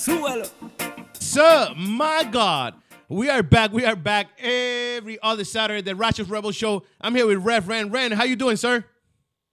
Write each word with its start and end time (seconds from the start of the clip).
Súbalo. 0.00 0.48
So, 1.18 1.74
my 1.76 2.24
God, 2.24 2.72
we 3.10 3.28
are 3.28 3.42
back. 3.42 3.70
We 3.70 3.84
are 3.84 3.94
back 3.94 4.28
every 4.38 5.18
other 5.22 5.44
Saturday. 5.44 5.82
The 5.82 5.94
Righteous 5.94 6.26
Rebel 6.26 6.52
Show. 6.52 6.84
I'm 7.02 7.14
here 7.14 7.26
with 7.26 7.44
Rev 7.44 7.68
Ren. 7.68 7.90
Ren, 7.90 8.10
how 8.12 8.24
you 8.24 8.34
doing, 8.34 8.56
sir? 8.56 8.82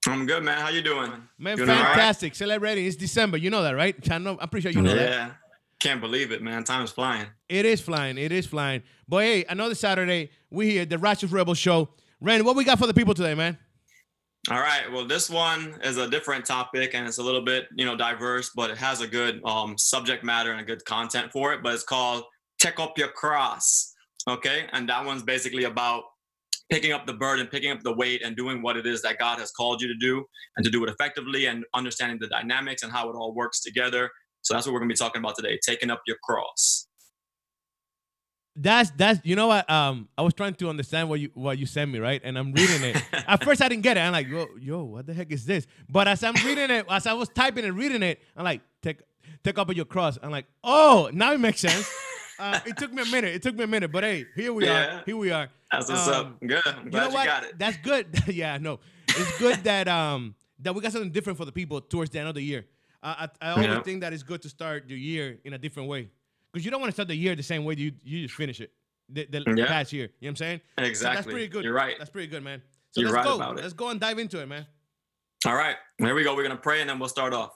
I'm 0.07 0.25
good, 0.25 0.43
man. 0.43 0.57
How 0.61 0.69
you 0.69 0.81
doing? 0.81 1.11
Man, 1.37 1.57
Doing 1.57 1.69
all 1.69 1.75
right? 1.75 1.87
fantastic. 1.87 2.33
Celebrating. 2.33 2.85
It's 2.85 2.95
December. 2.95 3.35
You 3.35 3.49
know 3.49 3.61
that, 3.61 3.75
right? 3.75 3.93
I 4.09 4.19
know, 4.19 4.37
I'm 4.39 4.47
pretty 4.47 4.61
sure 4.63 4.71
you 4.71 4.81
know 4.81 4.95
that. 4.95 5.09
Yeah. 5.09 5.31
Can't 5.81 5.99
believe 5.99 6.31
it, 6.31 6.41
man. 6.41 6.63
Time's 6.63 6.91
flying. 6.91 7.27
It 7.49 7.65
is 7.65 7.81
flying. 7.81 8.17
It 8.17 8.31
is 8.31 8.45
flying. 8.47 8.83
But 9.05 9.23
hey, 9.25 9.43
another 9.49 9.75
Saturday. 9.75 10.31
We 10.49 10.69
here, 10.71 10.85
the 10.85 10.97
Righteous 10.97 11.29
Rebel 11.29 11.55
Show. 11.55 11.89
Ren, 12.21 12.45
what 12.45 12.55
we 12.55 12.63
got 12.63 12.79
for 12.79 12.87
the 12.87 12.93
people 12.93 13.13
today, 13.13 13.35
man? 13.35 13.57
All 14.49 14.59
right. 14.59 14.89
Well, 14.89 15.05
this 15.05 15.29
one 15.29 15.77
is 15.83 15.97
a 15.97 16.09
different 16.09 16.45
topic 16.45 16.91
and 16.93 17.05
it's 17.05 17.17
a 17.17 17.23
little 17.23 17.41
bit, 17.41 17.65
you 17.75 17.83
know, 17.85 17.97
diverse, 17.97 18.51
but 18.55 18.69
it 18.69 18.77
has 18.77 19.01
a 19.01 19.07
good 19.07 19.41
um, 19.43 19.77
subject 19.77 20.23
matter 20.23 20.51
and 20.51 20.61
a 20.61 20.63
good 20.63 20.85
content 20.85 21.33
for 21.33 21.51
it. 21.51 21.61
But 21.61 21.73
it's 21.73 21.83
called 21.83 22.23
Take 22.57 22.79
Up 22.79 22.97
Your 22.97 23.09
Cross. 23.09 23.93
Okay. 24.25 24.67
And 24.71 24.87
that 24.87 25.05
one's 25.05 25.23
basically 25.23 25.65
about 25.65 26.03
picking 26.71 26.93
up 26.93 27.05
the 27.05 27.13
burden, 27.13 27.47
picking 27.47 27.71
up 27.71 27.81
the 27.81 27.93
weight, 27.93 28.21
and 28.23 28.37
doing 28.37 28.61
what 28.61 28.77
it 28.77 28.87
is 28.87 29.01
that 29.01 29.19
God 29.19 29.39
has 29.39 29.51
called 29.51 29.81
you 29.81 29.89
to 29.89 29.97
do 29.99 30.23
and 30.55 30.63
to 30.63 30.71
do 30.71 30.81
it 30.85 30.89
effectively 30.89 31.47
and 31.47 31.65
understanding 31.73 32.17
the 32.21 32.27
dynamics 32.27 32.83
and 32.83 32.91
how 32.91 33.09
it 33.09 33.15
all 33.15 33.33
works 33.35 33.59
together. 33.59 34.09
So 34.43 34.53
that's 34.53 34.65
what 34.65 34.71
we're 34.71 34.79
going 34.79 34.89
to 34.89 34.93
be 34.93 34.97
talking 34.97 35.19
about 35.21 35.35
today 35.35 35.59
taking 35.61 35.89
up 35.89 36.01
your 36.07 36.17
cross. 36.23 36.86
That's 38.59 38.89
that's 38.91 39.19
you 39.23 39.35
know 39.35 39.47
what 39.47 39.69
um 39.69 40.09
I 40.17 40.23
was 40.23 40.33
trying 40.33 40.55
to 40.55 40.69
understand 40.69 41.09
what 41.09 41.19
you 41.19 41.29
what 41.35 41.59
you 41.59 41.67
sent 41.67 41.91
me 41.91 41.99
right? 41.99 42.19
And 42.23 42.37
I'm 42.37 42.51
reading 42.51 42.83
it. 42.83 42.97
At 43.27 43.43
first 43.43 43.61
I 43.61 43.69
didn't 43.69 43.83
get 43.83 43.97
it. 43.97 44.01
I'm 44.01 44.11
like 44.11 44.27
yo 44.27 44.49
yo 44.59 44.83
what 44.83 45.05
the 45.05 45.13
heck 45.13 45.31
is 45.31 45.45
this? 45.45 45.67
But 45.87 46.07
as 46.07 46.23
I'm 46.23 46.41
reading 46.41 46.71
it 46.71 46.85
as 46.89 47.05
I 47.05 47.13
was 47.13 47.29
typing 47.29 47.65
and 47.65 47.77
reading 47.77 48.01
it 48.01 48.19
I'm 48.35 48.43
like 48.43 48.61
take 48.81 49.01
take 49.43 49.59
up 49.59 49.73
your 49.75 49.85
cross. 49.85 50.17
I'm 50.23 50.31
like 50.31 50.45
oh 50.63 51.09
now 51.13 51.33
it 51.33 51.39
makes 51.39 51.59
sense. 51.59 51.93
Uh, 52.39 52.59
it 52.65 52.77
took 52.77 52.91
me 52.93 53.01
a 53.01 53.05
minute. 53.05 53.33
It 53.35 53.41
took 53.43 53.55
me 53.55 53.63
a 53.63 53.67
minute 53.67 53.91
but 53.91 54.03
hey 54.03 54.27
here 54.35 54.51
we 54.51 54.65
Yeah. 54.65 54.97
are 54.97 55.03
here 55.05 55.17
we 55.17 55.29
are. 55.31 55.49
That's 55.71 55.89
what's 55.89 56.07
Um, 56.07 56.13
up. 56.15 56.39
Good. 56.39 56.61
I'm 56.65 56.85
you 56.85 56.91
know 56.91 57.07
you, 57.09 57.13
what? 57.13 57.25
got 57.25 57.43
it. 57.43 57.59
that's 57.59 57.77
good. 57.77 58.07
Yeah 58.27 58.57
no 58.57 58.79
it's 59.15 59.31
good 59.31 59.63
that 59.65 59.87
um 59.87 60.33
that 60.59 60.73
we 60.73 60.81
got 60.81 60.91
something 60.93 61.11
different 61.11 61.37
for 61.37 61.45
the 61.45 61.51
people 61.51 61.79
towards 61.79 62.09
the 62.09 62.17
end 62.19 62.27
of 62.27 62.33
the 62.35 62.41
year. 62.41 62.65
Uh, 63.03 63.27
I 63.41 63.47
I 63.49 63.51
always 63.51 63.67
Yeah. 63.67 63.81
think 63.83 64.01
that 64.01 64.13
it's 64.13 64.23
good 64.23 64.41
to 64.41 64.49
start 64.49 64.87
the 64.87 64.95
year 64.97 65.37
in 65.43 65.53
a 65.53 65.57
different 65.59 65.89
way 65.89 66.09
because 66.57 66.65
you 66.65 66.71
don't 66.71 66.81
want 66.81 66.89
to 66.89 66.93
start 66.93 67.07
the 67.07 67.15
year 67.15 67.35
the 67.35 67.43
same 67.43 67.63
way 67.65 67.75
you 67.77 67.91
you 68.03 68.23
just 68.23 68.33
finish 68.33 68.59
it 68.61 68.71
the, 69.09 69.27
the, 69.29 69.39
the 69.41 69.65
past 69.67 69.93
year. 69.93 70.09
You 70.19 70.27
know 70.27 70.27
what 70.27 70.29
I'm 70.29 70.35
saying? 70.37 70.61
So 70.79 70.85
Exactly. 70.85 71.15
that's 71.15 71.27
pretty 71.27 71.47
good. 71.47 71.63
You're 71.63 71.73
right. 71.73 71.95
That's 71.99 72.09
pretty 72.09 72.27
good, 72.27 72.43
man. 72.43 72.61
So 72.91 73.01
You're 73.01 73.11
let's 73.11 73.17
right 73.17 73.25
go. 73.25 73.35
about 73.35 73.59
it. 73.59 73.61
Let's 73.61 73.73
go 73.73 73.89
and 73.89 73.99
dive 73.99 74.17
into 74.17 74.41
it, 74.41 74.47
man. 74.47 74.65
All 75.45 75.53
right, 75.53 75.75
here 75.99 76.15
we 76.15 76.23
go. 76.23 76.35
We're 76.35 76.43
going 76.43 76.55
to 76.55 76.61
pray 76.61 76.81
and 76.81 76.89
then 76.89 76.97
we'll 76.97 77.09
start 77.09 77.31
off. 77.31 77.51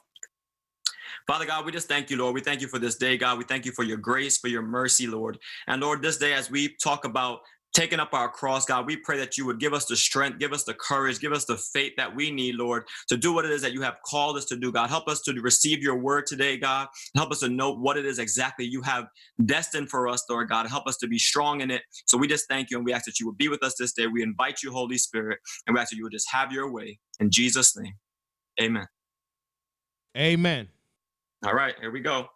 Father 1.26 1.46
God, 1.46 1.66
we 1.66 1.72
just 1.72 1.88
thank 1.88 2.12
you, 2.12 2.18
Lord. 2.18 2.36
We 2.36 2.42
thank 2.42 2.62
you 2.62 2.68
for 2.68 2.78
this 2.78 2.96
day, 2.96 3.18
God. 3.18 3.40
We 3.40 3.44
thank 3.44 3.66
you 3.66 3.72
for 3.72 3.84
your 3.84 3.98
grace, 3.98 4.38
for 4.38 4.50
your 4.50 4.62
mercy, 4.62 5.08
Lord. 5.08 5.40
And 5.68 5.82
Lord, 5.82 6.02
this 6.04 6.18
day, 6.18 6.34
as 6.34 6.52
we 6.52 6.76
talk 6.76 7.06
about 7.06 7.40
taking 7.74 8.00
up 8.00 8.14
our 8.14 8.30
cross, 8.30 8.66
God, 8.66 8.86
we 8.86 8.98
pray 8.98 9.18
that 9.18 9.38
you 9.38 9.46
would 9.46 9.60
give 9.60 9.74
us 9.74 9.86
the 9.86 9.96
strength, 9.96 10.40
give 10.40 10.54
us 10.54 10.64
the 10.64 10.74
courage, 10.74 11.20
give 11.20 11.32
us 11.32 11.46
the 11.46 11.58
faith 11.58 11.94
that 11.98 12.14
we 12.14 12.32
need, 12.32 12.56
Lord, 12.56 12.84
to 13.08 13.18
do 13.18 13.34
what 13.34 13.46
it 13.46 13.52
is 13.52 13.62
that 13.62 13.74
you 13.74 13.82
have 13.82 13.98
called 14.06 14.38
us 14.38 14.46
to 14.46 14.58
do, 14.58 14.72
God. 14.72 14.90
Help 14.90 15.08
us 15.08 15.22
to 15.22 15.34
receive 15.42 15.82
your 15.82 15.96
word 15.96 16.26
today, 16.28 16.58
God. 16.58 16.88
Help 17.16 17.32
us 17.32 17.40
to 17.40 17.50
know 17.50 17.74
what 17.74 17.98
it 17.98 18.06
is 18.06 18.20
exactly 18.20 18.66
you 18.66 18.82
have 18.82 19.06
destined 19.46 19.90
for 19.90 20.08
us, 20.08 20.24
Lord 20.30 20.50
God. 20.50 20.68
Help 20.68 20.88
us 20.88 20.98
to 20.98 21.08
be 21.08 21.18
strong 21.18 21.62
in 21.62 21.72
it. 21.72 21.82
So 22.08 22.18
we 22.18 22.28
just 22.28 22.48
thank 22.48 22.70
you 22.70 22.78
and 22.78 22.86
we 22.86 22.94
ask 22.94 23.06
that 23.06 23.20
you 23.20 23.26
would 23.28 23.38
be 23.38 23.48
with 23.48 23.64
us 23.64 23.76
this 23.78 23.94
day. 23.94 24.08
We 24.08 24.24
invite 24.24 24.62
you, 24.64 24.72
Holy 24.72 24.98
Spirit, 24.98 25.40
and 25.66 25.74
we 25.74 25.80
ask 25.80 25.92
that 25.92 25.98
you 25.98 26.04
would 26.04 26.14
just 26.14 26.30
have 26.32 26.52
your 26.52 26.72
way. 26.72 27.00
In 27.20 27.30
Jesus' 27.30 27.78
name, 27.78 27.94
amen. 28.62 28.88
Amen. 30.18 30.68
All 31.46 31.54
right, 31.54 31.76
here 31.80 31.92
we 31.92 32.02
go. 32.02 32.28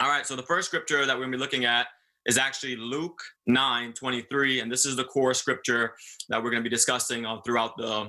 All 0.00 0.08
right, 0.08 0.26
so 0.26 0.36
the 0.36 0.42
first 0.42 0.68
scripture 0.68 1.04
that 1.04 1.14
we're 1.14 1.22
going 1.22 1.32
to 1.32 1.38
be 1.38 1.40
looking 1.40 1.64
at 1.64 1.86
is 2.30 2.38
actually 2.38 2.76
Luke 2.76 3.20
9 3.48 3.92
23. 3.92 4.60
And 4.60 4.70
this 4.70 4.86
is 4.86 4.94
the 4.94 5.04
core 5.04 5.34
scripture 5.34 5.94
that 6.28 6.40
we're 6.40 6.50
going 6.50 6.62
to 6.62 6.68
be 6.68 6.74
discussing 6.74 7.26
uh, 7.26 7.40
throughout 7.44 7.76
the 7.76 8.08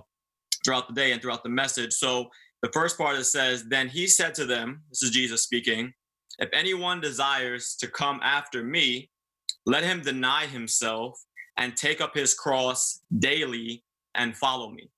throughout 0.64 0.88
the 0.88 0.94
day 0.94 1.12
and 1.12 1.20
throughout 1.20 1.42
the 1.42 1.50
message. 1.50 1.92
So 1.94 2.30
the 2.62 2.70
first 2.72 3.00
part 3.00 3.18
it 3.18 3.24
says, 3.24 3.66
Then 3.68 3.88
he 3.88 4.06
said 4.06 4.36
to 4.36 4.46
them, 4.46 4.84
This 4.90 5.02
is 5.02 5.10
Jesus 5.10 5.42
speaking, 5.42 5.92
if 6.38 6.50
anyone 6.54 7.02
desires 7.02 7.76
to 7.80 7.88
come 7.88 8.20
after 8.22 8.64
me, 8.64 9.10
let 9.66 9.84
him 9.84 10.02
deny 10.02 10.46
himself 10.46 11.20
and 11.58 11.76
take 11.76 12.00
up 12.00 12.14
his 12.14 12.36
cross 12.36 13.02
daily 13.18 13.84
and 14.14 14.38
follow 14.38 14.70
me. 14.70 14.92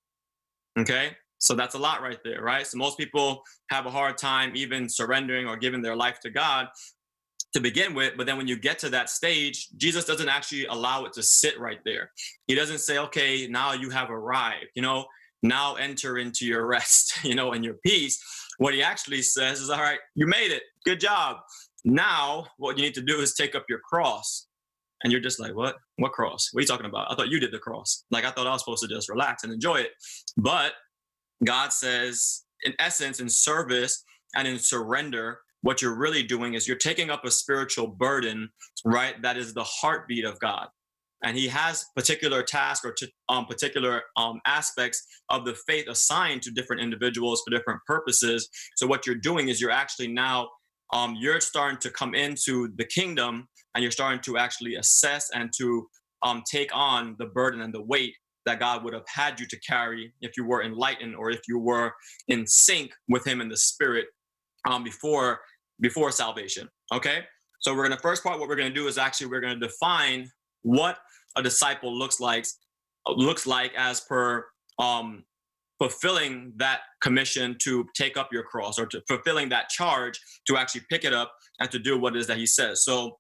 Okay. 0.78 1.12
So 1.38 1.56
that's 1.56 1.76
a 1.76 1.80
lot 1.80 2.02
right 2.02 2.20
there, 2.26 2.42
right? 2.42 2.68
So 2.68 2.78
most 2.78 2.98
people 2.98 3.42
have 3.70 3.86
a 3.86 3.90
hard 3.90 4.18
time 4.18 4.52
even 4.56 4.90
surrendering 4.90 5.48
or 5.48 5.56
giving 5.56 5.82
their 5.82 5.96
life 5.96 6.20
to 6.22 6.30
God 6.30 6.68
to 7.54 7.60
begin 7.60 7.94
with. 7.94 8.14
But 8.18 8.26
then 8.26 8.38
when 8.38 8.48
you 8.48 8.58
get 8.58 8.80
to 8.80 8.90
that 8.90 9.10
stage, 9.10 9.70
Jesus 9.78 10.06
doesn't 10.06 10.30
actually 10.30 10.66
allow 10.66 11.06
it 11.06 11.14
to 11.14 11.24
sit 11.24 11.60
right 11.60 11.80
there. 11.86 12.12
He 12.48 12.56
doesn't 12.56 12.80
say, 12.80 12.98
okay, 12.98 13.48
now 13.48 13.74
you 13.74 13.90
have 13.90 14.10
arrived, 14.10 14.68
you 14.76 14.82
know, 14.82 15.06
now 15.42 15.76
enter 15.76 16.18
into 16.18 16.46
your 16.46 16.66
rest, 16.66 17.14
you 17.24 17.36
know, 17.36 17.52
and 17.52 17.64
your 17.64 17.76
peace. 17.86 18.24
What 18.58 18.74
he 18.74 18.82
actually 18.82 19.22
says 19.22 19.60
is, 19.60 19.70
all 19.70 19.82
right, 19.82 20.00
you 20.16 20.28
made 20.28 20.52
it. 20.52 20.64
Good 20.86 21.00
job. 21.00 21.38
Now, 21.86 22.46
what 22.58 22.78
you 22.78 22.84
need 22.84 22.94
to 22.96 23.02
do 23.02 23.20
is 23.20 23.34
take 23.34 23.56
up 23.56 23.66
your 23.70 23.80
cross. 23.80 24.48
And 25.04 25.12
you're 25.12 25.22
just 25.22 25.40
like, 25.40 25.54
what? 25.54 25.76
What 25.98 26.14
cross? 26.14 26.50
What 26.52 26.60
are 26.60 26.62
you 26.62 26.68
talking 26.68 26.86
about? 26.86 27.12
I 27.12 27.16
thought 27.16 27.28
you 27.28 27.40
did 27.40 27.52
the 27.52 27.60
cross. 27.60 28.06
Like, 28.10 28.24
I 28.24 28.32
thought 28.32 28.48
I 28.48 28.52
was 28.52 28.62
supposed 28.62 28.84
to 28.84 28.88
just 28.88 29.10
relax 29.10 29.44
and 29.44 29.52
enjoy 29.52 29.78
it. 29.82 29.92
But 30.38 30.74
God 31.44 31.74
says, 31.74 32.44
in 32.64 32.74
essence, 32.80 33.20
in 33.20 33.28
service 33.28 34.06
and 34.34 34.48
in 34.48 34.58
surrender, 34.60 35.40
what 35.64 35.82
you're 35.82 35.96
really 35.96 36.24
doing 36.24 36.54
is 36.54 36.68
you're 36.68 36.78
taking 36.78 37.10
up 37.10 37.26
a 37.26 37.32
spiritual 37.32 37.88
burden, 37.88 38.50
right? 38.86 39.20
That 39.24 39.38
is 39.38 39.54
the 39.54 39.64
heartbeat 39.64 40.26
of 40.26 40.38
God. 40.40 40.68
And 41.24 41.38
he 41.38 41.48
has 41.48 41.86
particular 41.96 42.44
tasks 42.44 42.86
or 42.86 42.92
t- 42.92 43.12
um, 43.30 43.46
particular 43.46 44.02
um, 44.18 44.42
aspects 44.46 45.02
of 45.30 45.46
the 45.46 45.56
faith 45.66 45.88
assigned 45.88 46.42
to 46.44 46.52
different 46.52 46.82
individuals 46.82 47.42
for 47.44 47.56
different 47.56 47.80
purposes. 47.88 48.50
So 48.76 48.86
what 48.86 49.08
you're 49.08 49.16
doing 49.16 49.48
is 49.48 49.62
you're 49.62 49.72
actually 49.72 50.10
now 50.10 50.50
um, 50.92 51.16
you're 51.18 51.40
starting 51.40 51.80
to 51.80 51.90
come 51.90 52.14
into 52.14 52.68
the 52.76 52.86
kingdom 52.86 53.48
and 53.74 53.82
you're 53.82 53.92
starting 53.92 54.20
to 54.24 54.38
actually 54.38 54.76
assess 54.76 55.30
and 55.34 55.50
to 55.58 55.88
um, 56.24 56.44
take 56.52 56.76
on 56.76 57.16
the 57.20 57.28
burden 57.28 57.62
and 57.62 57.74
the 57.74 57.82
weight 57.82 58.14
that 58.46 58.60
God 58.60 58.84
would 58.84 58.94
have 58.94 59.08
had 59.08 59.40
you 59.40 59.48
to 59.48 59.60
carry 59.62 60.14
if 60.20 60.36
you 60.36 60.46
were 60.46 60.62
enlightened 60.62 61.16
or 61.16 61.32
if 61.32 61.40
you 61.48 61.58
were 61.58 61.94
in 62.28 62.46
sync 62.46 62.92
with 63.08 63.26
Him 63.26 63.40
in 63.40 63.48
the 63.48 63.56
Spirit 63.56 64.08
um, 64.70 64.84
before 64.84 65.40
before 65.80 66.12
salvation. 66.12 66.70
Okay, 66.92 67.24
so 67.60 67.76
we're 67.76 67.84
gonna 67.84 68.00
first 68.02 68.24
part. 68.24 68.40
What 68.40 68.50
we're 68.50 68.56
gonna 68.56 68.70
do 68.70 68.88
is 68.88 68.98
actually 68.98 69.28
we're 69.28 69.42
gonna 69.42 69.60
define 69.60 70.30
what 70.62 70.98
a 71.36 71.44
disciple 71.44 71.98
looks 71.98 72.20
like 72.20 72.46
looks 73.08 73.46
like 73.46 73.74
as 73.76 74.02
per 74.02 74.46
um, 74.80 75.24
fulfilling 75.80 76.54
that 76.58 76.82
commission 77.02 77.56
to 77.60 77.86
take 77.96 78.16
up 78.18 78.32
your 78.32 78.44
cross 78.44 78.80
or 78.80 78.86
to 78.86 79.02
fulfilling 79.08 79.50
that 79.50 79.70
charge 79.70 80.20
to 80.48 80.58
actually 80.58 80.82
pick 80.90 81.04
it 81.04 81.14
up 81.14 81.34
and 81.60 81.70
to 81.72 81.80
do 81.80 81.98
what 81.98 82.16
it 82.16 82.20
is 82.20 82.28
that 82.28 82.38
He 82.38 82.46
says. 82.46 82.86
So 82.86 83.18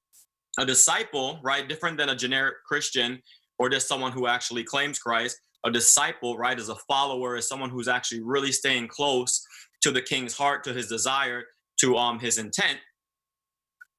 a 0.59 0.65
disciple, 0.65 1.39
right, 1.43 1.67
different 1.67 1.97
than 1.97 2.09
a 2.09 2.15
generic 2.15 2.55
Christian 2.65 3.21
or 3.59 3.69
just 3.69 3.87
someone 3.87 4.11
who 4.11 4.27
actually 4.27 4.63
claims 4.63 4.99
Christ. 4.99 5.39
A 5.65 5.71
disciple, 5.71 6.37
right, 6.37 6.59
is 6.59 6.69
a 6.69 6.75
follower, 6.87 7.37
is 7.37 7.47
someone 7.47 7.69
who's 7.69 7.87
actually 7.87 8.21
really 8.21 8.51
staying 8.51 8.87
close 8.87 9.45
to 9.81 9.91
the 9.91 10.01
king's 10.01 10.35
heart, 10.35 10.63
to 10.65 10.73
his 10.73 10.87
desire, 10.87 11.43
to 11.83 11.97
um 11.97 12.19
his 12.19 12.37
intent. 12.37 12.79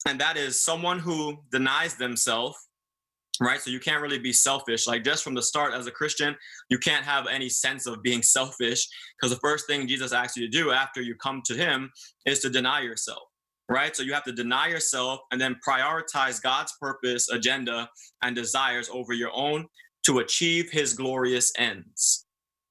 And 0.06 0.20
that 0.20 0.36
is 0.36 0.60
someone 0.60 0.98
who 0.98 1.38
denies 1.50 1.94
themselves, 1.96 2.56
right? 3.40 3.60
So 3.60 3.70
you 3.70 3.80
can't 3.80 4.02
really 4.02 4.18
be 4.18 4.32
selfish. 4.32 4.86
Like 4.86 5.04
just 5.04 5.22
from 5.22 5.34
the 5.34 5.42
start 5.42 5.74
as 5.74 5.86
a 5.86 5.90
Christian, 5.90 6.34
you 6.70 6.78
can't 6.78 7.04
have 7.04 7.26
any 7.26 7.48
sense 7.48 7.86
of 7.86 8.02
being 8.02 8.22
selfish 8.22 8.86
because 9.16 9.34
the 9.34 9.40
first 9.40 9.66
thing 9.66 9.86
Jesus 9.86 10.12
asks 10.12 10.36
you 10.36 10.46
to 10.46 10.50
do 10.50 10.72
after 10.72 11.00
you 11.00 11.14
come 11.14 11.42
to 11.46 11.54
him 11.54 11.90
is 12.26 12.40
to 12.40 12.50
deny 12.50 12.80
yourself 12.80 13.22
right? 13.68 13.96
So 13.96 14.02
you 14.02 14.12
have 14.12 14.24
to 14.24 14.32
deny 14.32 14.68
yourself 14.68 15.20
and 15.30 15.40
then 15.40 15.56
prioritize 15.66 16.42
God's 16.42 16.74
purpose, 16.80 17.30
agenda, 17.30 17.88
and 18.22 18.36
desires 18.36 18.90
over 18.92 19.12
your 19.12 19.30
own 19.34 19.66
to 20.04 20.18
achieve 20.18 20.70
his 20.70 20.92
glorious 20.92 21.52
ends. 21.56 22.23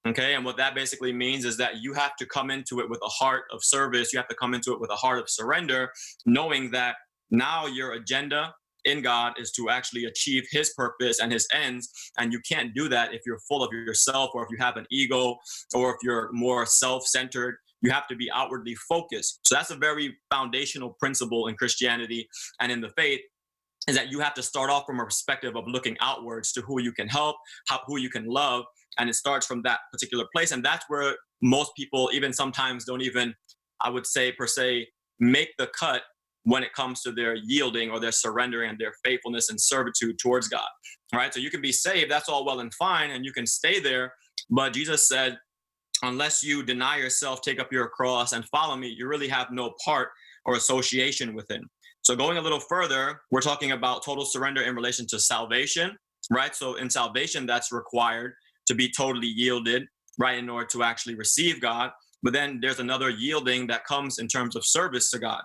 Okay. 0.06 0.36
And 0.36 0.44
what 0.44 0.58
that 0.58 0.76
basically 0.76 1.14
means 1.14 1.46
is 1.46 1.56
that 1.58 1.78
you 1.82 1.94
have 1.94 2.16
to 2.18 2.26
come 2.26 2.52
into 2.52 2.82
it 2.82 2.90
with 2.90 3.00
a 3.04 3.10
heart 3.10 3.44
of 3.52 3.64
service. 3.64 4.12
You 4.12 4.20
have 4.20 4.28
to 4.28 4.36
come 4.36 4.54
into 4.54 4.74
it 4.74 4.82
with 4.82 4.92
a 4.92 4.96
heart 4.96 5.20
of 5.20 5.30
surrender, 5.30 5.92
knowing 6.26 6.72
that 6.72 6.96
now 7.32 7.68
your 7.68 7.94
agenda 7.94 8.54
in 8.86 9.02
God 9.02 9.34
is 9.40 9.52
to 9.52 9.70
actually 9.70 10.06
achieve 10.06 10.44
his 10.52 10.74
purpose 10.76 11.22
and 11.22 11.32
his 11.32 11.48
ends. 11.54 11.90
And 12.18 12.34
you 12.34 12.42
can't 12.48 12.74
do 12.76 12.90
that 12.90 13.14
if 13.14 13.22
you're 13.26 13.40
full 13.48 13.64
of 13.64 13.72
yourself 13.72 14.32
or 14.34 14.44
if 14.44 14.50
you 14.52 14.58
have 14.60 14.76
an 14.76 14.86
ego 14.92 15.38
or 15.74 15.92
if 15.92 15.98
you're 16.04 16.30
more 16.34 16.66
self 16.66 17.06
centered. 17.08 17.56
You 17.82 17.92
have 17.92 18.08
to 18.08 18.16
be 18.16 18.32
outwardly 18.32 18.76
focused. 18.76 19.42
So 19.46 19.56
that's 19.56 19.72
a 19.72 19.76
very 19.76 20.16
foundational 20.32 20.96
principle 21.00 21.48
in 21.48 21.56
Christianity 21.56 22.30
and 22.62 22.72
in 22.72 22.80
the 22.80 22.90
faith 22.98 23.20
is 23.88 23.96
that 23.96 24.12
you 24.12 24.20
have 24.20 24.34
to 24.34 24.44
start 24.44 24.70
off 24.70 24.86
from 24.86 25.00
a 25.00 25.06
perspective 25.06 25.56
of 25.56 25.66
looking 25.68 25.98
outwards 26.00 26.52
to 26.54 26.62
who 26.62 26.82
you 26.82 26.92
can 26.92 27.08
help, 27.08 27.36
how, 27.68 27.82
who 27.86 27.98
you 27.98 28.10
can 28.10 28.26
love. 28.26 28.64
And 29.00 29.10
it 29.10 29.16
starts 29.16 29.46
from 29.46 29.62
that 29.64 29.80
particular 29.92 30.26
place. 30.34 30.52
And 30.52 30.64
that's 30.64 30.86
where 30.88 31.16
most 31.42 31.72
people, 31.76 32.10
even 32.14 32.34
sometimes, 32.34 32.86
don't 32.86 33.02
even, 33.02 33.34
I 33.82 33.90
would 33.90 34.06
say, 34.06 34.32
per 34.32 34.48
se, 34.48 34.88
make 35.20 35.50
the 35.58 35.70
cut 35.78 36.04
when 36.44 36.64
it 36.64 36.74
comes 36.74 37.02
to 37.02 37.12
their 37.12 37.36
yielding 37.36 37.90
or 37.90 38.00
their 38.00 38.12
surrendering 38.12 38.70
and 38.70 38.80
their 38.80 38.94
faithfulness 39.04 39.50
and 39.50 39.60
servitude 39.60 40.20
towards 40.20 40.48
God. 40.48 40.68
Right? 41.14 41.34
So 41.34 41.40
you 41.40 41.50
can 41.50 41.62
be 41.62 41.72
saved, 41.72 42.12
that's 42.12 42.30
all 42.30 42.46
well 42.46 42.60
and 42.60 42.74
fine, 42.74 43.12
and 43.12 43.24
you 43.24 43.32
can 43.32 43.46
stay 43.46 43.80
there. 43.80 44.14
But 44.50 44.74
Jesus 44.74 45.08
said, 45.08 45.38
unless 46.02 46.44
you 46.44 46.64
deny 46.64 46.98
yourself, 46.98 47.42
take 47.42 47.60
up 47.60 47.72
your 47.72 47.88
cross, 47.88 48.34
and 48.34 48.46
follow 48.50 48.76
me, 48.76 48.90
you 48.90 49.08
really 49.08 49.28
have 49.30 49.48
no 49.52 49.74
part 49.84 50.10
or 50.46 50.56
association 50.56 51.34
with 51.34 51.50
Him. 51.50 51.70
So 52.04 52.16
going 52.16 52.38
a 52.38 52.42
little 52.42 52.60
further, 52.60 53.22
we're 53.32 53.42
talking 53.42 53.72
about 53.72 54.04
total 54.04 54.26
surrender 54.26 54.62
in 54.62 54.76
relation 54.76 55.08
to 55.08 55.20
salvation, 55.20 55.96
right? 56.30 56.54
So 56.54 56.76
in 56.76 56.90
salvation, 56.90 57.46
that's 57.46 57.72
required 57.72 58.34
to 58.68 58.76
be 58.76 58.92
totally 58.92 59.28
yielded, 59.28 59.86
right, 60.18 60.38
in 60.38 60.50
order 60.50 60.68
to 60.68 60.84
actually 60.84 61.16
receive 61.16 61.62
God. 61.62 61.92
But 62.22 62.34
then 62.34 62.60
there's 62.62 62.80
another 62.80 63.10
yielding 63.10 63.68
that 63.68 63.86
comes 63.86 64.20
in 64.20 64.28
terms 64.28 64.56
of 64.56 64.66
service 64.66 65.12
to 65.12 65.20
God. 65.20 65.44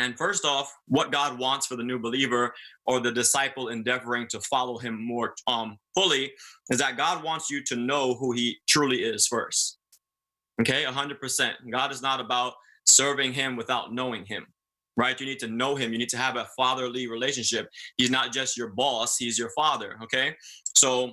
And 0.00 0.16
first 0.16 0.44
off, 0.44 0.72
what 0.88 1.12
God 1.12 1.38
wants 1.38 1.66
for 1.66 1.76
the 1.76 1.82
new 1.82 1.98
believer 1.98 2.52
or 2.86 3.00
the 3.00 3.12
disciple 3.12 3.68
endeavoring 3.68 4.26
to 4.28 4.40
follow 4.40 4.78
him 4.78 5.04
more 5.04 5.34
um, 5.46 5.76
fully 5.94 6.32
is 6.70 6.78
that 6.78 6.96
God 6.96 7.22
wants 7.22 7.50
you 7.50 7.62
to 7.64 7.76
know 7.76 8.14
who 8.14 8.32
he 8.32 8.58
truly 8.68 9.02
is 9.02 9.26
first. 9.26 9.78
Okay, 10.60 10.84
100%. 10.84 11.52
God 11.70 11.92
is 11.92 12.02
not 12.02 12.20
about 12.20 12.54
serving 12.86 13.32
him 13.32 13.56
without 13.56 13.92
knowing 13.92 14.24
him, 14.24 14.46
right? 14.96 15.18
You 15.18 15.26
need 15.26 15.40
to 15.40 15.48
know 15.48 15.74
him. 15.74 15.92
You 15.92 15.98
need 15.98 16.08
to 16.10 16.16
have 16.16 16.36
a 16.36 16.48
fatherly 16.56 17.08
relationship. 17.08 17.68
He's 17.96 18.10
not 18.10 18.32
just 18.32 18.56
your 18.56 18.68
boss, 18.68 19.16
he's 19.16 19.38
your 19.38 19.50
father. 19.50 19.98
Okay, 20.02 20.34
so 20.76 21.12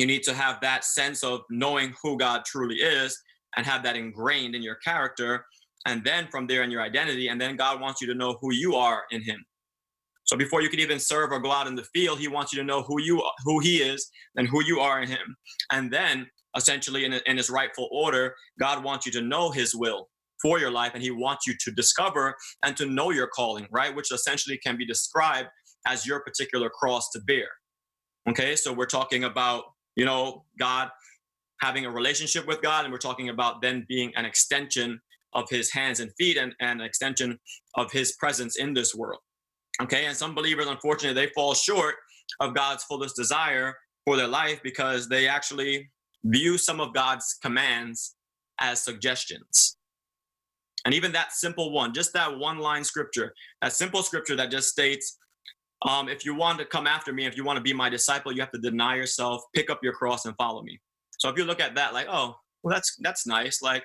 you 0.00 0.06
need 0.06 0.22
to 0.24 0.34
have 0.34 0.60
that 0.62 0.84
sense 0.84 1.22
of 1.22 1.42
knowing 1.50 1.94
who 2.02 2.16
God 2.16 2.44
truly 2.44 2.76
is 2.76 3.20
and 3.56 3.66
have 3.66 3.82
that 3.82 3.96
ingrained 3.96 4.54
in 4.54 4.62
your 4.62 4.76
character. 4.76 5.44
And 5.86 6.02
then 6.04 6.28
from 6.30 6.46
there 6.46 6.62
in 6.62 6.70
your 6.70 6.82
identity 6.82 7.28
and 7.28 7.40
then 7.40 7.56
god 7.56 7.80
wants 7.80 8.00
you 8.00 8.06
to 8.08 8.14
know 8.14 8.36
who 8.40 8.52
you 8.52 8.74
are 8.74 9.02
in 9.10 9.22
him. 9.22 9.44
So 10.24 10.36
before 10.36 10.62
you 10.62 10.68
can 10.68 10.80
even 10.80 11.00
serve 11.00 11.32
or 11.32 11.40
go 11.40 11.50
out 11.50 11.66
in 11.66 11.74
the 11.74 11.86
field 11.94 12.18
he 12.18 12.28
wants 12.28 12.52
you 12.52 12.58
to 12.58 12.64
know 12.64 12.82
who 12.82 13.00
you 13.00 13.22
who 13.44 13.60
he 13.60 13.78
is 13.78 14.08
and 14.36 14.48
who 14.48 14.62
you 14.64 14.80
are 14.80 15.02
in 15.02 15.08
him. 15.08 15.36
And 15.72 15.90
then 15.90 16.26
essentially 16.56 17.04
in, 17.04 17.14
in 17.26 17.36
his 17.36 17.50
rightful 17.50 17.88
order 17.92 18.34
god 18.58 18.82
wants 18.84 19.06
you 19.06 19.12
to 19.12 19.20
know 19.20 19.50
his 19.50 19.74
will 19.74 20.08
for 20.42 20.58
your 20.58 20.70
life 20.70 20.92
and 20.94 21.02
he 21.02 21.10
wants 21.10 21.46
you 21.46 21.54
to 21.60 21.70
discover 21.72 22.34
and 22.64 22.76
to 22.76 22.86
know 22.86 23.10
your 23.10 23.26
calling 23.28 23.66
right? 23.70 23.94
Which 23.94 24.12
essentially 24.12 24.58
can 24.58 24.76
be 24.76 24.86
described 24.86 25.48
as 25.86 26.06
your 26.06 26.20
particular 26.20 26.68
cross 26.70 27.10
to 27.12 27.20
bear. 27.26 27.48
Okay 28.28 28.54
so 28.54 28.72
we're 28.72 28.86
talking 28.86 29.24
about 29.24 29.64
you 30.00 30.06
know 30.06 30.44
god 30.58 30.88
having 31.60 31.84
a 31.84 31.90
relationship 31.90 32.46
with 32.46 32.60
god 32.62 32.84
and 32.84 32.92
we're 32.92 33.06
talking 33.08 33.28
about 33.28 33.60
then 33.60 33.84
being 33.88 34.10
an 34.16 34.24
extension 34.24 34.98
of 35.32 35.48
his 35.48 35.70
hands 35.70 36.00
and 36.00 36.10
feet 36.18 36.36
and, 36.36 36.54
and 36.60 36.80
an 36.80 36.86
extension 36.86 37.38
of 37.76 37.90
his 37.92 38.12
presence 38.12 38.56
in 38.56 38.74
this 38.74 38.94
world. 38.94 39.20
Okay, 39.82 40.06
and 40.06 40.16
some 40.16 40.34
believers, 40.34 40.66
unfortunately, 40.66 41.20
they 41.20 41.32
fall 41.32 41.54
short 41.54 41.94
of 42.40 42.54
God's 42.54 42.84
fullest 42.84 43.16
desire 43.16 43.74
for 44.04 44.16
their 44.16 44.28
life 44.28 44.60
because 44.62 45.08
they 45.08 45.26
actually 45.26 45.90
view 46.24 46.58
some 46.58 46.80
of 46.80 46.92
God's 46.92 47.38
commands 47.42 48.16
as 48.60 48.82
suggestions. 48.82 49.76
And 50.84 50.94
even 50.94 51.12
that 51.12 51.32
simple 51.32 51.72
one, 51.72 51.92
just 51.94 52.12
that 52.14 52.38
one 52.38 52.58
line 52.58 52.84
scripture, 52.84 53.32
that 53.62 53.72
simple 53.72 54.02
scripture 54.02 54.36
that 54.36 54.50
just 54.50 54.68
states, 54.68 55.18
um, 55.82 56.08
if 56.08 56.24
you 56.24 56.34
want 56.34 56.58
to 56.58 56.64
come 56.64 56.86
after 56.86 57.12
me, 57.12 57.26
if 57.26 57.36
you 57.36 57.44
want 57.44 57.56
to 57.56 57.62
be 57.62 57.72
my 57.72 57.88
disciple, 57.88 58.32
you 58.32 58.40
have 58.40 58.52
to 58.52 58.58
deny 58.58 58.96
yourself, 58.96 59.42
pick 59.54 59.70
up 59.70 59.80
your 59.82 59.92
cross, 59.92 60.26
and 60.26 60.34
follow 60.36 60.62
me. 60.62 60.78
So 61.18 61.28
if 61.28 61.38
you 61.38 61.44
look 61.44 61.60
at 61.60 61.74
that, 61.76 61.94
like, 61.94 62.06
oh, 62.08 62.34
well, 62.62 62.74
that's 62.74 62.96
that's 63.00 63.26
nice. 63.26 63.62
Like, 63.62 63.84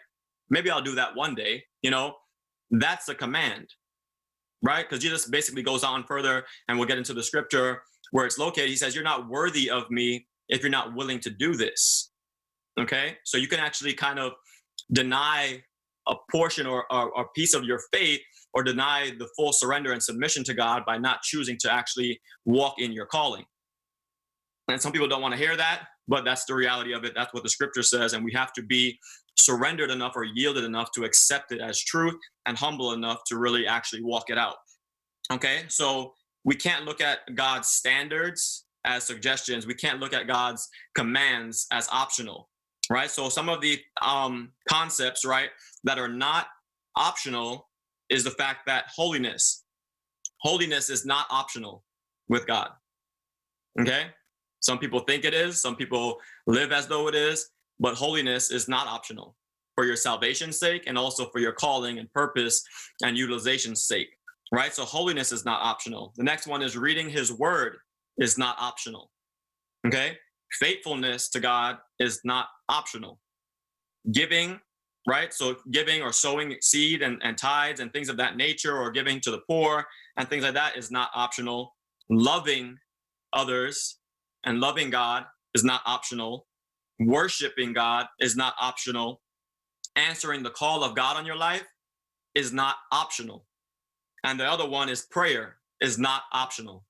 maybe 0.50 0.70
I'll 0.70 0.82
do 0.82 0.96
that 0.96 1.16
one 1.16 1.36
day, 1.36 1.64
you 1.82 1.92
know, 1.92 2.16
that's 2.72 3.08
a 3.08 3.16
command, 3.16 3.68
right? 4.62 4.88
Because 4.88 5.02
Jesus 5.02 5.26
basically 5.28 5.64
goes 5.64 5.84
on 5.84 6.04
further, 6.04 6.46
and 6.68 6.78
we'll 6.78 6.88
get 6.88 6.98
into 6.98 7.14
the 7.14 7.24
scripture 7.24 7.82
where 8.12 8.26
it's 8.26 8.38
located. 8.38 8.70
He 8.70 8.76
says, 8.76 8.96
You're 8.96 9.04
not 9.04 9.30
worthy 9.30 9.70
of 9.70 9.90
me 9.90 10.28
if 10.50 10.62
you're 10.62 10.70
not 10.70 10.96
willing 10.96 11.20
to 11.22 11.30
do 11.30 11.56
this. 11.56 12.12
Okay. 12.80 13.18
So 13.24 13.38
you 13.38 13.48
can 13.48 13.60
actually 13.60 13.94
kind 13.94 14.20
of 14.20 14.34
deny 14.92 15.64
a 16.08 16.16
portion 16.30 16.68
or, 16.68 16.86
a 16.92 17.24
piece 17.36 17.54
of 17.54 17.64
your 17.64 17.80
faith 17.92 18.22
or 18.56 18.64
deny 18.64 19.12
the 19.20 19.28
full 19.36 19.52
surrender 19.52 19.92
and 19.92 20.02
submission 20.02 20.44
to 20.46 20.54
God 20.54 20.84
by 20.86 20.98
not 20.98 21.22
choosing 21.22 21.58
to 21.60 21.72
actually 21.72 22.20
walk 22.46 22.76
in 22.80 22.94
your 22.94 23.06
calling. 23.06 23.44
And 24.70 24.82
some 24.82 24.94
people 24.94 25.08
don't 25.08 25.22
want 25.22 25.34
to 25.34 25.40
hear 25.40 25.56
that, 25.58 25.88
but 26.08 26.24
that's 26.24 26.46
the 26.46 26.56
reality 26.56 26.94
of 26.94 27.04
it. 27.04 27.14
That's 27.14 27.34
what 27.34 27.44
the 27.44 27.50
scripture 27.50 27.84
says. 27.84 28.14
And 28.14 28.24
we 28.24 28.32
have 28.32 28.54
to 28.54 28.64
be 28.64 28.98
surrendered 29.38 29.92
enough 29.92 30.14
or 30.16 30.24
yielded 30.24 30.64
enough 30.64 30.92
to 30.94 31.04
accept 31.04 31.52
it 31.52 31.60
as 31.60 31.80
truth 31.82 32.16
and 32.46 32.58
humble 32.58 32.94
enough 32.94 33.20
to 33.28 33.38
really 33.38 33.68
actually 33.68 34.02
walk 34.02 34.30
it 34.30 34.38
out. 34.38 34.56
Okay, 35.32 35.64
so 35.68 36.14
we 36.46 36.56
can't 36.56 36.86
look 36.86 37.02
at 37.02 37.20
God's 37.36 37.68
standards 37.68 38.66
as 38.86 39.04
suggestions. 39.04 39.68
We 39.68 39.74
can't 39.74 40.00
look 40.00 40.14
at 40.14 40.28
God's 40.28 40.68
commands 40.96 41.68
as 41.72 41.90
optional, 41.92 42.50
right? 42.90 43.10
So 43.10 43.30
some 43.30 43.50
of 43.50 43.60
the 43.60 43.80
um, 44.02 44.52
concepts, 44.70 45.26
right, 45.26 45.50
that 45.84 46.00
are 46.00 46.08
not 46.08 46.48
optional 46.96 47.68
is 48.10 48.24
the 48.24 48.32
fact 48.32 48.66
that 48.68 48.86
holiness, 48.96 49.64
holiness 50.42 50.90
is 50.90 51.06
not 51.06 51.26
optional 51.30 51.84
with 52.30 52.46
God. 52.48 52.70
Okay, 53.80 54.08
some 54.62 54.80
people 54.80 55.00
think 55.02 55.26
it 55.26 55.34
is. 55.34 55.62
Some 55.62 55.76
people 55.76 56.18
live 56.48 56.72
as 56.72 56.88
though 56.88 57.08
it 57.08 57.16
is. 57.16 57.50
But 57.80 57.96
holiness 57.96 58.52
is 58.52 58.68
not 58.68 58.88
optional 58.88 59.36
for 59.76 59.86
your 59.86 59.98
salvation's 59.98 60.58
sake 60.58 60.84
and 60.88 60.98
also 60.98 61.30
for 61.30 61.40
your 61.40 61.52
calling 61.52 62.00
and 62.00 62.12
purpose 62.14 62.64
and 63.04 63.18
utilization's 63.18 63.86
sake, 63.86 64.08
right? 64.52 64.74
So 64.74 64.86
holiness 64.86 65.32
is 65.32 65.46
not 65.46 65.62
optional. 65.62 66.14
The 66.16 66.24
next 66.24 66.48
one 66.48 66.62
is 66.62 66.78
reading 66.78 67.10
his 67.10 67.32
word 67.32 67.78
is 68.18 68.38
not 68.38 68.56
optional. 68.60 69.12
Okay? 69.86 70.18
Faithfulness 70.60 71.30
to 71.30 71.40
God 71.40 71.78
is 72.00 72.22
not 72.24 72.48
optional. 72.70 73.20
Giving, 74.12 74.60
right? 75.08 75.34
So 75.34 75.56
giving 75.72 76.02
or 76.02 76.12
sowing 76.12 76.56
seed 76.62 77.02
and, 77.02 77.22
and 77.24 77.38
tithes 77.38 77.80
and 77.80 77.92
things 77.94 78.10
of 78.10 78.18
that 78.18 78.38
nature, 78.38 78.78
or 78.78 78.92
giving 78.92 79.20
to 79.22 79.32
the 79.32 79.42
poor 79.48 79.86
and 80.18 80.28
things 80.28 80.44
like 80.44 80.54
that 80.54 80.78
is 80.78 80.92
not 80.92 81.10
optional. 81.14 81.74
Loving 82.10 82.78
others 83.34 83.98
and 84.46 84.60
loving 84.60 84.90
God 84.90 85.26
is 85.54 85.64
not 85.64 85.82
optional 85.86 86.46
worshiping 87.00 87.74
God 87.74 88.08
is 88.20 88.36
not 88.36 88.54
optional. 88.60 89.22
Answering 89.96 90.44
the 90.44 90.50
call 90.50 90.84
of 90.84 90.96
God 90.96 91.18
on 91.18 91.26
your 91.26 91.36
life 91.36 91.66
is 92.34 92.52
not 92.52 92.76
optional. 92.92 93.46
And 94.24 94.40
the 94.40 94.46
other 94.50 94.68
one 94.68 94.90
is 94.90 95.04
prayer 95.04 95.58
is 95.82 95.98
not 95.98 96.24
optional. 96.34 96.84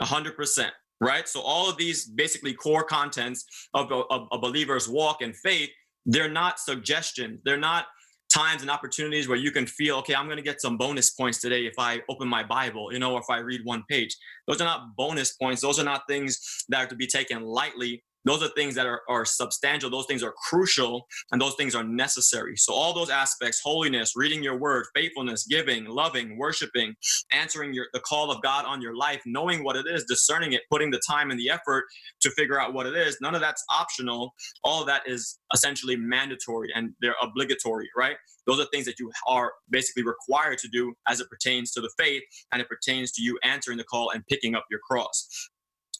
100%, 0.00 0.70
right? 1.00 1.28
So 1.28 1.40
all 1.40 1.68
of 1.68 1.76
these 1.76 2.06
basically 2.06 2.54
core 2.54 2.84
contents 2.84 3.44
of 3.74 3.90
a, 3.90 4.02
of 4.10 4.28
a 4.32 4.38
believer's 4.38 4.88
walk 4.88 5.22
and 5.22 5.36
faith, 5.36 5.70
they're 6.06 6.30
not 6.30 6.58
suggestions. 6.58 7.40
They're 7.44 7.56
not 7.56 7.86
times 8.32 8.62
and 8.62 8.70
opportunities 8.70 9.28
where 9.28 9.36
you 9.36 9.50
can 9.50 9.66
feel, 9.66 9.96
okay, 9.96 10.14
I'm 10.14 10.26
going 10.26 10.38
to 10.38 10.42
get 10.42 10.60
some 10.60 10.78
bonus 10.78 11.10
points 11.10 11.40
today 11.40 11.66
if 11.66 11.74
I 11.78 12.00
open 12.08 12.28
my 12.28 12.42
Bible, 12.42 12.92
you 12.92 12.98
know, 12.98 13.12
or 13.12 13.20
if 13.20 13.28
I 13.28 13.38
read 13.38 13.60
one 13.64 13.84
page. 13.88 14.16
Those 14.46 14.60
are 14.60 14.64
not 14.64 14.96
bonus 14.96 15.34
points. 15.34 15.60
Those 15.60 15.78
are 15.78 15.84
not 15.84 16.02
things 16.08 16.64
that 16.68 16.84
are 16.84 16.86
to 16.86 16.96
be 16.96 17.06
taken 17.06 17.42
lightly 17.42 18.02
those 18.24 18.42
are 18.42 18.48
things 18.48 18.74
that 18.74 18.86
are, 18.86 19.02
are 19.08 19.24
substantial. 19.24 19.90
Those 19.90 20.06
things 20.06 20.22
are 20.22 20.32
crucial 20.32 21.06
and 21.32 21.40
those 21.40 21.54
things 21.54 21.74
are 21.74 21.84
necessary. 21.84 22.56
So 22.56 22.72
all 22.72 22.92
those 22.92 23.10
aspects 23.10 23.60
holiness 23.62 24.12
reading 24.16 24.42
your 24.42 24.56
word 24.56 24.86
faithfulness 24.94 25.46
giving 25.46 25.84
loving 25.86 26.38
worshiping 26.38 26.94
answering 27.32 27.72
your, 27.74 27.86
the 27.92 28.00
call 28.00 28.30
of 28.30 28.40
god 28.42 28.64
on 28.64 28.80
your 28.80 28.94
life 28.94 29.20
knowing 29.26 29.64
what 29.64 29.76
it 29.76 29.86
is 29.86 30.04
discerning 30.04 30.52
it 30.52 30.62
putting 30.70 30.90
the 30.90 31.00
time 31.08 31.30
and 31.30 31.38
the 31.38 31.50
effort 31.50 31.84
to 32.20 32.30
figure 32.30 32.60
out 32.60 32.72
what 32.74 32.86
it 32.86 32.94
is 32.94 33.18
none 33.20 33.34
of 33.34 33.40
that's 33.40 33.64
optional. 33.70 34.34
All 34.64 34.84
that 34.84 35.02
is 35.06 35.38
essentially 35.52 35.96
mandatory 35.96 36.70
and 36.74 36.92
they're 37.00 37.16
obligatory 37.22 37.88
right? 37.96 38.16
Those 38.46 38.60
are 38.60 38.66
things 38.72 38.86
that 38.86 38.98
you 38.98 39.10
are 39.28 39.52
basically 39.70 40.04
required 40.04 40.58
to 40.58 40.68
do 40.68 40.94
as 41.08 41.20
it 41.20 41.28
pertains 41.28 41.72
to 41.72 41.80
the 41.80 41.90
faith 41.98 42.22
and 42.52 42.60
it 42.60 42.68
pertains 42.68 43.12
to 43.12 43.22
you 43.22 43.38
answering 43.44 43.78
the 43.78 43.84
call 43.84 44.10
and 44.10 44.26
picking 44.26 44.54
up 44.54 44.64
your 44.70 44.80
cross. 44.80 45.50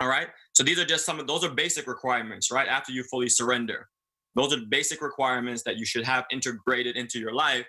All 0.00 0.08
right. 0.08 0.28
So 0.54 0.62
these 0.62 0.78
are 0.78 0.84
just 0.84 1.06
some 1.06 1.18
of 1.18 1.26
those 1.26 1.44
are 1.44 1.50
basic 1.50 1.86
requirements, 1.86 2.50
right? 2.50 2.68
After 2.68 2.92
you 2.92 3.04
fully 3.04 3.28
surrender. 3.28 3.88
Those 4.34 4.54
are 4.54 4.60
basic 4.70 5.02
requirements 5.02 5.62
that 5.64 5.76
you 5.76 5.84
should 5.84 6.04
have 6.04 6.24
integrated 6.30 6.96
into 6.96 7.18
your 7.18 7.34
life. 7.34 7.66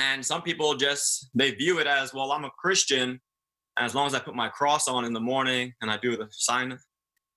And 0.00 0.24
some 0.24 0.42
people 0.42 0.74
just 0.74 1.28
they 1.34 1.52
view 1.52 1.78
it 1.78 1.86
as, 1.86 2.14
well, 2.14 2.32
I'm 2.32 2.44
a 2.44 2.50
Christian, 2.58 3.20
as 3.78 3.94
long 3.94 4.06
as 4.06 4.14
I 4.14 4.18
put 4.18 4.34
my 4.34 4.48
cross 4.48 4.88
on 4.88 5.04
in 5.04 5.12
the 5.12 5.20
morning 5.20 5.72
and 5.80 5.90
I 5.90 5.96
do 5.98 6.16
the 6.16 6.28
sign, 6.30 6.76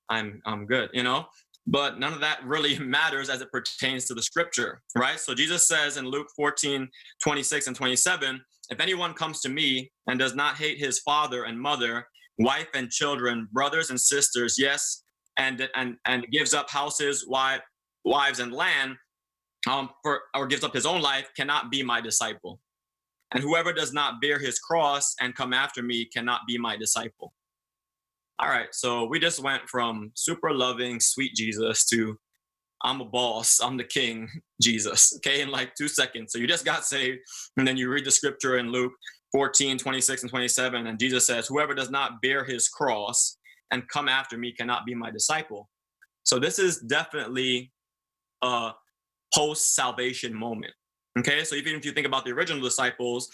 I'm 0.10 0.42
I'm 0.46 0.66
good, 0.66 0.90
you 0.94 1.04
know? 1.04 1.26
But 1.68 2.00
none 2.00 2.14
of 2.14 2.22
that 2.22 2.44
really 2.44 2.78
matters 2.98 3.30
as 3.30 3.42
it 3.42 3.52
pertains 3.52 4.06
to 4.06 4.14
the 4.14 4.22
scripture, 4.22 4.82
right? 4.96 5.20
So 5.20 5.34
Jesus 5.34 5.68
says 5.68 5.98
in 5.98 6.06
Luke 6.06 6.28
14, 6.36 6.88
26 7.24 7.68
and 7.68 7.76
27, 7.76 8.42
if 8.70 8.80
anyone 8.80 9.14
comes 9.14 9.42
to 9.42 9.50
me 9.50 9.92
and 10.08 10.18
does 10.18 10.36
not 10.36 10.56
hate 10.56 10.80
his 10.80 11.00
father 11.00 11.44
and 11.44 11.60
mother, 11.60 12.08
wife 12.44 12.68
and 12.74 12.90
children, 12.90 13.48
brothers 13.52 13.90
and 13.90 14.00
sisters, 14.00 14.56
yes, 14.58 15.04
and 15.38 15.68
and 15.76 15.98
and 16.06 16.28
gives 16.32 16.54
up 16.54 16.70
houses, 16.70 17.26
wife, 17.28 17.62
wives, 18.04 18.40
and 18.40 18.54
land, 18.54 18.96
um, 19.70 19.90
for 20.04 20.22
or 20.36 20.48
gives 20.48 20.64
up 20.64 20.74
his 20.74 20.86
own 20.86 21.02
life, 21.02 21.30
cannot 21.36 21.72
be 21.72 21.84
my 21.84 22.02
disciple. 22.02 22.60
And 23.34 23.42
whoever 23.42 23.72
does 23.72 23.94
not 23.94 24.22
bear 24.22 24.40
his 24.40 24.60
cross 24.60 25.16
and 25.22 25.34
come 25.36 25.54
after 25.54 25.82
me 25.82 26.06
cannot 26.06 26.42
be 26.48 26.58
my 26.58 26.76
disciple. 26.76 27.34
All 28.40 28.50
right, 28.50 28.68
so 28.72 29.06
we 29.06 29.20
just 29.20 29.42
went 29.42 29.70
from 29.70 30.12
super 30.16 30.52
loving, 30.52 31.00
sweet 31.00 31.34
Jesus 31.36 31.86
to 31.86 32.18
I'm 32.84 33.02
a 33.02 33.06
boss, 33.06 33.60
I'm 33.62 33.78
the 33.78 33.84
king, 33.84 34.28
Jesus, 34.62 35.16
okay, 35.18 35.42
in 35.42 35.50
like 35.50 35.76
two 35.76 35.88
seconds. 35.88 36.32
So 36.32 36.40
you 36.40 36.48
just 36.48 36.66
got 36.66 36.86
saved, 36.86 37.20
and 37.58 37.68
then 37.68 37.78
you 37.78 37.90
read 37.90 38.06
the 38.06 38.12
scripture 38.12 38.58
in 38.58 38.72
Luke 38.72 38.94
14, 39.32 39.78
26, 39.78 40.24
and 40.24 40.30
27, 40.30 40.88
and 40.88 41.00
Jesus 41.00 41.26
says, 41.26 41.48
Whoever 41.48 41.74
does 41.74 41.90
not 41.90 42.22
bear 42.22 42.44
his 42.44 42.68
cross 42.68 43.38
and 43.72 43.88
come 43.88 44.10
after 44.10 44.38
me 44.38 44.52
cannot 44.52 44.86
be 44.86 44.94
my 44.94 45.10
disciple. 45.10 45.70
So 46.24 46.40
this 46.40 46.60
is 46.60 46.80
definitely 46.80 47.72
a 48.42 48.72
post 49.34 49.76
salvation 49.76 50.34
moment. 50.34 50.74
Okay, 51.20 51.44
so 51.44 51.56
even 51.56 51.76
if 51.76 51.86
you 51.86 51.92
think 51.92 52.08
about 52.08 52.26
the 52.26 52.32
original 52.32 52.62
disciples, 52.62 53.30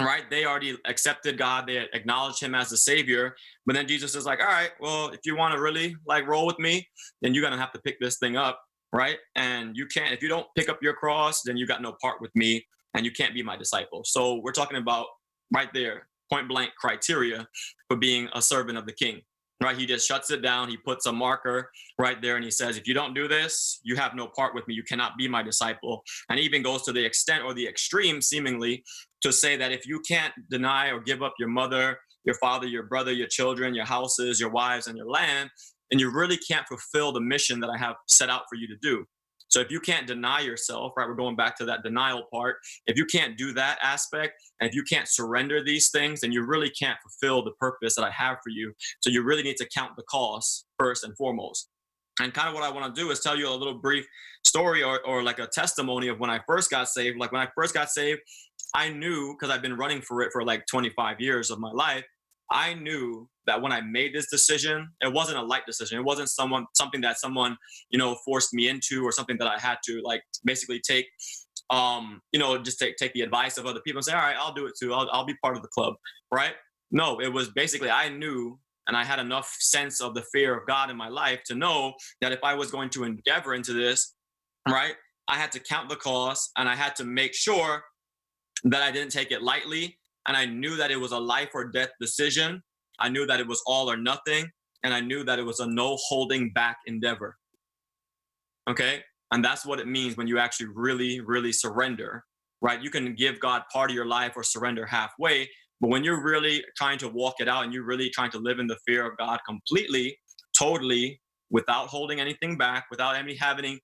right, 0.00 0.24
they 0.30 0.44
already 0.44 0.76
accepted 0.86 1.36
God, 1.36 1.66
they 1.66 1.86
acknowledged 1.92 2.42
Him 2.42 2.54
as 2.54 2.70
the 2.70 2.76
Savior. 2.76 3.34
But 3.66 3.74
then 3.74 3.86
Jesus 3.86 4.14
is 4.14 4.24
like, 4.24 4.40
all 4.40 4.46
right, 4.46 4.70
well, 4.80 5.08
if 5.08 5.20
you 5.24 5.36
want 5.36 5.54
to 5.54 5.60
really 5.60 5.94
like 6.06 6.26
roll 6.26 6.46
with 6.46 6.58
me, 6.58 6.86
then 7.20 7.34
you're 7.34 7.44
gonna 7.44 7.60
have 7.60 7.72
to 7.72 7.80
pick 7.80 7.98
this 8.00 8.18
thing 8.18 8.36
up, 8.36 8.60
right? 8.92 9.18
And 9.34 9.76
you 9.76 9.86
can't, 9.86 10.12
if 10.12 10.22
you 10.22 10.28
don't 10.28 10.46
pick 10.56 10.68
up 10.68 10.78
your 10.82 10.94
cross, 10.94 11.42
then 11.42 11.56
you 11.56 11.66
got 11.66 11.82
no 11.82 11.96
part 12.00 12.20
with 12.20 12.34
me 12.34 12.64
and 12.94 13.04
you 13.04 13.10
can't 13.10 13.34
be 13.34 13.42
my 13.42 13.56
disciple. 13.56 14.02
So 14.04 14.40
we're 14.42 14.52
talking 14.52 14.78
about 14.78 15.06
right 15.54 15.68
there, 15.72 16.08
point 16.30 16.48
blank 16.48 16.72
criteria 16.78 17.46
for 17.88 17.96
being 17.96 18.28
a 18.34 18.42
servant 18.42 18.78
of 18.78 18.86
the 18.86 18.92
king 18.92 19.22
right? 19.62 19.78
He 19.78 19.86
just 19.86 20.06
shuts 20.06 20.30
it 20.30 20.42
down. 20.42 20.68
He 20.68 20.76
puts 20.76 21.06
a 21.06 21.12
marker 21.12 21.70
right 21.98 22.20
there 22.20 22.36
and 22.36 22.44
he 22.44 22.50
says, 22.50 22.76
if 22.76 22.86
you 22.86 22.94
don't 22.94 23.14
do 23.14 23.28
this, 23.28 23.80
you 23.82 23.96
have 23.96 24.14
no 24.14 24.26
part 24.26 24.54
with 24.54 24.66
me. 24.66 24.74
You 24.74 24.82
cannot 24.82 25.16
be 25.16 25.28
my 25.28 25.42
disciple. 25.42 26.02
And 26.28 26.38
even 26.40 26.62
goes 26.62 26.82
to 26.82 26.92
the 26.92 27.04
extent 27.04 27.44
or 27.44 27.54
the 27.54 27.66
extreme, 27.66 28.20
seemingly, 28.20 28.84
to 29.22 29.32
say 29.32 29.56
that 29.56 29.72
if 29.72 29.86
you 29.86 30.00
can't 30.00 30.32
deny 30.50 30.88
or 30.88 31.00
give 31.00 31.22
up 31.22 31.34
your 31.38 31.48
mother, 31.48 31.98
your 32.24 32.34
father, 32.36 32.66
your 32.66 32.84
brother, 32.84 33.12
your 33.12 33.28
children, 33.28 33.74
your 33.74 33.84
houses, 33.84 34.40
your 34.40 34.50
wives, 34.50 34.86
and 34.86 34.96
your 34.96 35.08
land, 35.08 35.50
and 35.90 36.00
you 36.00 36.10
really 36.10 36.38
can't 36.38 36.66
fulfill 36.66 37.12
the 37.12 37.20
mission 37.20 37.60
that 37.60 37.70
I 37.70 37.76
have 37.78 37.96
set 38.08 38.30
out 38.30 38.42
for 38.48 38.56
you 38.56 38.66
to 38.68 38.76
do. 38.80 39.04
So 39.52 39.60
if 39.60 39.70
you 39.70 39.80
can't 39.80 40.06
deny 40.06 40.40
yourself, 40.40 40.94
right, 40.96 41.06
we're 41.06 41.14
going 41.14 41.36
back 41.36 41.56
to 41.58 41.64
that 41.66 41.82
denial 41.82 42.24
part. 42.32 42.56
If 42.86 42.96
you 42.96 43.04
can't 43.04 43.36
do 43.36 43.52
that 43.52 43.78
aspect, 43.82 44.34
and 44.60 44.68
if 44.68 44.74
you 44.74 44.82
can't 44.82 45.06
surrender 45.06 45.62
these 45.62 45.90
things, 45.90 46.22
then 46.22 46.32
you 46.32 46.42
really 46.44 46.70
can't 46.70 46.98
fulfill 47.02 47.44
the 47.44 47.52
purpose 47.52 47.94
that 47.96 48.04
I 48.04 48.10
have 48.10 48.38
for 48.42 48.50
you. 48.50 48.72
So 49.00 49.10
you 49.10 49.22
really 49.22 49.42
need 49.42 49.58
to 49.58 49.68
count 49.74 49.92
the 49.96 50.04
cost 50.04 50.66
first 50.78 51.04
and 51.04 51.16
foremost. 51.16 51.68
And 52.20 52.32
kind 52.32 52.48
of 52.48 52.54
what 52.54 52.62
I 52.62 52.70
want 52.70 52.94
to 52.94 53.00
do 53.00 53.10
is 53.10 53.20
tell 53.20 53.36
you 53.36 53.48
a 53.48 53.54
little 53.54 53.78
brief 53.78 54.06
story 54.44 54.82
or, 54.82 55.00
or 55.06 55.22
like 55.22 55.38
a 55.38 55.46
testimony 55.46 56.08
of 56.08 56.18
when 56.18 56.30
I 56.30 56.40
first 56.46 56.70
got 56.70 56.88
saved. 56.88 57.18
Like 57.18 57.32
when 57.32 57.42
I 57.42 57.48
first 57.54 57.74
got 57.74 57.90
saved, 57.90 58.20
I 58.74 58.88
knew 58.88 59.34
because 59.34 59.54
I've 59.54 59.62
been 59.62 59.76
running 59.76 60.00
for 60.00 60.22
it 60.22 60.30
for 60.32 60.44
like 60.44 60.66
25 60.66 61.20
years 61.20 61.50
of 61.50 61.58
my 61.58 61.70
life 61.70 62.04
I 62.52 62.74
knew 62.74 63.28
that 63.46 63.60
when 63.60 63.72
I 63.72 63.80
made 63.80 64.14
this 64.14 64.30
decision, 64.30 64.88
it 65.00 65.12
wasn't 65.12 65.38
a 65.38 65.42
light 65.42 65.66
decision. 65.66 65.98
It 65.98 66.04
wasn't 66.04 66.28
someone 66.28 66.66
something 66.76 67.00
that 67.02 67.18
someone, 67.18 67.56
you 67.90 67.98
know, 67.98 68.16
forced 68.24 68.54
me 68.54 68.68
into 68.68 69.04
or 69.04 69.12
something 69.12 69.36
that 69.38 69.48
I 69.48 69.58
had 69.58 69.78
to 69.86 70.00
like 70.04 70.22
basically 70.44 70.80
take 70.80 71.06
um, 71.70 72.20
you 72.32 72.38
know, 72.38 72.58
just 72.58 72.78
take 72.78 72.96
take 72.96 73.14
the 73.14 73.22
advice 73.22 73.56
of 73.56 73.66
other 73.66 73.80
people 73.80 73.98
and 73.98 74.04
say, 74.04 74.12
"All 74.12 74.20
right, 74.20 74.36
I'll 74.38 74.52
do 74.52 74.66
it 74.66 74.74
too. 74.78 74.92
I'll 74.92 75.08
I'll 75.10 75.24
be 75.24 75.36
part 75.42 75.56
of 75.56 75.62
the 75.62 75.68
club." 75.68 75.94
Right? 76.30 76.54
No, 76.90 77.20
it 77.20 77.32
was 77.32 77.50
basically 77.50 77.90
I 77.90 78.10
knew 78.10 78.58
and 78.86 78.96
I 78.96 79.04
had 79.04 79.18
enough 79.18 79.54
sense 79.58 80.00
of 80.00 80.14
the 80.14 80.24
fear 80.32 80.56
of 80.58 80.66
God 80.66 80.90
in 80.90 80.96
my 80.96 81.08
life 81.08 81.40
to 81.46 81.54
know 81.54 81.94
that 82.20 82.32
if 82.32 82.40
I 82.42 82.54
was 82.54 82.70
going 82.70 82.90
to 82.90 83.04
endeavor 83.04 83.54
into 83.54 83.72
this, 83.72 84.14
right, 84.68 84.94
I 85.28 85.36
had 85.36 85.52
to 85.52 85.60
count 85.60 85.88
the 85.88 85.96
cost 85.96 86.50
and 86.56 86.68
I 86.68 86.74
had 86.74 86.96
to 86.96 87.04
make 87.04 87.34
sure 87.34 87.82
that 88.64 88.82
I 88.82 88.90
didn't 88.90 89.12
take 89.12 89.30
it 89.30 89.42
lightly 89.42 89.98
and 90.26 90.36
I 90.36 90.46
knew 90.46 90.76
that 90.76 90.90
it 90.90 90.96
was 90.96 91.12
a 91.12 91.18
life 91.18 91.50
or 91.54 91.70
death 91.70 91.90
decision. 92.00 92.62
I 92.98 93.08
knew 93.08 93.26
that 93.26 93.40
it 93.40 93.46
was 93.46 93.62
all 93.66 93.90
or 93.90 93.96
nothing. 93.96 94.50
And 94.84 94.92
I 94.92 95.00
knew 95.00 95.24
that 95.24 95.38
it 95.38 95.42
was 95.42 95.60
a 95.60 95.66
no 95.66 95.96
holding 96.08 96.52
back 96.52 96.78
endeavor. 96.86 97.36
Okay. 98.68 99.00
And 99.32 99.44
that's 99.44 99.64
what 99.64 99.80
it 99.80 99.86
means 99.86 100.16
when 100.16 100.26
you 100.26 100.38
actually 100.38 100.66
really, 100.74 101.20
really 101.20 101.52
surrender, 101.52 102.24
right? 102.60 102.82
You 102.82 102.90
can 102.90 103.14
give 103.14 103.40
God 103.40 103.62
part 103.72 103.90
of 103.90 103.94
your 103.94 104.06
life 104.06 104.32
or 104.36 104.42
surrender 104.42 104.84
halfway. 104.84 105.48
But 105.80 105.88
when 105.88 106.04
you're 106.04 106.22
really 106.22 106.64
trying 106.76 106.98
to 106.98 107.08
walk 107.08 107.36
it 107.40 107.48
out 107.48 107.64
and 107.64 107.72
you're 107.72 107.84
really 107.84 108.10
trying 108.10 108.30
to 108.32 108.38
live 108.38 108.58
in 108.58 108.66
the 108.66 108.76
fear 108.86 109.06
of 109.06 109.16
God 109.16 109.40
completely, 109.46 110.18
totally, 110.56 111.20
without 111.52 111.86
holding 111.86 112.18
anything 112.18 112.56
back, 112.56 112.86
without 112.90 113.14
any 113.14 113.36
having 113.36 113.78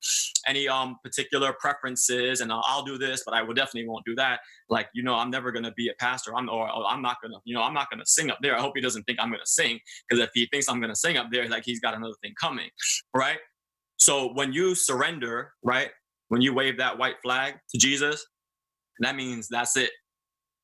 any 0.47 0.67
um 0.67 0.97
particular 1.05 1.55
preferences, 1.61 2.41
and 2.41 2.51
I'll, 2.51 2.65
I'll 2.67 2.83
do 2.83 2.99
this, 2.99 3.23
but 3.25 3.35
I 3.35 3.43
will 3.43 3.55
definitely 3.55 3.89
won't 3.89 4.05
do 4.05 4.17
that. 4.17 4.41
Like 4.69 4.89
you 4.95 5.03
know, 5.05 5.15
I'm 5.15 5.31
never 5.31 5.53
gonna 5.53 5.73
be 5.77 5.89
a 5.89 5.95
pastor. 6.01 6.35
I'm 6.35 6.49
or, 6.49 6.69
or 6.69 6.87
I'm 6.87 7.03
not 7.03 7.19
gonna, 7.23 7.37
you 7.45 7.55
know, 7.55 7.63
I'm 7.63 7.75
not 7.75 7.89
gonna 7.91 8.07
sing 8.07 8.31
up 8.31 8.39
there. 8.43 8.57
I 8.57 8.61
hope 8.61 8.73
he 8.75 8.81
doesn't 8.81 9.05
think 9.05 9.19
I'm 9.21 9.31
gonna 9.31 9.47
sing 9.47 9.79
because 10.09 10.25
if 10.25 10.31
he 10.35 10.47
thinks 10.47 10.69
I'm 10.69 10.81
gonna 10.81 10.97
sing 10.97 11.17
up 11.17 11.29
there, 11.31 11.49
like 11.49 11.63
he's 11.65 11.81
got 11.81 11.95
another 11.95 12.15
thing 12.23 12.35
coming, 12.41 12.71
right? 13.15 13.39
So 13.99 14.33
when 14.33 14.53
you 14.53 14.75
surrender, 14.75 15.53
right, 15.63 15.91
when 16.29 16.41
you 16.41 16.55
wave 16.55 16.79
that 16.79 16.99
white 16.99 17.17
flag 17.23 17.55
to 17.71 17.79
Jesus, 17.79 18.25
that 19.01 19.15
means 19.17 19.49
that's 19.49 19.77
it. 19.77 19.91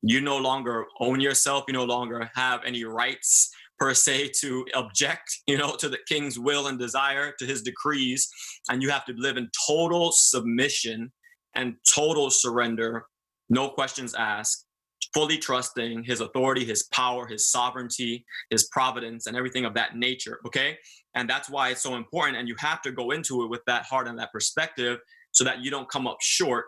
You 0.06 0.20
no 0.20 0.36
longer 0.36 0.84
own 1.00 1.20
yourself. 1.20 1.64
You 1.66 1.74
no 1.74 1.84
longer 1.84 2.30
have 2.34 2.60
any 2.64 2.84
rights 2.84 3.50
per 3.78 3.94
se 3.94 4.30
to 4.40 4.64
object, 4.74 5.40
you 5.46 5.58
know, 5.58 5.74
to 5.76 5.88
the 5.88 5.98
king's 6.06 6.38
will 6.38 6.68
and 6.68 6.78
desire, 6.78 7.32
to 7.38 7.46
his 7.46 7.62
decrees, 7.62 8.28
and 8.70 8.82
you 8.82 8.90
have 8.90 9.04
to 9.06 9.14
live 9.16 9.36
in 9.36 9.48
total 9.66 10.12
submission 10.12 11.12
and 11.56 11.74
total 11.92 12.30
surrender, 12.30 13.06
no 13.48 13.68
questions 13.68 14.14
asked, 14.14 14.66
fully 15.12 15.38
trusting 15.38 16.04
his 16.04 16.20
authority, 16.20 16.64
his 16.64 16.84
power, 16.92 17.26
his 17.26 17.50
sovereignty, 17.50 18.24
his 18.50 18.68
providence, 18.68 19.26
and 19.26 19.36
everything 19.36 19.64
of 19.64 19.74
that 19.74 19.96
nature. 19.96 20.40
Okay. 20.46 20.76
And 21.14 21.28
that's 21.28 21.48
why 21.48 21.70
it's 21.70 21.82
so 21.82 21.94
important. 21.94 22.36
And 22.36 22.48
you 22.48 22.56
have 22.58 22.82
to 22.82 22.92
go 22.92 23.10
into 23.12 23.42
it 23.44 23.50
with 23.50 23.62
that 23.66 23.86
heart 23.86 24.08
and 24.08 24.18
that 24.18 24.32
perspective 24.32 24.98
so 25.32 25.44
that 25.44 25.60
you 25.64 25.70
don't 25.70 25.88
come 25.88 26.06
up 26.06 26.18
short 26.20 26.66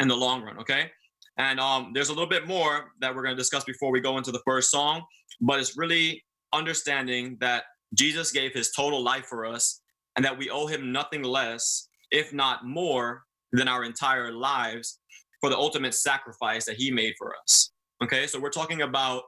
in 0.00 0.08
the 0.08 0.16
long 0.16 0.42
run. 0.42 0.58
Okay. 0.58 0.90
And 1.38 1.58
um, 1.58 1.92
there's 1.94 2.08
a 2.08 2.12
little 2.12 2.28
bit 2.28 2.46
more 2.46 2.92
that 3.00 3.14
we're 3.14 3.22
going 3.22 3.34
to 3.34 3.40
discuss 3.40 3.64
before 3.64 3.90
we 3.90 4.00
go 4.00 4.18
into 4.18 4.32
the 4.32 4.42
first 4.44 4.70
song, 4.70 5.02
but 5.40 5.58
it's 5.58 5.76
really 5.76 6.22
understanding 6.52 7.36
that 7.40 7.64
Jesus 7.94 8.30
gave 8.30 8.52
his 8.52 8.70
total 8.72 9.02
life 9.02 9.26
for 9.26 9.46
us 9.46 9.80
and 10.16 10.24
that 10.24 10.36
we 10.36 10.50
owe 10.50 10.66
him 10.66 10.92
nothing 10.92 11.22
less, 11.22 11.88
if 12.10 12.32
not 12.32 12.66
more, 12.66 13.22
than 13.52 13.68
our 13.68 13.84
entire 13.84 14.32
lives 14.32 14.98
for 15.40 15.50
the 15.50 15.56
ultimate 15.56 15.94
sacrifice 15.94 16.64
that 16.66 16.76
he 16.76 16.90
made 16.90 17.14
for 17.18 17.34
us. 17.42 17.72
Okay, 18.02 18.26
so 18.26 18.40
we're 18.40 18.50
talking 18.50 18.82
about 18.82 19.24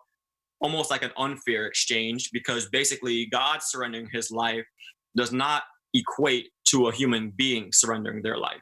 almost 0.61 0.91
like 0.91 1.03
an 1.03 1.11
unfair 1.19 1.67
exchange 1.67 2.31
because 2.33 2.69
basically 2.71 3.27
God 3.27 3.63
surrendering 3.63 4.09
his 4.13 4.31
life 4.31 4.65
does 5.17 5.33
not 5.33 5.65
equate 5.93 6.49
to 6.69 6.89
a 6.89 6.93
human 6.93 7.33
being 7.37 7.71
surrendering 7.73 8.23
their 8.23 8.39
life 8.39 8.61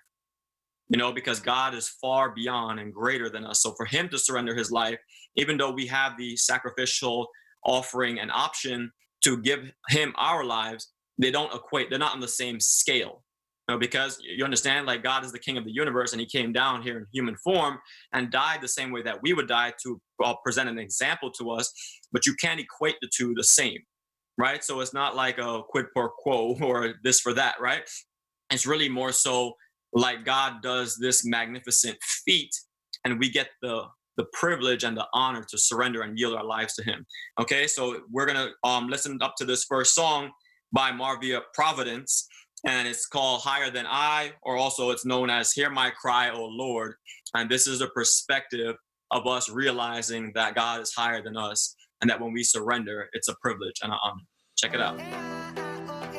you 0.93 0.99
know, 0.99 1.11
because 1.11 1.41
God 1.41 1.75
is 1.75 1.89
far 1.89 2.35
beyond 2.35 2.79
and 2.79 2.93
greater 2.93 3.31
than 3.31 3.45
us. 3.47 3.63
So 3.63 3.73
for 3.73 3.87
him 3.87 4.11
to 4.11 4.19
surrender 4.19 4.55
his 4.55 4.71
life, 4.71 4.99
even 5.37 5.57
though 5.57 5.71
we 5.71 5.87
have 5.87 6.19
the 6.19 6.37
sacrificial 6.37 7.29
offering 7.65 8.21
and 8.21 8.31
option 8.31 8.93
to 9.25 9.39
give 9.39 9.61
him 9.89 10.13
our 10.19 10.45
lives, 10.45 10.93
they 11.17 11.31
don't 11.31 11.55
equate, 11.55 11.89
they're 11.89 11.99
not 11.99 12.13
on 12.13 12.21
the 12.21 12.29
same 12.29 12.61
scale. 12.61 13.25
You 13.69 13.75
know, 13.75 13.79
because 13.79 14.19
you 14.21 14.45
understand, 14.45 14.87
like 14.87 15.03
God 15.03 15.25
is 15.25 15.33
the 15.33 15.39
king 15.39 15.57
of 15.57 15.65
the 15.65 15.73
universe 15.73 16.13
and 16.13 16.21
he 16.21 16.27
came 16.27 16.53
down 16.53 16.83
here 16.83 16.99
in 16.99 17.07
human 17.11 17.37
form 17.37 17.79
and 18.13 18.31
died 18.31 18.61
the 18.61 18.69
same 18.69 18.93
way 18.93 19.03
that 19.03 19.23
we 19.23 19.33
would 19.33 19.49
die 19.49 19.73
to 19.85 20.01
uh, 20.23 20.35
present 20.45 20.69
an 20.69 20.79
example 20.79 21.31
to 21.39 21.53
us, 21.53 21.73
but 22.13 22.27
you 22.27 22.35
can't 22.35 22.61
equate 22.61 22.97
the 23.01 23.09
two 23.17 23.33
the 23.35 23.45
same, 23.45 23.79
right? 24.37 24.63
So 24.63 24.81
it's 24.81 24.93
not 24.93 25.17
like 25.17 25.39
a 25.39 25.63
quid 25.67 25.87
pro 25.95 26.09
quo 26.11 26.59
or 26.61 26.95
this 27.03 27.21
for 27.21 27.33
that, 27.35 27.55
right? 27.61 27.89
It's 28.51 28.67
really 28.67 28.91
more 28.91 29.13
so 29.13 29.55
like 29.93 30.25
God 30.25 30.63
does 30.63 30.97
this 30.97 31.25
magnificent 31.25 31.99
feat, 32.03 32.55
and 33.05 33.19
we 33.19 33.31
get 33.31 33.49
the 33.61 33.85
the 34.19 34.27
privilege 34.35 34.85
and 34.85 34.95
the 34.95 35.07
honor 35.15 35.43
to 35.43 35.57
surrender 35.57 36.03
and 36.03 36.19
yield 36.19 36.35
our 36.35 36.45
lives 36.45 36.75
to 36.75 36.85
Him. 36.85 37.07
Okay, 37.41 37.67
so 37.67 38.01
we're 38.11 38.27
gonna 38.27 38.51
um, 38.65 38.89
listen 38.89 39.19
up 39.23 39.35
to 39.39 39.45
this 39.45 39.65
first 39.65 39.95
song 39.95 40.31
by 40.73 40.91
Marvia 40.91 41.41
Providence, 41.55 42.27
and 42.67 42.87
it's 42.87 43.07
called 43.07 43.43
Higher 43.43 43.71
Than 43.71 43.87
I, 43.89 44.33
or 44.43 44.57
also 44.57 44.91
it's 44.91 45.07
known 45.07 45.31
as 45.31 45.53
Hear 45.53 45.71
My 45.71 45.91
Cry, 45.91 46.31
O 46.31 46.45
Lord. 46.45 46.95
And 47.35 47.51
this 47.51 47.67
is 47.67 47.81
a 47.81 47.89
perspective 47.89 48.77
of 49.11 49.27
us 49.27 49.49
realizing 49.49 50.33
that 50.35 50.55
God 50.55 50.81
is 50.81 50.93
higher 50.93 51.23
than 51.23 51.37
us 51.37 51.77
and 52.01 52.11
that 52.11 52.21
when 52.21 52.33
we 52.33 52.43
surrender, 52.43 53.09
it's 53.13 53.29
a 53.29 53.37
privilege 53.41 53.77
and 53.83 53.93
an 53.93 53.99
honor. 54.03 54.23
Check 54.57 54.75
it 54.75 54.81
out. 54.81 55.42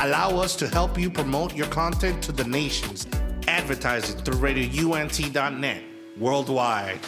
Allow 0.00 0.36
us 0.36 0.54
to 0.54 0.68
help 0.68 0.96
you 0.96 1.10
promote 1.10 1.56
your 1.56 1.66
content 1.66 2.22
to 2.22 2.30
the 2.30 2.44
nations. 2.44 3.08
Advertising 3.48 4.20
through 4.20 4.36
radiount.net 4.36 5.82
worldwide. 6.16 7.00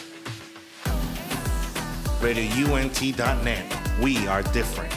RadioUNT.net. 2.19 3.99
We 4.01 4.27
are 4.27 4.43
different. 4.43 4.93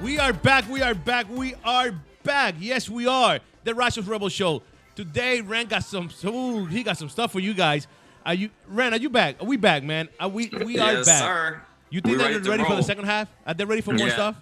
We 0.00 0.20
are 0.20 0.32
back. 0.32 0.68
We 0.68 0.82
are 0.82 0.94
back. 0.94 1.26
We 1.28 1.56
are 1.64 1.92
back. 2.22 2.54
Yes, 2.60 2.88
we 2.88 3.08
are. 3.08 3.40
The 3.64 3.74
Righteous 3.74 4.06
Rebel 4.06 4.28
Show. 4.28 4.62
Today, 4.94 5.40
Ren 5.40 5.66
got 5.66 5.84
some. 5.84 6.10
Ooh, 6.26 6.66
he 6.66 6.82
got 6.82 6.98
some 6.98 7.08
stuff 7.08 7.32
for 7.32 7.40
you 7.40 7.54
guys. 7.54 7.86
Are 8.26 8.34
you, 8.34 8.50
Ren? 8.68 8.92
Are 8.92 8.98
you 8.98 9.10
back? 9.10 9.36
Are 9.42 9.46
we 9.46 9.56
back, 9.56 9.82
man? 9.82 10.08
Are 10.20 10.28
we 10.28 10.48
we 10.48 10.78
are 10.78 10.92
yes, 10.92 11.06
back. 11.06 11.22
sir. 11.22 11.62
You 11.90 12.00
think 12.00 12.12
We 12.16 12.22
they're 12.22 12.32
ready 12.38 12.48
ready, 12.48 12.64
for 12.64 12.76
the 12.76 12.82
second 12.82 13.04
half? 13.04 13.28
Are 13.46 13.54
they 13.54 13.64
ready 13.64 13.80
for 13.82 13.92
more 13.92 14.06
Yeah. 14.06 14.12
stuff? 14.14 14.36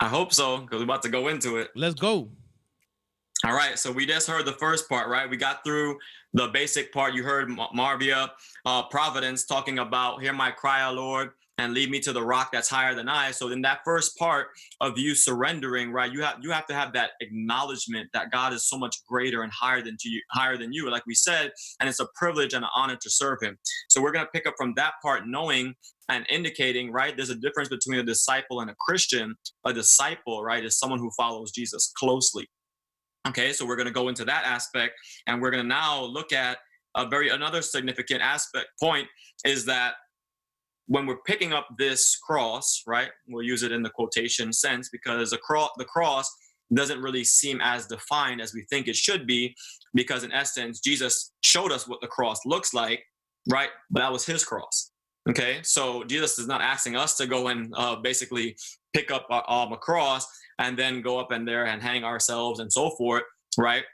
I 0.00 0.08
hope 0.08 0.32
so, 0.32 0.58
because 0.58 0.78
we're 0.78 0.84
about 0.84 1.02
to 1.02 1.08
go 1.08 1.28
into 1.28 1.56
it. 1.56 1.70
Let's 1.74 1.94
go. 1.94 2.28
All 3.44 3.52
right, 3.54 3.78
so 3.78 3.92
we 3.92 4.06
just 4.06 4.26
heard 4.26 4.44
the 4.46 4.52
first 4.54 4.88
part, 4.88 5.08
right? 5.08 5.28
We 5.28 5.36
got 5.36 5.62
through 5.64 5.98
the 6.32 6.48
basic 6.48 6.92
part. 6.92 7.14
You 7.14 7.22
heard 7.22 7.48
Marvia, 7.50 8.30
uh, 8.64 8.82
Providence 8.84 9.44
talking 9.44 9.78
about, 9.78 10.20
"Hear 10.22 10.32
my 10.32 10.50
cry, 10.50 10.84
O 10.88 10.92
Lord, 10.92 11.32
and 11.58 11.72
lead 11.72 11.90
me 11.90 12.00
to 12.00 12.12
the 12.12 12.22
rock 12.22 12.50
that's 12.52 12.68
higher 12.68 12.94
than 12.94 13.08
I." 13.08 13.30
So 13.30 13.48
in 13.48 13.62
that 13.62 13.80
first 13.84 14.16
part 14.18 14.48
of 14.80 14.98
you 14.98 15.14
surrendering, 15.14 15.92
right, 15.92 16.12
you 16.12 16.22
have 16.22 16.38
you 16.42 16.50
have 16.50 16.66
to 16.66 16.74
have 16.74 16.92
that 16.94 17.12
acknowledgement 17.20 18.10
that 18.12 18.30
God 18.30 18.52
is 18.52 18.68
so 18.68 18.78
much 18.78 18.96
greater 19.08 19.42
and 19.42 19.52
higher 19.52 19.82
than 19.82 19.96
to 20.00 20.08
you, 20.08 20.20
higher 20.32 20.56
than 20.56 20.72
you, 20.72 20.90
like 20.90 21.06
we 21.06 21.14
said, 21.14 21.52
and 21.80 21.88
it's 21.88 22.00
a 22.00 22.08
privilege 22.14 22.54
and 22.54 22.64
an 22.64 22.70
honor 22.74 22.96
to 22.96 23.10
serve 23.10 23.38
Him. 23.42 23.58
So 23.90 24.02
we're 24.02 24.12
gonna 24.12 24.28
pick 24.32 24.46
up 24.46 24.54
from 24.56 24.74
that 24.74 24.94
part, 25.02 25.26
knowing 25.26 25.74
and 26.08 26.26
indicating, 26.28 26.92
right, 26.92 27.16
there's 27.16 27.30
a 27.30 27.34
difference 27.34 27.68
between 27.68 27.98
a 27.98 28.02
disciple 28.02 28.60
and 28.60 28.70
a 28.70 28.74
Christian. 28.78 29.34
A 29.64 29.72
disciple, 29.72 30.42
right, 30.42 30.64
is 30.64 30.78
someone 30.78 30.98
who 30.98 31.10
follows 31.16 31.50
Jesus 31.50 31.92
closely. 31.96 32.48
Okay, 33.26 33.52
so 33.52 33.64
we're 33.64 33.76
going 33.76 33.86
to 33.86 33.92
go 33.92 34.08
into 34.08 34.24
that 34.26 34.44
aspect, 34.44 34.94
and 35.26 35.40
we're 35.40 35.50
going 35.50 35.62
to 35.62 35.68
now 35.68 36.02
look 36.02 36.32
at 36.32 36.58
a 36.94 37.08
very 37.08 37.30
another 37.30 37.62
significant 37.62 38.20
aspect 38.20 38.68
point 38.78 39.08
is 39.44 39.64
that 39.64 39.94
when 40.86 41.06
we're 41.06 41.22
picking 41.26 41.52
up 41.52 41.68
this 41.78 42.16
cross, 42.16 42.82
right? 42.86 43.08
We'll 43.28 43.44
use 43.44 43.62
it 43.62 43.72
in 43.72 43.82
the 43.82 43.90
quotation 43.90 44.52
sense 44.52 44.88
because 44.90 45.30
the 45.30 45.38
cross, 45.38 45.70
the 45.78 45.84
cross 45.84 46.30
doesn't 46.72 47.00
really 47.00 47.24
seem 47.24 47.60
as 47.60 47.86
defined 47.86 48.40
as 48.40 48.54
we 48.54 48.62
think 48.70 48.88
it 48.88 48.96
should 48.96 49.26
be, 49.26 49.54
because 49.94 50.24
in 50.24 50.32
essence, 50.32 50.80
Jesus 50.80 51.32
showed 51.42 51.72
us 51.72 51.86
what 51.88 52.00
the 52.00 52.06
cross 52.06 52.40
looks 52.44 52.74
like, 52.74 53.04
right? 53.50 53.70
But 53.90 54.00
that 54.00 54.12
was 54.12 54.26
his 54.26 54.44
cross. 54.44 54.90
Okay, 55.28 55.60
so 55.62 56.04
Jesus 56.04 56.38
is 56.38 56.46
not 56.46 56.60
asking 56.60 56.96
us 56.96 57.16
to 57.16 57.26
go 57.26 57.48
and 57.48 57.72
uh, 57.76 57.96
basically 57.96 58.56
pick 58.92 59.10
up 59.10 59.26
a, 59.30 59.50
um, 59.50 59.72
a 59.72 59.76
cross 59.76 60.26
and 60.58 60.78
then 60.78 61.00
go 61.00 61.18
up 61.18 61.32
in 61.32 61.46
there 61.46 61.66
and 61.66 61.82
hang 61.82 62.04
ourselves 62.04 62.60
and 62.60 62.70
so 62.70 62.90
forth, 62.90 63.22
right? 63.58 63.84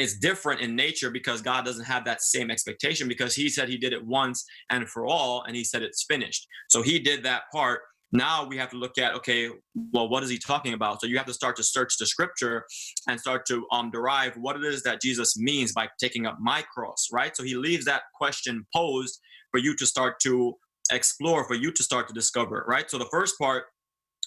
It's 0.00 0.16
different 0.16 0.62
in 0.62 0.74
nature 0.74 1.10
because 1.10 1.42
God 1.42 1.66
doesn't 1.66 1.84
have 1.84 2.06
that 2.06 2.22
same 2.22 2.50
expectation 2.50 3.06
because 3.06 3.34
He 3.34 3.50
said 3.50 3.68
He 3.68 3.76
did 3.76 3.92
it 3.92 4.02
once 4.02 4.46
and 4.70 4.88
for 4.88 5.04
all, 5.04 5.42
and 5.42 5.54
He 5.54 5.62
said 5.62 5.82
it's 5.82 6.04
finished. 6.04 6.46
So 6.70 6.80
He 6.80 6.98
did 6.98 7.22
that 7.24 7.42
part. 7.52 7.82
Now 8.10 8.46
we 8.46 8.56
have 8.56 8.70
to 8.70 8.78
look 8.78 8.96
at 8.96 9.14
okay, 9.16 9.50
well, 9.92 10.08
what 10.08 10.22
is 10.22 10.30
He 10.30 10.38
talking 10.38 10.72
about? 10.72 11.02
So 11.02 11.06
you 11.06 11.18
have 11.18 11.26
to 11.26 11.34
start 11.34 11.54
to 11.56 11.62
search 11.62 11.98
the 11.98 12.06
Scripture 12.06 12.64
and 13.08 13.20
start 13.20 13.44
to 13.48 13.66
um, 13.72 13.90
derive 13.90 14.32
what 14.36 14.56
it 14.56 14.64
is 14.64 14.82
that 14.84 15.02
Jesus 15.02 15.36
means 15.36 15.74
by 15.74 15.90
taking 16.00 16.24
up 16.24 16.38
my 16.40 16.64
cross, 16.74 17.08
right? 17.12 17.36
So 17.36 17.42
He 17.42 17.54
leaves 17.54 17.84
that 17.84 18.04
question 18.14 18.66
posed 18.74 19.20
for 19.50 19.58
you 19.58 19.76
to 19.76 19.84
start 19.84 20.18
to 20.20 20.54
explore, 20.90 21.46
for 21.46 21.54
you 21.54 21.72
to 21.72 21.82
start 21.82 22.08
to 22.08 22.14
discover, 22.14 22.64
right? 22.66 22.90
So 22.90 22.96
the 22.96 23.08
first 23.10 23.38
part 23.38 23.64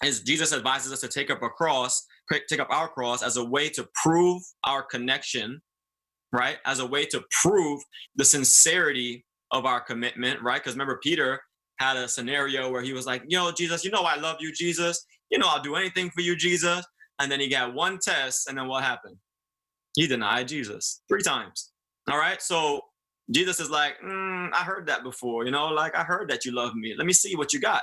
is 0.04 0.20
Jesus 0.20 0.52
advises 0.52 0.92
us 0.92 1.00
to 1.00 1.08
take 1.08 1.30
up 1.30 1.42
a 1.42 1.48
cross, 1.48 2.06
take 2.30 2.60
up 2.60 2.68
our 2.70 2.88
cross 2.88 3.22
as 3.22 3.36
a 3.36 3.44
way 3.44 3.68
to 3.70 3.88
prove 4.02 4.42
our 4.64 4.82
connection, 4.82 5.60
right? 6.32 6.58
As 6.64 6.80
a 6.80 6.86
way 6.86 7.06
to 7.06 7.22
prove 7.42 7.82
the 8.16 8.24
sincerity 8.24 9.24
of 9.50 9.66
our 9.66 9.80
commitment, 9.80 10.42
right? 10.42 10.60
Because 10.62 10.74
remember, 10.74 10.98
Peter 11.02 11.40
had 11.78 11.96
a 11.96 12.08
scenario 12.08 12.70
where 12.70 12.82
he 12.82 12.92
was 12.92 13.06
like, 13.06 13.22
you 13.28 13.36
know, 13.36 13.52
Jesus, 13.52 13.84
you 13.84 13.90
know, 13.90 14.02
I 14.02 14.16
love 14.16 14.36
you, 14.40 14.52
Jesus. 14.52 15.04
You 15.30 15.38
know, 15.38 15.48
I'll 15.48 15.62
do 15.62 15.76
anything 15.76 16.10
for 16.10 16.20
you, 16.20 16.36
Jesus. 16.36 16.84
And 17.20 17.30
then 17.30 17.40
he 17.40 17.48
got 17.48 17.74
one 17.74 17.98
test, 18.02 18.48
and 18.48 18.58
then 18.58 18.66
what 18.66 18.82
happened? 18.82 19.16
He 19.94 20.06
denied 20.06 20.48
Jesus 20.48 21.02
three 21.08 21.22
times. 21.22 21.70
All 22.10 22.18
right. 22.18 22.42
So 22.42 22.80
Jesus 23.30 23.60
is 23.60 23.70
like, 23.70 23.94
mm, 24.04 24.50
I 24.52 24.64
heard 24.64 24.86
that 24.88 25.04
before, 25.04 25.44
you 25.44 25.52
know, 25.52 25.68
like 25.68 25.96
I 25.96 26.02
heard 26.02 26.28
that 26.30 26.44
you 26.44 26.52
love 26.52 26.74
me. 26.74 26.94
Let 26.96 27.06
me 27.06 27.12
see 27.12 27.36
what 27.36 27.52
you 27.52 27.60
got 27.60 27.82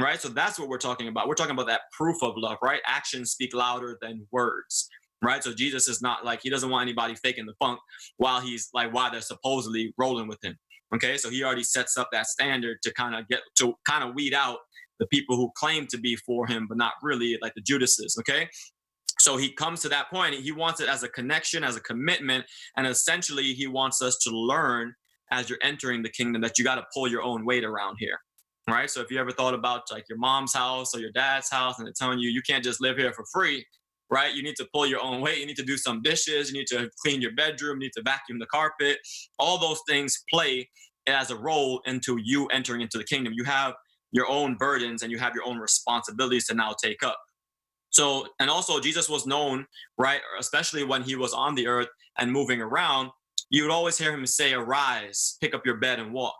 right? 0.00 0.20
So 0.20 0.28
that's 0.28 0.58
what 0.58 0.68
we're 0.68 0.78
talking 0.78 1.08
about. 1.08 1.28
We're 1.28 1.34
talking 1.34 1.52
about 1.52 1.66
that 1.66 1.82
proof 1.96 2.22
of 2.22 2.34
love, 2.36 2.58
right? 2.62 2.80
Actions 2.86 3.30
speak 3.30 3.54
louder 3.54 3.98
than 4.00 4.26
words, 4.30 4.88
right? 5.22 5.42
So 5.44 5.52
Jesus 5.52 5.88
is 5.88 6.00
not 6.00 6.24
like 6.24 6.40
he 6.42 6.50
doesn't 6.50 6.70
want 6.70 6.82
anybody 6.82 7.14
faking 7.16 7.46
the 7.46 7.54
funk 7.58 7.78
while 8.16 8.40
he's 8.40 8.68
like 8.72 8.92
while 8.92 9.10
they're 9.10 9.20
supposedly 9.20 9.92
rolling 9.98 10.28
with 10.28 10.42
him. 10.42 10.56
Okay, 10.94 11.16
so 11.16 11.30
he 11.30 11.42
already 11.42 11.64
sets 11.64 11.96
up 11.96 12.08
that 12.12 12.26
standard 12.26 12.78
to 12.82 12.92
kind 12.92 13.14
of 13.14 13.26
get 13.28 13.40
to 13.56 13.74
kind 13.88 14.04
of 14.04 14.14
weed 14.14 14.34
out 14.34 14.58
the 14.98 15.06
people 15.06 15.36
who 15.36 15.50
claim 15.56 15.86
to 15.86 15.98
be 15.98 16.16
for 16.16 16.46
him, 16.46 16.66
but 16.68 16.76
not 16.76 16.92
really, 17.02 17.38
like 17.40 17.54
the 17.54 17.62
Judases. 17.62 18.16
Okay, 18.20 18.48
so 19.18 19.36
he 19.36 19.52
comes 19.54 19.80
to 19.82 19.88
that 19.88 20.10
point. 20.10 20.34
He 20.34 20.52
wants 20.52 20.80
it 20.80 20.88
as 20.88 21.02
a 21.02 21.08
connection, 21.08 21.64
as 21.64 21.76
a 21.76 21.80
commitment, 21.80 22.44
and 22.76 22.86
essentially 22.86 23.54
he 23.54 23.66
wants 23.66 24.02
us 24.02 24.18
to 24.18 24.30
learn 24.30 24.94
as 25.30 25.48
you're 25.48 25.58
entering 25.62 26.02
the 26.02 26.10
kingdom 26.10 26.42
that 26.42 26.58
you 26.58 26.64
got 26.64 26.74
to 26.74 26.84
pull 26.92 27.08
your 27.08 27.22
own 27.22 27.46
weight 27.46 27.64
around 27.64 27.96
here 27.98 28.18
right? 28.68 28.90
So 28.90 29.00
if 29.00 29.10
you 29.10 29.18
ever 29.18 29.32
thought 29.32 29.54
about 29.54 29.82
like 29.90 30.08
your 30.08 30.18
mom's 30.18 30.54
house 30.54 30.94
or 30.94 31.00
your 31.00 31.12
dad's 31.12 31.50
house 31.50 31.78
and 31.78 31.86
they're 31.86 31.94
telling 31.96 32.18
you 32.18 32.30
you 32.30 32.42
can't 32.42 32.64
just 32.64 32.80
live 32.80 32.96
here 32.96 33.12
for 33.12 33.24
free, 33.32 33.64
right? 34.10 34.34
You 34.34 34.42
need 34.42 34.56
to 34.56 34.68
pull 34.72 34.86
your 34.86 35.02
own 35.02 35.20
weight. 35.20 35.38
You 35.38 35.46
need 35.46 35.56
to 35.56 35.64
do 35.64 35.76
some 35.76 36.02
dishes. 36.02 36.50
You 36.50 36.58
need 36.58 36.66
to 36.68 36.90
clean 37.02 37.20
your 37.20 37.34
bedroom. 37.34 37.80
You 37.80 37.86
need 37.86 37.92
to 37.96 38.02
vacuum 38.02 38.38
the 38.38 38.46
carpet. 38.46 38.98
All 39.38 39.58
those 39.58 39.80
things 39.88 40.22
play 40.30 40.68
as 41.06 41.30
a 41.30 41.36
role 41.36 41.80
into 41.86 42.18
you 42.22 42.46
entering 42.46 42.82
into 42.82 42.98
the 42.98 43.04
kingdom. 43.04 43.32
You 43.34 43.44
have 43.44 43.74
your 44.12 44.28
own 44.28 44.56
burdens 44.56 45.02
and 45.02 45.10
you 45.10 45.18
have 45.18 45.34
your 45.34 45.46
own 45.46 45.58
responsibilities 45.58 46.46
to 46.46 46.54
now 46.54 46.74
take 46.82 47.02
up. 47.02 47.18
So, 47.90 48.26
and 48.40 48.48
also 48.48 48.80
Jesus 48.80 49.08
was 49.08 49.26
known, 49.26 49.66
right? 49.98 50.20
Especially 50.38 50.84
when 50.84 51.02
he 51.02 51.16
was 51.16 51.32
on 51.32 51.54
the 51.54 51.66
earth 51.66 51.88
and 52.18 52.30
moving 52.30 52.60
around, 52.60 53.10
you 53.50 53.62
would 53.62 53.72
always 53.72 53.98
hear 53.98 54.12
him 54.12 54.26
say, 54.26 54.54
Arise, 54.54 55.36
pick 55.40 55.54
up 55.54 55.66
your 55.66 55.76
bed 55.76 55.98
and 55.98 56.12
walk, 56.12 56.36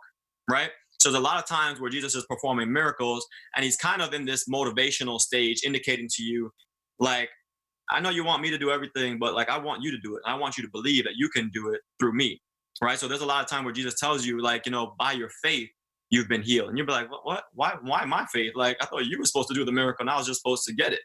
right? 0.49 0.71
So 0.99 1.09
there's 1.09 1.19
a 1.19 1.23
lot 1.23 1.37
of 1.37 1.45
times 1.45 1.81
where 1.81 1.89
Jesus 1.89 2.15
is 2.15 2.25
performing 2.29 2.71
miracles 2.71 3.25
and 3.55 3.63
he's 3.65 3.77
kind 3.77 4.01
of 4.01 4.13
in 4.13 4.25
this 4.25 4.47
motivational 4.47 5.19
stage, 5.19 5.61
indicating 5.65 6.07
to 6.15 6.23
you, 6.23 6.51
like, 6.99 7.29
I 7.89 7.99
know 7.99 8.09
you 8.09 8.23
want 8.23 8.41
me 8.41 8.49
to 8.49 8.57
do 8.57 8.71
everything, 8.71 9.19
but 9.19 9.33
like 9.33 9.49
I 9.49 9.57
want 9.57 9.83
you 9.83 9.91
to 9.91 9.97
do 9.99 10.15
it. 10.15 10.21
I 10.25 10.35
want 10.35 10.57
you 10.57 10.63
to 10.63 10.69
believe 10.71 11.03
that 11.03 11.13
you 11.15 11.29
can 11.29 11.49
do 11.53 11.73
it 11.73 11.81
through 11.99 12.13
me. 12.13 12.41
Right. 12.81 12.97
So 12.97 13.07
there's 13.07 13.21
a 13.21 13.25
lot 13.25 13.43
of 13.43 13.49
time 13.49 13.65
where 13.65 13.73
Jesus 13.73 13.99
tells 13.99 14.25
you, 14.25 14.41
like, 14.41 14.65
you 14.65 14.71
know, 14.71 14.95
by 14.97 15.11
your 15.11 15.29
faith, 15.43 15.69
you've 16.09 16.27
been 16.27 16.41
healed. 16.41 16.69
And 16.69 16.77
you'll 16.77 16.87
be 16.87 16.93
like, 16.93 17.09
what, 17.09 17.21
what? 17.23 17.43
Why, 17.53 17.75
why 17.81 18.05
my 18.05 18.25
faith? 18.31 18.53
Like, 18.55 18.77
I 18.81 18.85
thought 18.85 19.05
you 19.05 19.17
were 19.19 19.25
supposed 19.25 19.47
to 19.49 19.53
do 19.53 19.63
the 19.63 19.71
miracle 19.71 20.03
and 20.03 20.09
I 20.09 20.17
was 20.17 20.27
just 20.27 20.41
supposed 20.41 20.63
to 20.65 20.73
get 20.73 20.93
it. 20.93 21.01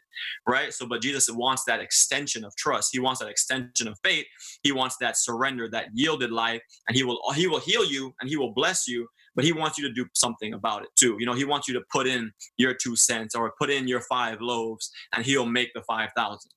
Right. 0.47 0.73
So, 0.73 0.87
but 0.87 1.01
Jesus 1.01 1.29
wants 1.31 1.63
that 1.65 1.79
extension 1.79 2.43
of 2.43 2.55
trust. 2.55 2.89
He 2.91 2.99
wants 2.99 3.19
that 3.19 3.29
extension 3.29 3.87
of 3.87 3.97
faith. 4.03 4.25
He 4.63 4.71
wants 4.71 4.97
that 4.99 5.17
surrender, 5.17 5.69
that 5.71 5.87
yielded 5.93 6.31
life. 6.31 6.61
And 6.87 6.95
he 6.97 7.03
will, 7.03 7.19
he 7.35 7.47
will 7.47 7.59
heal 7.59 7.85
you 7.85 8.13
and 8.19 8.29
he 8.29 8.37
will 8.37 8.53
bless 8.53 8.87
you 8.87 9.07
but 9.39 9.45
he 9.45 9.53
wants 9.53 9.77
you 9.77 9.87
to 9.87 9.93
do 9.93 10.05
something 10.15 10.53
about 10.53 10.81
it 10.81 10.89
too. 10.97 11.15
You 11.17 11.25
know, 11.25 11.31
he 11.31 11.45
wants 11.45 11.65
you 11.65 11.73
to 11.75 11.81
put 11.93 12.07
in 12.07 12.29
your 12.57 12.73
two 12.73 12.97
cents 12.97 13.35
or 13.35 13.53
put 13.57 13.69
in 13.69 13.87
your 13.87 14.01
five 14.01 14.41
loaves 14.41 14.91
and 15.15 15.25
he'll 15.25 15.45
make 15.45 15.73
the 15.73 15.81
5,000. 15.83 16.51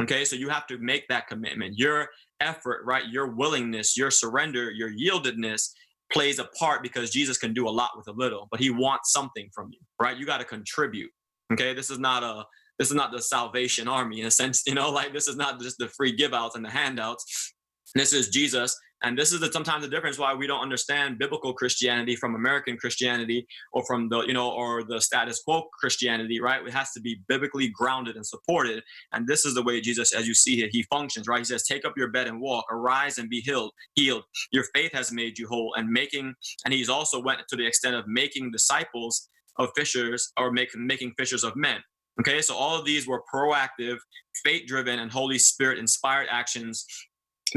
Okay, 0.00 0.24
so 0.24 0.34
you 0.34 0.48
have 0.48 0.66
to 0.68 0.78
make 0.78 1.06
that 1.08 1.26
commitment. 1.26 1.76
Your 1.76 2.08
effort, 2.40 2.84
right? 2.86 3.06
Your 3.06 3.34
willingness, 3.34 3.98
your 3.98 4.10
surrender, 4.10 4.70
your 4.70 4.90
yieldedness 4.90 5.72
plays 6.10 6.38
a 6.38 6.44
part 6.58 6.82
because 6.82 7.10
Jesus 7.10 7.36
can 7.36 7.52
do 7.52 7.68
a 7.68 7.70
lot 7.70 7.90
with 7.98 8.08
a 8.08 8.12
little, 8.12 8.48
but 8.50 8.60
he 8.60 8.70
wants 8.70 9.12
something 9.12 9.50
from 9.54 9.68
you, 9.70 9.80
right? 10.00 10.16
You 10.16 10.24
got 10.24 10.38
to 10.38 10.46
contribute. 10.46 11.10
Okay, 11.52 11.74
this 11.74 11.90
is 11.90 11.98
not 11.98 12.22
a 12.22 12.46
this 12.78 12.88
is 12.88 12.94
not 12.94 13.12
the 13.12 13.20
salvation 13.20 13.88
army 13.88 14.20
in 14.20 14.26
a 14.26 14.30
sense 14.30 14.62
you 14.66 14.74
know 14.74 14.90
like 15.00 15.12
this 15.12 15.28
is 15.28 15.36
not 15.36 15.60
just 15.60 15.76
the 15.76 15.88
free 15.88 16.12
give 16.12 16.32
outs 16.32 16.56
and 16.56 16.64
the 16.64 16.70
handouts 16.70 17.52
this 17.94 18.14
is 18.14 18.30
jesus 18.30 18.74
and 19.02 19.18
this 19.18 19.32
is 19.32 19.40
the, 19.40 19.50
sometimes 19.50 19.82
the 19.82 19.90
difference 19.90 20.18
why 20.18 20.34
we 20.34 20.46
don't 20.46 20.60
understand 20.60 21.18
biblical 21.18 21.52
Christianity 21.52 22.14
from 22.14 22.34
American 22.34 22.76
Christianity 22.76 23.46
or 23.72 23.84
from 23.84 24.08
the, 24.08 24.20
you 24.22 24.32
know, 24.32 24.50
or 24.50 24.84
the 24.84 25.00
status 25.00 25.42
quo 25.42 25.64
Christianity, 25.78 26.40
right? 26.40 26.64
It 26.66 26.72
has 26.72 26.92
to 26.92 27.00
be 27.00 27.20
biblically 27.28 27.68
grounded 27.68 28.16
and 28.16 28.26
supported. 28.26 28.82
And 29.12 29.26
this 29.26 29.44
is 29.44 29.54
the 29.54 29.62
way 29.62 29.80
Jesus, 29.80 30.14
as 30.14 30.28
you 30.28 30.34
see 30.34 30.56
here, 30.56 30.68
he 30.70 30.84
functions, 30.84 31.26
right? 31.26 31.38
He 31.38 31.44
says, 31.44 31.64
take 31.64 31.84
up 31.84 31.94
your 31.96 32.08
bed 32.08 32.28
and 32.28 32.40
walk, 32.40 32.64
arise 32.70 33.18
and 33.18 33.28
be 33.28 33.40
healed, 33.40 33.72
healed. 33.94 34.24
Your 34.52 34.64
faith 34.74 34.92
has 34.92 35.12
made 35.12 35.38
you 35.38 35.48
whole. 35.48 35.74
And 35.76 35.88
making, 35.88 36.34
and 36.64 36.72
he's 36.72 36.88
also 36.88 37.20
went 37.20 37.40
to 37.48 37.56
the 37.56 37.66
extent 37.66 37.96
of 37.96 38.06
making 38.06 38.52
disciples 38.52 39.28
of 39.58 39.70
fishers 39.76 40.32
or 40.38 40.52
make, 40.52 40.70
making 40.76 41.14
fishers 41.18 41.44
of 41.44 41.56
men. 41.56 41.80
Okay, 42.20 42.42
so 42.42 42.54
all 42.54 42.78
of 42.78 42.84
these 42.84 43.08
were 43.08 43.22
proactive, 43.34 43.96
faith 44.44 44.66
driven, 44.66 44.98
and 44.98 45.10
Holy 45.10 45.38
Spirit 45.38 45.78
inspired 45.78 46.28
actions 46.30 46.84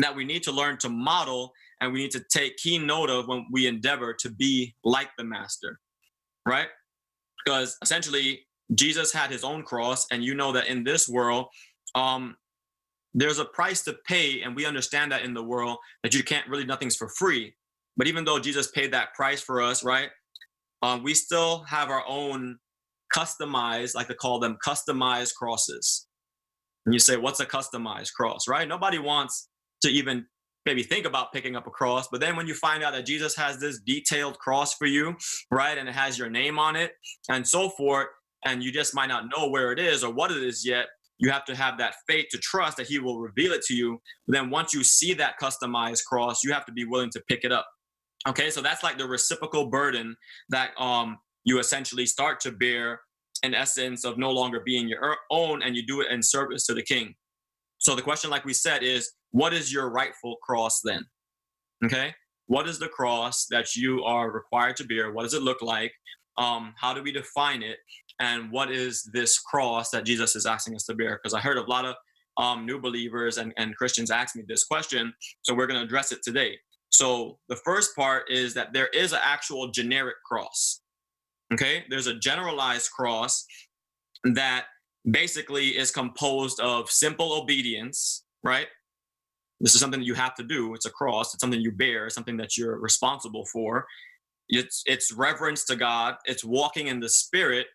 that 0.04 0.16
we 0.16 0.26
need 0.26 0.44
to 0.44 0.52
learn 0.52 0.78
to 0.80 0.90
model 0.90 1.54
and 1.82 1.92
we 1.92 2.00
need 2.00 2.12
to 2.12 2.24
take 2.32 2.58
keen 2.58 2.86
note 2.86 3.10
of 3.10 3.28
when 3.28 3.46
we 3.52 3.68
endeavor 3.68 4.14
to 4.14 4.30
be 4.30 4.76
like 4.84 5.10
the 5.18 5.24
master, 5.24 5.80
right? 6.46 6.68
Because 7.44 7.78
essentially, 7.82 8.42
Jesus 8.74 9.14
had 9.14 9.30
his 9.30 9.44
own 9.44 9.62
cross, 9.62 10.08
and 10.12 10.24
you 10.24 10.34
know 10.34 10.52
that 10.52 10.68
in 10.68 10.84
this 10.84 11.08
world, 11.08 11.48
um, 11.94 12.36
there's 13.14 13.40
a 13.40 13.46
price 13.46 13.84
to 13.84 13.96
pay, 14.08 14.42
and 14.42 14.56
we 14.56 14.66
understand 14.66 15.12
that 15.12 15.24
in 15.24 15.34
the 15.34 15.44
world 15.44 15.78
that 16.04 16.14
you 16.14 16.24
can't 16.24 16.48
really 16.48 16.66
nothing's 16.66 16.96
for 16.96 17.10
free. 17.10 17.54
But 17.98 18.08
even 18.08 18.26
though 18.26 18.40
Jesus 18.40 18.72
paid 18.72 18.92
that 18.94 19.14
price 19.14 19.42
for 19.42 19.62
us, 19.62 19.84
right? 19.84 20.10
Um, 20.82 21.04
we 21.04 21.14
still 21.14 21.64
have 21.68 21.90
our 21.90 22.04
own 22.08 22.58
customized, 23.16 23.96
like 23.96 24.08
to 24.08 24.16
call 24.16 24.40
them 24.40 24.58
customized 24.66 25.36
crosses. 25.36 26.08
And 26.86 26.94
you 26.94 27.00
say, 27.00 27.18
what's 27.18 27.40
a 27.40 27.46
customized 27.46 28.14
cross, 28.14 28.48
right? 28.48 28.68
Nobody 28.68 29.00
wants 29.00 29.50
to 29.82 29.90
even 29.90 30.26
maybe 30.66 30.84
think 30.84 31.06
about 31.06 31.32
picking 31.32 31.56
up 31.56 31.68
a 31.68 31.70
cross. 31.70 32.08
But 32.08 32.22
then 32.22 32.36
when 32.36 32.48
you 32.48 32.56
find 32.56 32.84
out 32.84 32.94
that 32.94 33.06
Jesus 33.06 33.36
has 33.36 33.60
this 33.60 33.80
detailed 33.80 34.40
cross 34.40 34.74
for 34.74 34.88
you, 34.88 35.16
right, 35.52 35.78
and 35.78 35.88
it 35.88 35.94
has 35.94 36.18
your 36.18 36.30
name 36.30 36.58
on 36.58 36.76
it 36.76 36.94
and 37.30 37.48
so 37.48 37.70
forth, 37.70 38.08
and 38.46 38.64
you 38.64 38.72
just 38.72 38.94
might 38.96 39.08
not 39.08 39.26
know 39.36 39.50
where 39.50 39.72
it 39.72 39.80
is 39.80 40.04
or 40.04 40.14
what 40.14 40.32
it 40.32 40.42
is 40.42 40.66
yet, 40.66 40.88
you 41.18 41.32
have 41.32 41.46
to 41.46 41.56
have 41.56 41.78
that 41.78 41.96
faith 42.08 42.26
to 42.32 42.38
trust 42.38 42.78
that 42.78 42.88
He 42.88 43.00
will 43.00 43.20
reveal 43.20 43.54
it 43.54 43.62
to 43.64 43.74
you. 43.74 44.02
But 44.28 44.34
then 44.34 44.50
once 44.50 44.74
you 44.74 44.84
see 44.84 45.14
that 45.16 45.40
customized 45.42 46.04
cross, 46.06 46.44
you 46.44 46.52
have 46.52 46.66
to 46.66 46.72
be 46.72 46.86
willing 46.86 47.10
to 47.12 47.22
pick 47.28 47.44
it 47.44 47.52
up. 47.52 47.68
Okay, 48.28 48.50
so 48.50 48.62
that's 48.62 48.84
like 48.84 48.98
the 48.98 49.08
reciprocal 49.08 49.68
burden 49.68 50.16
that 50.50 50.72
um 50.80 51.18
you 51.44 51.60
essentially 51.60 52.06
start 52.06 52.40
to 52.42 52.52
bear 52.52 53.02
in 53.44 53.54
essence 53.54 54.04
of 54.04 54.18
no 54.18 54.32
longer 54.32 54.62
being 54.66 54.88
your 54.88 55.16
own 55.30 55.62
and 55.62 55.76
you 55.76 55.86
do 55.86 56.02
it 56.02 56.12
in 56.12 56.24
service 56.24 56.66
to 56.66 56.74
the 56.74 56.82
king. 56.82 57.14
So 57.78 57.96
the 57.96 58.02
question, 58.02 58.32
like 58.32 58.46
we 58.46 58.54
said, 58.54 58.82
is 58.82 59.12
what 59.36 59.54
is 59.54 59.74
your 59.74 59.90
rightful 59.90 60.38
cross 60.42 60.80
then? 60.82 61.04
Okay. 61.84 62.14
What 62.48 62.70
is 62.70 62.80
the 62.80 62.88
cross 62.88 63.48
that 63.48 63.76
you 63.76 64.02
are 64.06 64.32
required 64.32 64.78
to 64.78 64.86
bear? 64.86 65.12
What 65.12 65.24
does 65.24 65.34
it 65.34 65.42
look 65.42 65.62
like? 65.62 65.92
Um, 66.38 66.74
how 66.80 66.94
do 66.94 67.04
we 67.04 67.12
define 67.12 67.62
it? 67.62 67.80
And 68.22 68.50
what 68.50 68.72
is 68.72 69.04
this 69.12 69.38
cross 69.38 69.90
that 69.90 70.06
Jesus 70.06 70.38
is 70.38 70.46
asking 70.46 70.76
us 70.76 70.86
to 70.86 70.96
bear? 70.96 71.20
Because 71.22 71.34
I 71.34 71.42
heard 71.42 71.58
a 71.58 71.70
lot 71.70 71.84
of 71.84 71.96
um, 72.38 72.66
new 72.66 72.80
believers 72.80 73.38
and, 73.38 73.54
and 73.58 73.76
Christians 73.76 74.10
ask 74.10 74.38
me 74.38 74.44
this 74.48 74.64
question. 74.64 75.14
So 75.42 75.54
we're 75.54 75.68
going 75.68 75.82
to 75.82 75.86
address 75.86 76.14
it 76.14 76.20
today. 76.24 76.56
So 76.94 77.38
the 77.50 77.58
first 77.58 77.94
part 77.94 78.32
is 78.32 78.54
that 78.54 78.72
there 78.72 78.88
is 78.88 79.12
an 79.12 79.20
actual 79.22 79.68
generic 79.70 80.16
cross. 80.26 80.80
Okay. 81.54 81.84
There's 81.90 82.08
a 82.08 82.16
generalized 82.16 82.90
cross 82.92 83.46
that 84.24 84.68
basically 85.12 85.78
is 85.78 85.92
composed 85.92 86.62
of 86.62 86.90
simple 86.90 87.34
obedience, 87.34 88.24
right? 88.42 88.68
This 89.66 89.74
is 89.74 89.82
something 89.82 90.00
that 90.00 90.06
you 90.06 90.14
have 90.14 90.36
to 90.36 90.44
do. 90.44 90.76
It's 90.76 90.86
a 90.86 90.92
cross. 90.92 91.34
It's 91.34 91.42
something 91.42 91.60
you 91.60 91.72
bear. 91.72 92.08
something 92.12 92.38
that 92.38 92.56
you're 92.56 92.80
responsible 92.80 93.46
for. 93.52 93.88
It's 94.48 94.84
it's 94.86 95.12
reverence 95.12 95.66
to 95.66 95.76
God. 95.76 96.18
It's 96.26 96.44
walking 96.46 96.86
in 96.86 97.00
the 97.00 97.10
Spirit. 97.10 97.66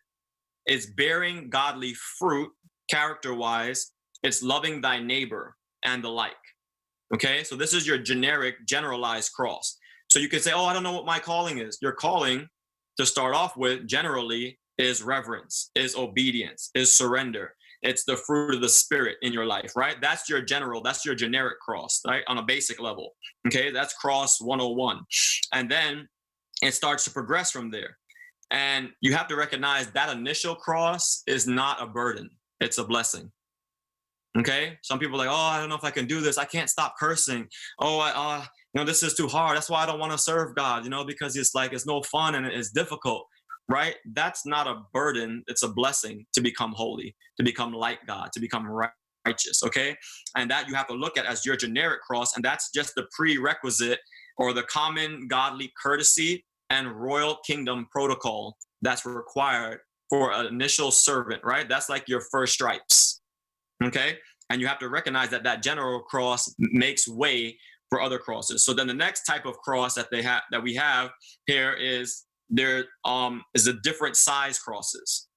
It's 0.67 0.87
bearing 0.87 1.51
godly 1.51 1.95
fruit, 1.95 2.53
character-wise. 2.91 3.91
It's 4.23 4.41
loving 4.41 4.81
thy 4.81 5.01
neighbor 5.01 5.57
and 5.85 6.05
the 6.05 6.11
like. 6.11 6.33
Okay, 7.13 7.43
so 7.43 7.57
this 7.57 7.75
is 7.75 7.89
your 7.89 7.99
generic, 7.99 8.55
generalized 8.69 9.33
cross. 9.33 9.77
So 10.13 10.21
you 10.21 10.29
can 10.29 10.39
say, 10.39 10.53
"Oh, 10.53 10.67
I 10.67 10.73
don't 10.73 10.85
know 10.85 10.93
what 10.93 11.07
my 11.07 11.19
calling 11.19 11.59
is." 11.59 11.77
Your 11.83 11.93
calling, 11.93 12.49
to 12.99 13.05
start 13.05 13.35
off 13.35 13.57
with, 13.57 13.89
generally 13.89 14.61
is 14.79 15.03
reverence, 15.03 15.73
is 15.75 15.97
obedience, 15.97 16.71
is 16.77 16.95
surrender, 16.95 17.57
it's 17.83 18.05
the 18.05 18.17
fruit 18.17 18.55
of 18.55 18.61
the 18.61 18.69
spirit 18.69 19.17
in 19.23 19.33
your 19.33 19.47
life, 19.47 19.73
right? 19.77 19.97
That's 20.01 20.29
your 20.29 20.43
general, 20.43 20.83
that's 20.83 21.05
your 21.05 21.15
generic 21.15 21.59
cross, 21.61 22.01
right? 22.07 22.23
On 22.29 22.39
a 22.39 22.43
basic 22.43 22.81
level. 22.81 23.15
Okay, 23.47 23.71
that's 23.71 23.95
cross 23.95 24.41
101. 24.41 25.01
And 25.53 25.71
then 25.71 26.09
it 26.63 26.75
starts 26.75 27.05
to 27.05 27.11
progress 27.11 27.51
from 27.51 27.71
there. 27.71 27.97
And 28.51 28.91
you 29.01 29.15
have 29.15 29.29
to 29.29 29.37
recognize 29.37 29.91
that 29.93 30.15
initial 30.15 30.55
cross 30.55 31.23
is 31.27 31.47
not 31.47 31.83
a 31.83 31.87
burden, 31.87 32.31
it's 32.61 32.79
a 32.79 32.85
blessing. 32.85 33.31
Okay, 34.39 34.79
some 34.83 35.01
people 35.01 35.19
like, 35.19 35.29
oh, 35.29 35.35
I 35.35 35.59
don't 35.59 35.69
know 35.69 35.75
if 35.75 35.83
I 35.83 35.91
can 35.91 36.07
do 36.07 36.21
this. 36.21 36.39
I 36.39 36.45
can't 36.45 36.71
stop 36.71 36.95
cursing. 37.01 37.49
Oh, 37.81 37.99
I, 37.99 38.13
uh, 38.15 38.45
you 38.73 38.81
know, 38.81 38.85
this 38.85 39.03
is 39.03 39.15
too 39.15 39.27
hard. 39.27 39.57
That's 39.57 39.69
why 39.69 39.83
I 39.83 39.87
don't 39.87 39.99
want 39.99 40.13
to 40.13 40.19
serve 40.19 40.55
God, 40.55 40.85
you 40.85 40.91
know, 40.91 41.05
because 41.05 41.35
it's 41.37 41.53
like 41.53 41.73
it's 41.73 41.87
no 41.87 42.01
fun 42.03 42.37
and 42.37 42.47
it's 42.47 42.71
difficult 42.71 43.27
right? 43.71 43.95
That's 44.13 44.45
not 44.45 44.67
a 44.67 44.83
burden, 44.93 45.45
it's 45.47 45.63
a 45.63 45.69
blessing 45.69 46.27
to 46.35 46.41
become 46.41 46.73
holy, 46.73 47.15
to 47.39 47.45
become 47.45 47.73
like 47.73 48.01
God, 48.07 48.31
to 48.33 48.41
become 48.41 48.67
righteous, 48.67 49.63
okay? 49.65 49.97
And 50.37 50.51
that 50.51 50.69
you 50.69 50.75
have 50.75 50.89
to 50.89 50.95
look 50.95 51.17
at 51.17 51.25
as 51.25 51.47
your 51.47 51.57
generic 51.57 52.03
cross, 52.03 52.35
and 52.35 52.45
that's 52.45 52.71
just 52.75 52.97
the 52.97 53.07
prerequisite 53.17 54.01
or 54.37 54.53
the 54.53 54.65
common 54.65 55.29
godly 55.29 55.73
courtesy 55.81 56.45
and 56.69 56.91
royal 56.91 57.39
kingdom 57.47 57.87
protocol 57.93 58.57
that's 58.83 59.07
required 59.07 59.79
for 60.09 60.33
an 60.33 60.47
initial 60.47 60.91
servant, 60.91 61.43
right? 61.45 61.69
That's 61.69 61.89
like 61.89 62.09
your 62.09 62.23
first 62.33 62.55
stripes, 62.55 63.21
okay? 63.85 64.19
And 64.51 64.61
you 64.61 64.67
have 64.67 64.81
to 64.81 64.89
recognize 64.89 65.31
that 65.31 65.45
that 65.45 65.63
general 65.63 66.01
cross 66.01 66.53
makes 66.59 67.07
way 67.07 67.57
for 67.89 68.01
other 68.01 68.19
crosses. 68.19 68.65
So 68.65 68.73
then 68.73 68.89
the 68.89 68.95
next 68.95 69.25
type 69.25 69.47
of 69.47 69.59
cross 69.59 69.95
that 69.95 70.11
they 70.11 70.23
have 70.23 70.43
that 70.51 70.63
we 70.63 70.75
have 70.75 71.11
here 71.47 71.73
is 71.73 72.25
there 72.51 72.85
um, 73.05 73.43
is 73.55 73.67
a 73.67 73.73
different 73.73 74.17
size 74.17 74.59
crosses. 74.59 75.29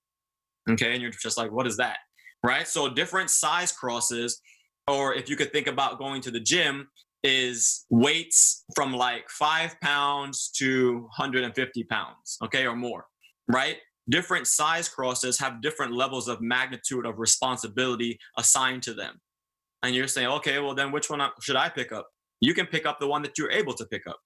Okay, 0.69 0.93
and 0.93 1.01
you're 1.01 1.11
just 1.11 1.37
like, 1.37 1.51
what 1.51 1.67
is 1.67 1.77
that? 1.77 1.97
Right? 2.43 2.67
So 2.67 2.89
different 2.89 3.29
size 3.29 3.71
crosses, 3.71 4.41
or 4.87 5.13
if 5.13 5.29
you 5.29 5.35
could 5.35 5.51
think 5.51 5.67
about 5.67 5.99
going 5.99 6.21
to 6.21 6.31
the 6.31 6.39
gym, 6.39 6.87
is 7.23 7.85
weights 7.89 8.65
from 8.75 8.93
like 8.93 9.29
five 9.29 9.79
pounds 9.81 10.51
to 10.57 10.93
150 11.17 11.83
pounds, 11.85 12.37
okay, 12.43 12.67
or 12.67 12.75
more, 12.75 13.05
right? 13.47 13.77
Different 14.09 14.47
size 14.47 14.89
crosses 14.89 15.39
have 15.39 15.61
different 15.61 15.93
levels 15.93 16.27
of 16.27 16.41
magnitude 16.41 17.05
of 17.05 17.19
responsibility 17.19 18.19
assigned 18.37 18.83
to 18.83 18.93
them. 18.93 19.21
And 19.83 19.95
you're 19.95 20.07
saying, 20.07 20.27
okay, 20.27 20.59
well, 20.59 20.75
then 20.75 20.91
which 20.91 21.09
one 21.09 21.21
should 21.41 21.55
I 21.55 21.69
pick 21.69 21.91
up? 21.93 22.09
You 22.41 22.53
can 22.53 22.65
pick 22.65 22.85
up 22.85 22.99
the 22.99 23.07
one 23.07 23.21
that 23.21 23.37
you're 23.37 23.51
able 23.51 23.73
to 23.75 23.85
pick 23.85 24.05
up. 24.05 24.19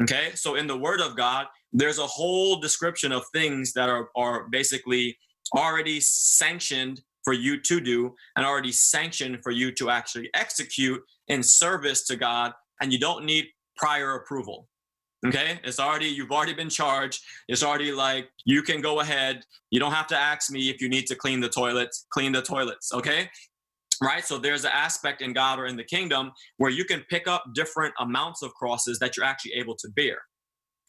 Okay, 0.00 0.30
so 0.34 0.54
in 0.54 0.66
the 0.66 0.76
Word 0.76 1.00
of 1.00 1.16
God, 1.16 1.46
there's 1.72 1.98
a 1.98 2.06
whole 2.06 2.60
description 2.60 3.10
of 3.12 3.24
things 3.32 3.72
that 3.72 3.88
are, 3.88 4.08
are 4.16 4.48
basically 4.48 5.16
already 5.56 5.98
sanctioned 6.00 7.02
for 7.24 7.32
you 7.32 7.60
to 7.60 7.80
do 7.80 8.14
and 8.36 8.46
already 8.46 8.72
sanctioned 8.72 9.42
for 9.42 9.50
you 9.50 9.72
to 9.72 9.90
actually 9.90 10.30
execute 10.34 11.00
in 11.26 11.42
service 11.42 12.06
to 12.06 12.16
God, 12.16 12.52
and 12.80 12.92
you 12.92 12.98
don't 12.98 13.24
need 13.24 13.46
prior 13.76 14.14
approval. 14.14 14.68
Okay, 15.26 15.58
it's 15.64 15.80
already, 15.80 16.06
you've 16.06 16.30
already 16.30 16.54
been 16.54 16.68
charged. 16.68 17.20
It's 17.48 17.64
already 17.64 17.90
like, 17.90 18.28
you 18.44 18.62
can 18.62 18.80
go 18.80 19.00
ahead. 19.00 19.42
You 19.70 19.80
don't 19.80 19.90
have 19.90 20.06
to 20.08 20.16
ask 20.16 20.48
me 20.48 20.70
if 20.70 20.80
you 20.80 20.88
need 20.88 21.08
to 21.08 21.16
clean 21.16 21.40
the 21.40 21.48
toilets, 21.48 22.06
clean 22.10 22.30
the 22.30 22.40
toilets. 22.40 22.92
Okay, 22.92 23.28
right? 24.02 24.24
So 24.24 24.38
there's 24.38 24.64
an 24.64 24.72
aspect 24.74 25.22
in 25.22 25.32
god 25.32 25.58
or 25.58 25.66
in 25.66 25.76
the 25.76 25.84
kingdom 25.84 26.32
where 26.56 26.70
you 26.70 26.84
can 26.84 27.04
pick 27.10 27.26
up 27.26 27.44
different 27.54 27.94
amounts 27.98 28.42
of 28.42 28.52
crosses 28.54 28.98
that 28.98 29.16
you're 29.16 29.26
actually 29.26 29.54
able 29.54 29.76
to 29.76 29.88
bear 29.94 30.18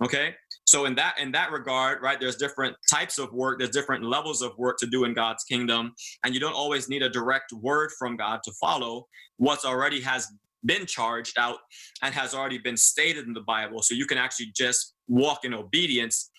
okay? 0.02 0.34
So 0.66 0.86
in 0.86 0.96
that 0.96 1.18
in 1.20 1.32
that 1.34 1.52
regard 1.52 2.02
right 2.02 2.20
there's 2.20 2.36
different 2.36 2.76
types 2.90 3.18
of 3.18 3.34
work 3.34 3.60
there's 3.60 3.72
different 3.72 4.04
levels 4.04 4.42
of 4.42 4.58
work 4.58 4.78
to 4.80 4.88
do 4.88 5.04
in 5.04 5.14
god's 5.14 5.44
kingdom 5.44 5.94
and 6.24 6.34
you 6.34 6.40
don't 6.40 6.54
always 6.54 6.88
need 6.88 7.02
a 7.02 7.10
direct 7.10 7.52
word 7.54 7.90
from 7.98 8.16
god 8.16 8.40
to 8.44 8.52
follow 8.62 9.08
what's 9.38 9.66
already 9.66 10.00
has 10.00 10.28
been 10.66 10.86
charged 10.86 11.38
out 11.38 11.58
and 12.04 12.14
has 12.14 12.34
already 12.34 12.58
been 12.58 12.78
stated 12.78 13.26
in 13.26 13.34
the 13.34 13.42
bible. 13.42 13.82
So 13.82 13.96
you 13.96 14.06
can 14.06 14.18
actually 14.18 14.52
just 14.56 14.94
walk 15.08 15.46
in 15.46 15.54
obedience 15.54 16.30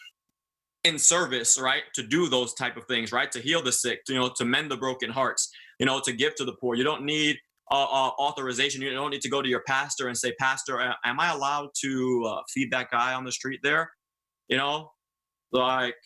in 0.84 0.98
service 0.98 1.58
right 1.60 1.82
to 1.94 2.02
do 2.02 2.28
those 2.28 2.54
type 2.54 2.76
of 2.76 2.84
things 2.86 3.12
right? 3.12 3.30
To 3.32 3.40
heal 3.40 3.62
the 3.62 3.72
sick 3.72 4.04
to, 4.06 4.12
you 4.12 4.18
know 4.18 4.30
to 4.36 4.44
mend 4.44 4.70
the 4.70 4.76
broken 4.76 5.10
hearts 5.10 5.50
you 5.80 5.86
know, 5.86 6.00
to 6.04 6.12
give 6.12 6.36
to 6.36 6.44
the 6.44 6.54
poor. 6.60 6.76
You 6.76 6.84
don't 6.84 7.04
need 7.04 7.38
uh, 7.72 7.84
uh, 7.84 8.10
authorization. 8.20 8.82
You 8.82 8.92
don't 8.92 9.10
need 9.10 9.22
to 9.22 9.30
go 9.30 9.42
to 9.42 9.48
your 9.48 9.62
pastor 9.66 10.08
and 10.08 10.16
say, 10.16 10.32
Pastor, 10.38 10.80
am 11.04 11.20
I 11.20 11.32
allowed 11.32 11.70
to 11.82 12.24
uh, 12.28 12.42
feed 12.54 12.70
that 12.72 12.90
guy 12.92 13.14
on 13.14 13.24
the 13.24 13.32
street 13.32 13.60
there? 13.64 13.90
You 14.48 14.58
know, 14.58 14.92
like 15.52 15.96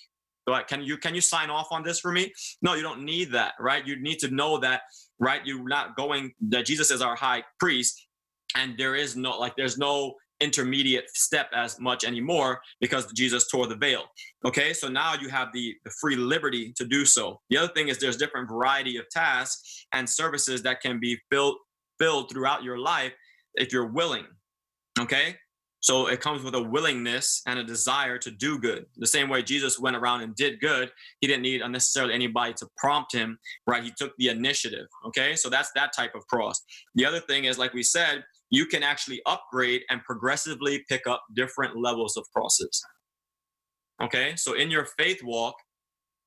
Like, 0.47 0.69
can 0.69 0.83
you 0.83 0.99
can 0.99 1.15
you 1.15 1.23
sign 1.23 1.51
off 1.51 1.69
on 1.73 1.83
this 1.85 2.01
for 2.01 2.13
me? 2.13 2.33
No, 2.63 2.75
you 2.75 2.83
don't 2.83 3.05
need 3.05 3.33
that, 3.33 3.55
right? 3.61 3.87
You 3.87 3.97
need 4.03 4.21
to 4.21 4.29
know 4.29 4.59
that, 4.61 4.83
right? 5.19 5.41
You're 5.47 5.69
not 5.69 5.97
going 5.97 6.33
that 6.51 6.67
Jesus 6.67 6.91
is 6.93 7.03
our 7.03 7.17
high 7.17 7.45
priest, 7.61 8.09
and 8.57 8.77
there 8.79 8.95
is 8.95 9.17
no 9.17 9.39
like 9.39 9.57
there's 9.57 9.79
no 9.79 10.15
intermediate 10.41 11.09
step 11.11 11.49
as 11.55 11.81
much 11.81 12.05
anymore 12.05 12.61
because 12.81 13.11
Jesus 13.13 13.49
tore 13.49 13.67
the 13.67 13.77
veil. 13.77 14.05
Okay, 14.45 14.73
so 14.73 14.89
now 14.89 15.15
you 15.15 15.29
have 15.29 15.49
the, 15.53 15.75
the 15.85 15.91
free 16.01 16.17
liberty 16.17 16.73
to 16.77 16.85
do 16.85 17.05
so. 17.05 17.41
The 17.51 17.59
other 17.59 17.73
thing 17.73 17.89
is 17.89 17.99
there's 17.99 18.17
different 18.17 18.49
variety 18.49 18.97
of 18.97 19.09
tasks 19.11 19.87
and 19.93 20.09
services 20.09 20.63
that 20.63 20.81
can 20.81 21.01
be 21.01 21.19
filled 21.31 21.57
filled 21.99 22.29
throughout 22.31 22.65
your 22.65 22.79
life 22.79 23.13
if 23.55 23.73
you're 23.73 23.93
willing. 23.93 24.27
Okay, 24.99 25.37
so 25.85 26.07
it 26.07 26.23
comes 26.23 26.43
with 26.43 26.55
a 26.55 26.63
willingness 26.63 27.43
and 27.47 27.59
a 27.59 27.63
desire 27.63 28.17
to 28.17 28.31
do 28.31 28.59
good. 28.59 28.87
The 28.97 29.07
same 29.07 29.29
way 29.29 29.43
Jesus 29.43 29.79
went 29.79 29.97
around 29.97 30.23
and 30.23 30.35
did 30.35 30.59
good, 30.61 30.91
he 31.21 31.27
didn't 31.27 31.43
need 31.43 31.61
unnecessarily 31.61 32.15
anybody 32.15 32.55
to 32.55 32.67
prompt 32.79 33.13
him, 33.13 33.39
right? 33.67 33.85
He 33.85 33.93
took 33.95 34.17
the 34.17 34.29
initiative. 34.29 34.87
Okay, 35.07 35.37
so 35.37 35.51
that's 35.51 35.71
that 35.75 35.93
type 35.95 36.15
of 36.15 36.27
cross. 36.27 36.63
The 36.95 37.05
other 37.05 37.21
thing 37.21 37.45
is, 37.45 37.59
like 37.59 37.75
we 37.75 37.83
said, 37.83 38.25
you 38.51 38.67
can 38.67 38.83
actually 38.83 39.21
upgrade 39.27 39.83
and 39.91 40.03
progressively 40.05 40.85
pick 40.89 41.07
up 41.07 41.25
different 41.35 41.77
levels 41.77 42.17
of 42.17 42.25
crosses. 42.35 42.85
Okay, 44.03 44.35
so 44.37 44.55
in 44.55 44.71
your 44.71 44.87
faith 44.99 45.23
walk, 45.23 45.55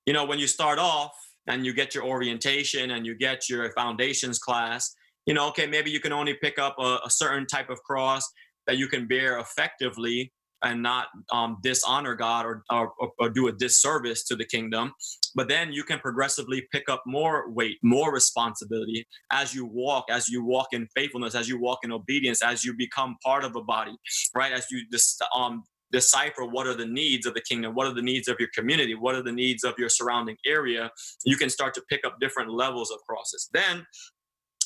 you 0.06 0.14
know, 0.14 0.26
when 0.26 0.40
you 0.40 0.48
start 0.48 0.80
off 0.80 1.12
and 1.48 1.66
you 1.66 1.74
get 1.74 1.94
your 1.94 2.06
orientation 2.06 2.92
and 2.92 3.06
you 3.06 3.16
get 3.16 3.50
your 3.50 3.72
foundations 3.74 4.40
class, 4.40 4.94
you 5.26 5.34
know, 5.34 5.48
okay, 5.50 5.68
maybe 5.68 5.92
you 5.92 6.00
can 6.00 6.14
only 6.14 6.34
pick 6.34 6.58
up 6.58 6.76
a, 6.80 7.00
a 7.06 7.10
certain 7.10 7.46
type 7.46 7.70
of 7.70 7.82
cross 7.84 8.24
that 8.68 8.78
you 8.78 8.88
can 8.88 9.08
bear 9.08 9.40
effectively 9.40 10.32
and 10.64 10.82
not 10.82 11.08
um, 11.32 11.58
dishonor 11.62 12.16
God 12.16 12.46
or, 12.46 12.64
or, 12.70 12.92
or, 13.20 13.30
do 13.30 13.48
a 13.48 13.52
disservice 13.52 14.24
to 14.24 14.36
the 14.36 14.46
kingdom. 14.46 14.92
But 15.36 15.48
then 15.48 15.72
you 15.72 15.84
can 15.84 16.00
progressively 16.00 16.68
pick 16.72 16.90
up 16.90 17.04
more 17.06 17.52
weight, 17.52 17.78
more 17.84 18.12
responsibility 18.12 19.06
as 19.32 19.54
you 19.54 19.66
walk, 19.66 20.06
as 20.10 20.30
you 20.30 20.44
walk 20.44 20.70
in 20.72 20.88
faithfulness, 20.96 21.36
as 21.36 21.48
you 21.48 21.60
walk 21.60 21.80
in 21.84 21.92
obedience, 21.92 22.42
as 22.42 22.64
you 22.64 22.74
become 22.76 23.18
part 23.24 23.44
of 23.44 23.56
a 23.56 23.62
body, 23.62 23.96
right? 24.36 24.52
As 24.52 24.66
you 24.72 24.84
dis- 24.90 25.20
um, 25.36 25.64
decipher 25.92 26.46
what 26.46 26.68
are 26.68 26.74
the 26.74 26.86
needs 26.86 27.26
of 27.26 27.34
the 27.34 27.42
kingdom, 27.42 27.76
what 27.76 27.88
are 27.88 27.94
the 27.94 28.02
needs 28.02 28.28
of 28.28 28.38
your 28.40 28.50
community, 28.54 28.96
what 28.96 29.16
are 29.16 29.24
the 29.24 29.32
needs 29.32 29.64
of 29.64 29.76
your 29.78 29.90
surrounding 29.90 30.38
area, 30.46 30.92
you 31.26 31.38
can 31.38 31.50
start 31.50 31.74
to 31.76 31.84
pick 31.90 32.06
up 32.06 32.18
different 32.20 32.52
levels 32.52 32.92
of 32.92 33.00
crosses. 33.08 33.50
Then 33.54 33.86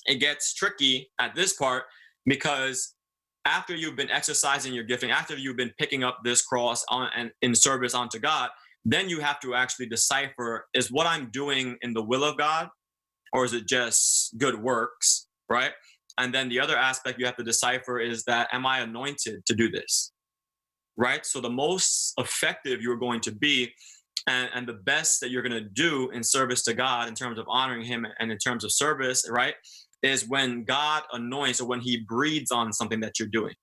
it 0.06 0.20
gets 0.20 0.54
tricky 0.54 1.10
at 1.20 1.36
this 1.36 1.54
part 1.54 1.84
because 2.26 2.94
after 3.46 3.76
you've 3.76 3.96
been 3.96 4.12
exercising 4.12 4.74
your 4.74 4.84
gifting, 4.84 5.12
after 5.12 5.36
you've 5.36 5.58
been 5.58 5.74
picking 5.78 6.04
up 6.04 6.20
this 6.24 6.42
cross 6.42 6.84
on 6.90 7.10
and 7.16 7.32
in 7.42 7.56
service 7.56 7.94
unto 7.94 8.20
God, 8.20 8.50
then 8.86 9.10
you 9.10 9.20
have 9.20 9.40
to 9.42 9.54
actually 9.56 9.88
decipher 9.88 10.68
is 10.74 10.92
what 10.92 11.08
I'm 11.08 11.30
doing 11.32 11.78
in 11.82 11.94
the 11.94 12.04
will 12.04 12.24
of 12.24 12.38
God 12.38 12.70
or 13.34 13.46
is 13.46 13.54
it 13.54 13.68
just 13.68 14.38
good 14.38 14.62
works, 14.62 15.28
right? 15.50 15.72
And 16.18 16.34
then 16.34 16.50
the 16.50 16.60
other 16.60 16.78
aspect 16.78 17.20
you 17.20 17.26
have 17.26 17.38
to 17.38 17.44
decipher 17.44 18.00
is 18.00 18.24
that 18.26 18.50
am 18.52 18.66
I 18.66 18.80
anointed 18.80 19.46
to 19.46 19.56
do 19.56 19.70
this? 19.70 20.12
Right? 20.98 21.26
So 21.26 21.40
the 21.40 21.50
most 21.50 22.14
effective 22.20 22.82
you're 22.82 22.98
going 22.98 23.22
to 23.22 23.32
be 23.32 23.72
and, 24.28 24.50
and 24.54 24.68
the 24.68 24.74
best 24.74 25.22
that 25.22 25.32
you're 25.32 25.42
going 25.42 25.52
to 25.52 25.70
do 25.70 26.10
in 26.12 26.24
service 26.24 26.64
to 26.64 26.74
God 26.74 27.08
in 27.08 27.16
terms 27.16 27.40
of 27.40 27.46
honoring 27.48 27.84
him 27.84 28.06
and 28.20 28.32
in 28.32 28.38
terms 28.38 28.64
of 28.64 28.72
service, 28.72 29.28
right? 29.30 29.56
Is 30.04 30.28
when 30.28 30.64
God 30.64 31.04
anoints 31.14 31.62
or 31.62 31.68
when 31.68 31.82
he 31.82 31.98
breathes 31.98 32.52
on 32.52 32.74
something 32.74 33.00
that 33.02 33.20
you're 33.20 33.28
doing. 33.28 33.54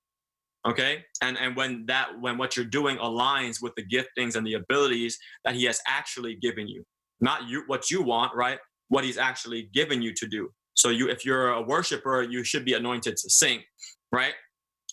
Okay. 0.67 1.05
And 1.23 1.39
and 1.39 1.57
when 1.57 1.87
that 1.87 2.21
when 2.21 2.37
what 2.37 2.57
you're 2.57 2.67
doing 2.67 2.97
aligns 2.99 3.63
with 3.63 3.75
the 3.77 3.85
giftings 3.85 4.37
and 4.37 4.47
the 4.47 4.55
abilities 4.55 5.19
that 5.45 5.55
he 5.55 5.65
has 5.65 5.81
actually 5.87 6.35
given 6.37 6.69
you. 6.69 6.85
Not 7.21 7.49
you 7.49 7.65
what 7.67 7.91
you 7.91 8.03
want, 8.03 8.35
right? 8.35 8.59
What 8.89 9.05
he's 9.05 9.19
actually 9.19 9.71
given 9.73 10.03
you 10.03 10.13
to 10.15 10.27
do. 10.27 10.51
So 10.75 10.91
you 10.91 11.09
if 11.09 11.25
you're 11.25 11.51
a 11.51 11.63
worshiper, 11.63 12.23
you 12.23 12.45
should 12.45 12.65
be 12.65 12.75
anointed 12.75 13.17
to 13.17 13.31
sing, 13.31 13.63
right? 14.13 14.35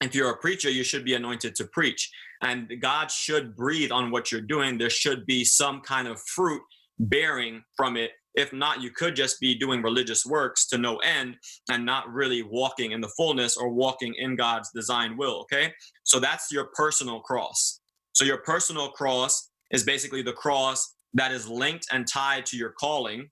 If 0.01 0.13
you're 0.13 0.29
a 0.29 0.37
preacher, 0.37 0.69
you 0.69 0.83
should 0.83 1.05
be 1.05 1.13
anointed 1.13 1.55
to 1.55 1.65
preach. 1.65 2.11
And 2.41 2.71
God 2.81 3.09
should 3.09 3.55
breathe 3.55 3.91
on 3.91 4.11
what 4.11 4.31
you're 4.31 4.41
doing. 4.41 4.77
There 4.77 4.89
should 4.89 5.25
be 5.25 5.45
some 5.45 5.81
kind 5.81 6.07
of 6.07 6.21
fruit 6.21 6.61
bearing 6.99 7.63
from 7.75 7.97
it 7.97 8.11
if 8.35 8.51
not, 8.53 8.81
you 8.81 8.91
could 8.91 9.15
just 9.15 9.39
be 9.39 9.55
doing 9.55 9.81
religious 9.81 10.25
works 10.25 10.67
to 10.67 10.77
no 10.77 10.97
end 10.97 11.37
and 11.69 11.85
not 11.85 12.11
really 12.11 12.43
walking 12.43 12.91
in 12.91 13.01
the 13.01 13.11
fullness 13.17 13.57
or 13.57 13.69
walking 13.69 14.13
in 14.17 14.35
God's 14.35 14.69
design 14.73 15.17
will. 15.17 15.41
Okay. 15.41 15.73
So 16.03 16.19
that's 16.19 16.51
your 16.51 16.69
personal 16.75 17.19
cross. 17.21 17.79
So 18.13 18.25
your 18.25 18.39
personal 18.39 18.89
cross 18.89 19.49
is 19.71 19.83
basically 19.83 20.21
the 20.21 20.33
cross 20.33 20.95
that 21.13 21.31
is 21.31 21.47
linked 21.47 21.87
and 21.91 22.07
tied 22.07 22.45
to 22.47 22.57
your 22.57 22.71
calling, 22.71 23.29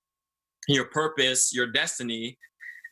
your 0.67 0.85
purpose, 0.85 1.53
your 1.53 1.67
destiny, 1.67 2.37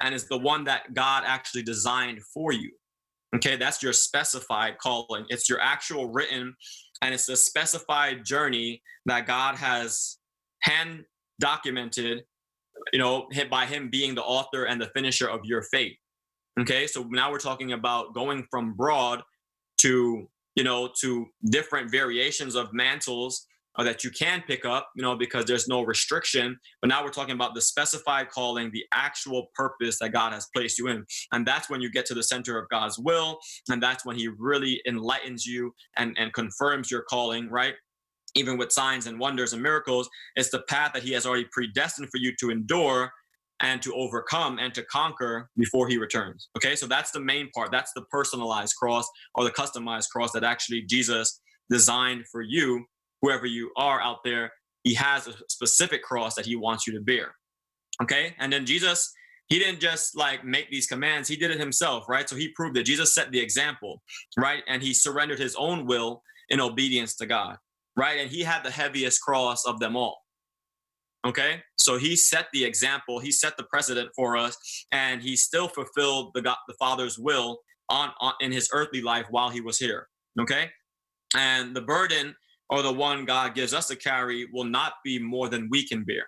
and 0.02 0.14
is 0.14 0.28
the 0.28 0.38
one 0.38 0.64
that 0.66 0.94
God 0.94 1.24
actually 1.26 1.64
designed 1.64 2.20
for 2.34 2.52
you. 2.52 2.72
Okay, 3.36 3.56
that's 3.56 3.82
your 3.82 3.94
specified 3.94 4.78
calling. 4.80 5.26
It's 5.30 5.50
your 5.50 5.62
actual 5.62 6.12
written 6.12 6.54
and 7.02 7.14
it's 7.14 7.30
a 7.30 7.36
specified 7.36 8.26
journey 8.26 8.82
that 9.06 9.26
God 9.26 9.56
has 9.56 10.18
hand 10.62 11.06
documented, 11.42 12.24
you 12.94 13.00
know, 13.00 13.28
hit 13.32 13.50
by 13.50 13.66
him 13.66 13.90
being 13.90 14.16
the 14.16 14.24
author 14.24 14.64
and 14.64 14.80
the 14.80 14.90
finisher 14.96 15.30
of 15.30 15.42
your 15.44 15.64
faith. 15.64 15.98
Okay, 16.60 16.88
so 16.88 17.04
now 17.10 17.32
we're 17.32 17.40
talking 17.40 17.74
about 17.74 18.14
going 18.14 18.46
from 18.50 18.74
broad 18.74 19.22
to, 19.80 20.28
you 20.56 20.64
know, 20.64 20.90
to 21.02 21.26
different 21.50 21.92
variations 21.92 22.56
of 22.56 22.74
mantles 22.74 23.48
uh, 23.76 23.84
that 23.84 24.04
you 24.04 24.12
can 24.12 24.44
pick 24.46 24.66
up, 24.66 24.90
you 24.96 25.02
know, 25.02 25.16
because 25.16 25.46
there's 25.46 25.68
no 25.68 25.82
restriction. 25.82 26.58
But 26.82 26.90
now 26.90 27.04
we're 27.04 27.10
talking 27.10 27.36
about 27.36 27.56
the 27.56 27.62
specified 27.62 28.30
calling, 28.30 28.70
the 28.72 28.84
actual 28.92 29.48
purpose 29.56 29.98
that 30.00 30.12
God 30.12 30.34
has 30.34 30.48
placed 30.54 30.78
you 30.78 30.88
in. 30.88 31.06
And 31.32 31.46
that's 31.46 31.70
when 31.70 31.82
you 31.82 31.90
get 31.90 32.06
to 32.08 32.14
the 32.14 32.24
center 32.24 32.58
of 32.58 32.68
God's 32.70 33.00
will. 33.00 33.40
And 33.70 33.82
that's 33.82 34.06
when 34.06 34.18
He 34.18 34.28
really 34.28 34.82
enlightens 34.88 35.46
you 35.46 35.74
and, 35.98 36.16
and 36.20 36.34
confirms 36.34 36.92
your 36.92 37.04
calling, 37.04 37.50
right? 37.50 37.76
Even 38.36 38.58
with 38.58 38.72
signs 38.72 39.08
and 39.08 39.20
wonders 39.20 39.54
and 39.54 39.62
miracles, 39.62 40.10
it's 40.36 40.50
the 40.50 40.62
path 40.70 40.92
that 40.94 41.04
he 41.04 41.12
has 41.14 41.26
already 41.26 41.48
predestined 41.52 42.10
for 42.10 42.18
you 42.18 42.34
to 42.40 42.50
endure 42.50 43.12
and 43.62 43.82
to 43.82 43.94
overcome 43.94 44.58
and 44.58 44.74
to 44.74 44.84
conquer 44.84 45.50
before 45.58 45.88
he 45.88 45.98
returns. 45.98 46.50
Okay, 46.58 46.76
so 46.76 46.88
that's 46.88 47.12
the 47.12 47.20
main 47.20 47.50
part. 47.56 47.72
That's 47.72 47.92
the 47.94 48.04
personalized 48.10 48.76
cross 48.76 49.08
or 49.36 49.44
the 49.44 49.52
customized 49.52 50.10
cross 50.10 50.32
that 50.32 50.44
actually 50.44 50.82
Jesus 50.84 51.40
designed 51.70 52.26
for 52.32 52.42
you, 52.42 52.86
whoever 53.22 53.46
you 53.46 53.72
are 53.78 54.02
out 54.02 54.18
there. 54.24 54.52
He 54.84 54.96
has 54.96 55.28
a 55.28 55.34
specific 55.48 56.02
cross 56.02 56.34
that 56.36 56.46
he 56.46 56.56
wants 56.56 56.88
you 56.88 56.94
to 56.94 57.02
bear. 57.02 57.36
Okay, 58.02 58.36
and 58.40 58.52
then 58.52 58.66
Jesus, 58.66 59.14
he 59.48 59.60
didn't 59.60 59.80
just 59.80 60.18
like 60.18 60.44
make 60.44 60.72
these 60.72 60.88
commands, 60.88 61.28
he 61.28 61.36
did 61.36 61.52
it 61.52 61.60
himself, 61.60 62.06
right? 62.10 62.28
So 62.28 62.36
he 62.36 62.48
proved 62.56 62.76
that 62.78 62.84
Jesus 62.84 63.14
set 63.14 63.32
the 63.32 63.40
example, 63.40 64.02
right? 64.38 64.64
And 64.68 64.82
he 64.82 64.94
surrendered 64.94 65.38
his 65.38 65.56
own 65.56 65.86
will 65.86 66.24
in 66.50 66.60
obedience 66.60 67.16
to 67.18 67.28
God 67.28 67.58
right? 67.96 68.20
And 68.20 68.30
he 68.30 68.42
had 68.42 68.64
the 68.64 68.72
heaviest 68.72 69.22
cross 69.22 69.66
of 69.66 69.80
them 69.80 69.96
all. 69.96 70.20
Okay, 71.26 71.62
so 71.78 72.00
he 72.00 72.16
set 72.16 72.48
the 72.52 72.66
example, 72.66 73.20
he 73.20 73.32
set 73.32 73.56
the 73.56 73.64
precedent 73.66 74.10
for 74.16 74.36
us, 74.36 74.58
and 74.92 75.22
he 75.22 75.36
still 75.36 75.68
fulfilled 75.68 76.32
the 76.34 76.42
God, 76.42 76.58
the 76.68 76.74
Father's 76.80 77.20
will 77.20 77.60
on, 77.90 78.10
on 78.20 78.34
in 78.40 78.52
his 78.52 78.70
earthly 78.74 79.04
life 79.04 79.28
while 79.30 79.50
he 79.50 79.62
was 79.62 79.78
here. 79.78 80.08
Okay, 80.40 80.70
and 81.36 81.76
the 81.76 81.82
burden 81.82 82.36
or 82.72 82.82
the 82.82 82.92
one 82.92 83.26
God 83.26 83.54
gives 83.54 83.74
us 83.74 83.88
to 83.90 83.96
carry 83.96 84.48
will 84.52 84.64
not 84.64 84.94
be 85.04 85.20
more 85.20 85.48
than 85.48 85.68
we 85.70 85.88
can 85.88 86.04
bear. 86.04 86.26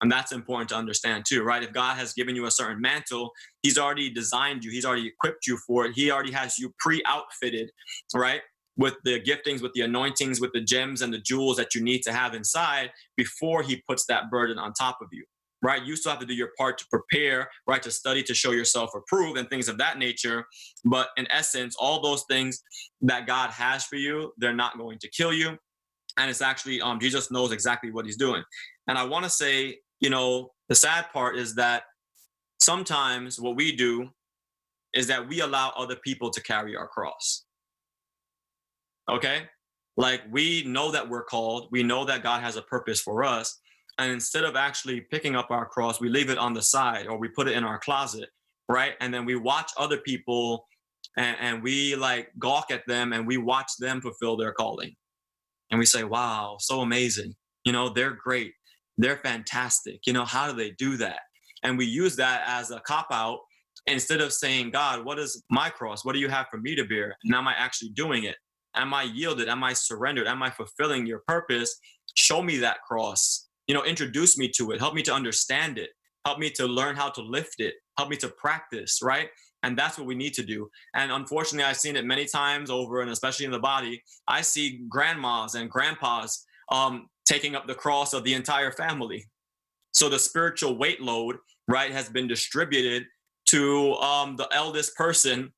And 0.00 0.10
that's 0.10 0.32
important 0.32 0.70
to 0.70 0.76
understand 0.76 1.24
too, 1.28 1.44
right? 1.44 1.62
If 1.62 1.72
God 1.72 1.96
has 1.96 2.14
given 2.14 2.34
you 2.34 2.46
a 2.46 2.50
certain 2.50 2.80
mantle, 2.80 3.30
He's 3.62 3.78
already 3.78 4.10
designed 4.10 4.64
you, 4.64 4.72
He's 4.72 4.84
already 4.84 5.06
equipped 5.06 5.46
you 5.46 5.56
for 5.66 5.86
it, 5.86 5.92
He 5.94 6.10
already 6.10 6.32
has 6.32 6.58
you 6.58 6.72
pre 6.80 7.00
outfitted, 7.06 7.70
right? 8.12 8.40
With 8.76 8.94
the 9.04 9.20
giftings, 9.20 9.62
with 9.62 9.72
the 9.74 9.82
anointings, 9.82 10.40
with 10.40 10.52
the 10.52 10.60
gems 10.60 11.02
and 11.02 11.12
the 11.12 11.18
jewels 11.18 11.56
that 11.56 11.74
you 11.74 11.82
need 11.82 12.02
to 12.02 12.12
have 12.12 12.34
inside 12.34 12.90
before 13.16 13.62
he 13.62 13.82
puts 13.88 14.04
that 14.06 14.30
burden 14.30 14.58
on 14.58 14.72
top 14.72 14.98
of 15.00 15.08
you. 15.12 15.24
Right? 15.62 15.82
You 15.82 15.96
still 15.96 16.10
have 16.10 16.20
to 16.20 16.26
do 16.26 16.34
your 16.34 16.50
part 16.58 16.76
to 16.78 16.86
prepare, 16.90 17.48
right? 17.66 17.82
To 17.82 17.90
study, 17.90 18.22
to 18.24 18.34
show 18.34 18.50
yourself 18.50 18.90
approved 18.94 19.38
and 19.38 19.48
things 19.48 19.68
of 19.68 19.78
that 19.78 19.98
nature. 19.98 20.44
But 20.84 21.08
in 21.16 21.26
essence, 21.30 21.74
all 21.78 22.02
those 22.02 22.24
things 22.28 22.62
that 23.00 23.26
God 23.26 23.48
has 23.50 23.84
for 23.84 23.96
you, 23.96 24.34
they're 24.36 24.52
not 24.52 24.76
going 24.76 24.98
to 24.98 25.08
kill 25.08 25.32
you. 25.32 25.56
And 26.18 26.28
it's 26.28 26.42
actually, 26.42 26.82
um, 26.82 27.00
Jesus 27.00 27.30
knows 27.30 27.50
exactly 27.50 27.90
what 27.90 28.04
he's 28.04 28.18
doing. 28.18 28.42
And 28.88 28.98
I 28.98 29.04
want 29.04 29.24
to 29.24 29.30
say, 29.30 29.78
you 30.00 30.10
know, 30.10 30.50
the 30.68 30.74
sad 30.74 31.06
part 31.14 31.38
is 31.38 31.54
that 31.54 31.84
sometimes 32.60 33.40
what 33.40 33.56
we 33.56 33.74
do 33.74 34.10
is 34.92 35.06
that 35.06 35.26
we 35.26 35.40
allow 35.40 35.72
other 35.78 35.96
people 35.96 36.28
to 36.30 36.42
carry 36.42 36.76
our 36.76 36.88
cross 36.88 37.44
Okay. 39.10 39.42
Like 39.96 40.22
we 40.30 40.64
know 40.64 40.90
that 40.90 41.08
we're 41.08 41.24
called, 41.24 41.68
we 41.70 41.82
know 41.82 42.04
that 42.04 42.22
God 42.22 42.42
has 42.42 42.56
a 42.56 42.62
purpose 42.62 43.00
for 43.00 43.24
us. 43.24 43.60
And 43.98 44.10
instead 44.10 44.44
of 44.44 44.56
actually 44.56 45.02
picking 45.02 45.36
up 45.36 45.50
our 45.50 45.66
cross, 45.66 46.00
we 46.00 46.08
leave 46.08 46.30
it 46.30 46.38
on 46.38 46.54
the 46.54 46.62
side 46.62 47.06
or 47.06 47.18
we 47.18 47.28
put 47.28 47.48
it 47.48 47.56
in 47.56 47.64
our 47.64 47.78
closet, 47.78 48.28
right? 48.68 48.94
And 49.00 49.14
then 49.14 49.24
we 49.24 49.36
watch 49.36 49.72
other 49.78 49.98
people 49.98 50.66
and, 51.16 51.36
and 51.40 51.62
we 51.62 51.94
like 51.96 52.30
gawk 52.38 52.70
at 52.70 52.86
them 52.88 53.12
and 53.12 53.26
we 53.26 53.36
watch 53.36 53.70
them 53.78 54.00
fulfill 54.00 54.36
their 54.36 54.52
calling. 54.52 54.94
and 55.70 55.78
we 55.78 55.86
say, 55.86 56.04
wow, 56.04 56.56
so 56.60 56.80
amazing. 56.80 57.34
You 57.64 57.72
know, 57.72 57.88
they're 57.88 58.12
great. 58.22 58.52
They're 58.98 59.18
fantastic. 59.18 60.00
You 60.06 60.12
know, 60.12 60.24
how 60.24 60.50
do 60.50 60.56
they 60.56 60.72
do 60.72 60.96
that? 60.98 61.20
And 61.62 61.78
we 61.78 61.86
use 61.86 62.16
that 62.16 62.44
as 62.46 62.70
a 62.70 62.80
cop 62.80 63.08
out 63.12 63.40
instead 63.86 64.20
of 64.20 64.32
saying, 64.32 64.70
God, 64.70 65.04
what 65.04 65.18
is 65.18 65.42
my 65.50 65.70
cross? 65.70 66.04
What 66.04 66.14
do 66.14 66.20
you 66.20 66.28
have 66.28 66.46
for 66.50 66.58
me 66.58 66.74
to 66.76 66.84
bear? 66.84 67.16
And 67.24 67.34
am 67.34 67.48
I 67.48 67.54
actually 67.54 67.90
doing 67.90 68.24
it? 68.24 68.36
Am 68.74 68.92
I 68.92 69.04
yielded? 69.04 69.48
Am 69.48 69.62
I 69.62 69.72
surrendered? 69.72 70.26
Am 70.26 70.42
I 70.42 70.50
fulfilling 70.50 71.06
your 71.06 71.22
purpose? 71.26 71.78
Show 72.16 72.42
me 72.42 72.58
that 72.58 72.82
cross. 72.82 73.48
You 73.66 73.74
know, 73.74 73.84
introduce 73.84 74.36
me 74.36 74.48
to 74.56 74.72
it. 74.72 74.80
Help 74.80 74.94
me 74.94 75.02
to 75.02 75.12
understand 75.14 75.78
it. 75.78 75.90
Help 76.24 76.38
me 76.38 76.50
to 76.50 76.66
learn 76.66 76.96
how 76.96 77.10
to 77.10 77.22
lift 77.22 77.60
it. 77.60 77.74
Help 77.96 78.08
me 78.08 78.16
to 78.16 78.28
practice, 78.28 79.00
right? 79.02 79.28
And 79.62 79.78
that's 79.78 79.96
what 79.96 80.06
we 80.06 80.14
need 80.14 80.34
to 80.34 80.42
do. 80.42 80.68
And 80.94 81.10
unfortunately, 81.10 81.64
I've 81.64 81.78
seen 81.78 81.96
it 81.96 82.04
many 82.04 82.26
times 82.26 82.70
over, 82.70 83.00
and 83.00 83.10
especially 83.10 83.46
in 83.46 83.52
the 83.52 83.58
body. 83.58 84.02
I 84.28 84.42
see 84.42 84.84
grandmas 84.88 85.54
and 85.54 85.70
grandpas 85.70 86.44
um, 86.70 87.08
taking 87.24 87.54
up 87.54 87.66
the 87.66 87.74
cross 87.74 88.12
of 88.12 88.24
the 88.24 88.34
entire 88.34 88.72
family. 88.72 89.26
So 89.92 90.08
the 90.08 90.18
spiritual 90.18 90.76
weight 90.76 91.00
load, 91.00 91.36
right, 91.68 91.92
has 91.92 92.08
been 92.08 92.26
distributed 92.26 93.04
to 93.46 93.94
um, 93.94 94.36
the 94.36 94.48
eldest 94.52 94.94
person 94.96 95.52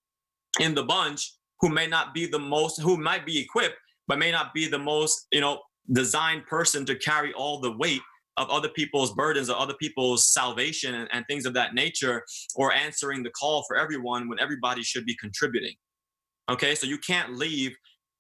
in 0.61 0.74
the 0.74 0.85
bunch 0.85 1.36
who 1.61 1.69
may 1.69 1.87
not 1.87 2.14
be 2.14 2.27
the 2.27 2.38
most, 2.38 2.81
who 2.81 2.97
might 2.97 3.25
be 3.25 3.38
equipped, 3.38 3.77
but 4.09 4.19
may 4.19 4.31
not 4.31 4.53
be 4.55 4.69
the 4.69 4.79
most, 4.79 5.27
you 5.33 5.40
know, 5.40 5.61
designed 5.92 6.47
person 6.47 6.85
to 6.87 6.95
carry 6.97 7.33
all 7.33 7.61
the 7.61 7.77
weight 7.77 8.03
of 8.37 8.51
other 8.51 8.69
people's 8.69 9.14
burdens 9.14 9.49
or 9.49 9.57
other 9.57 9.75
people's 9.81 10.33
salvation 10.33 10.95
and, 10.95 11.09
and 11.12 11.25
things 11.27 11.47
of 11.47 11.55
that 11.55 11.75
nature, 11.75 12.23
or 12.55 12.73
answering 12.73 13.23
the 13.23 13.31
call 13.31 13.64
for 13.66 13.77
everyone 13.77 14.29
when 14.29 14.38
everybody 14.38 14.83
should 14.83 15.07
be 15.07 15.16
contributing. 15.16 15.75
Okay, 16.51 16.75
so 16.75 16.87
you 16.87 16.99
can't 16.99 17.35
leave 17.35 17.75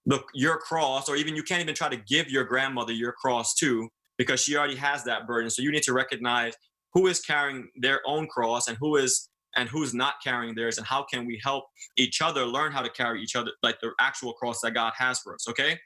the 0.06 0.22
your 0.34 0.58
cross, 0.58 1.08
or 1.08 1.16
even 1.16 1.36
you 1.36 1.42
can't 1.42 1.60
even 1.60 1.74
try 1.74 1.88
to 1.88 1.96
give 1.96 2.30
your 2.30 2.44
grandmother 2.44 2.92
your 2.92 3.12
cross 3.12 3.54
too, 3.54 3.88
because 4.16 4.40
she 4.40 4.56
already 4.56 4.76
has 4.76 5.04
that 5.04 5.26
burden. 5.26 5.50
So 5.50 5.62
you 5.62 5.70
need 5.70 5.82
to 5.82 5.92
recognize 5.92 6.54
who 6.94 7.08
is 7.08 7.20
carrying 7.20 7.68
their 7.76 8.00
own 8.06 8.26
cross 8.26 8.68
and 8.68 8.78
who 8.80 8.96
is 8.96 9.28
and 9.56 9.68
who's 9.68 9.94
not 9.94 10.14
carrying 10.22 10.54
theirs 10.54 10.78
and 10.78 10.86
how 10.86 11.02
can 11.02 11.26
we 11.26 11.40
help 11.42 11.64
each 11.96 12.20
other 12.22 12.44
learn 12.44 12.72
how 12.72 12.82
to 12.82 12.90
carry 12.90 13.22
each 13.22 13.34
other 13.34 13.50
like 13.62 13.80
the 13.80 13.90
actual 14.00 14.32
cross 14.32 14.60
that 14.60 14.72
god 14.72 14.92
has 14.96 15.18
for 15.20 15.34
us 15.34 15.48
okay? 15.48 15.78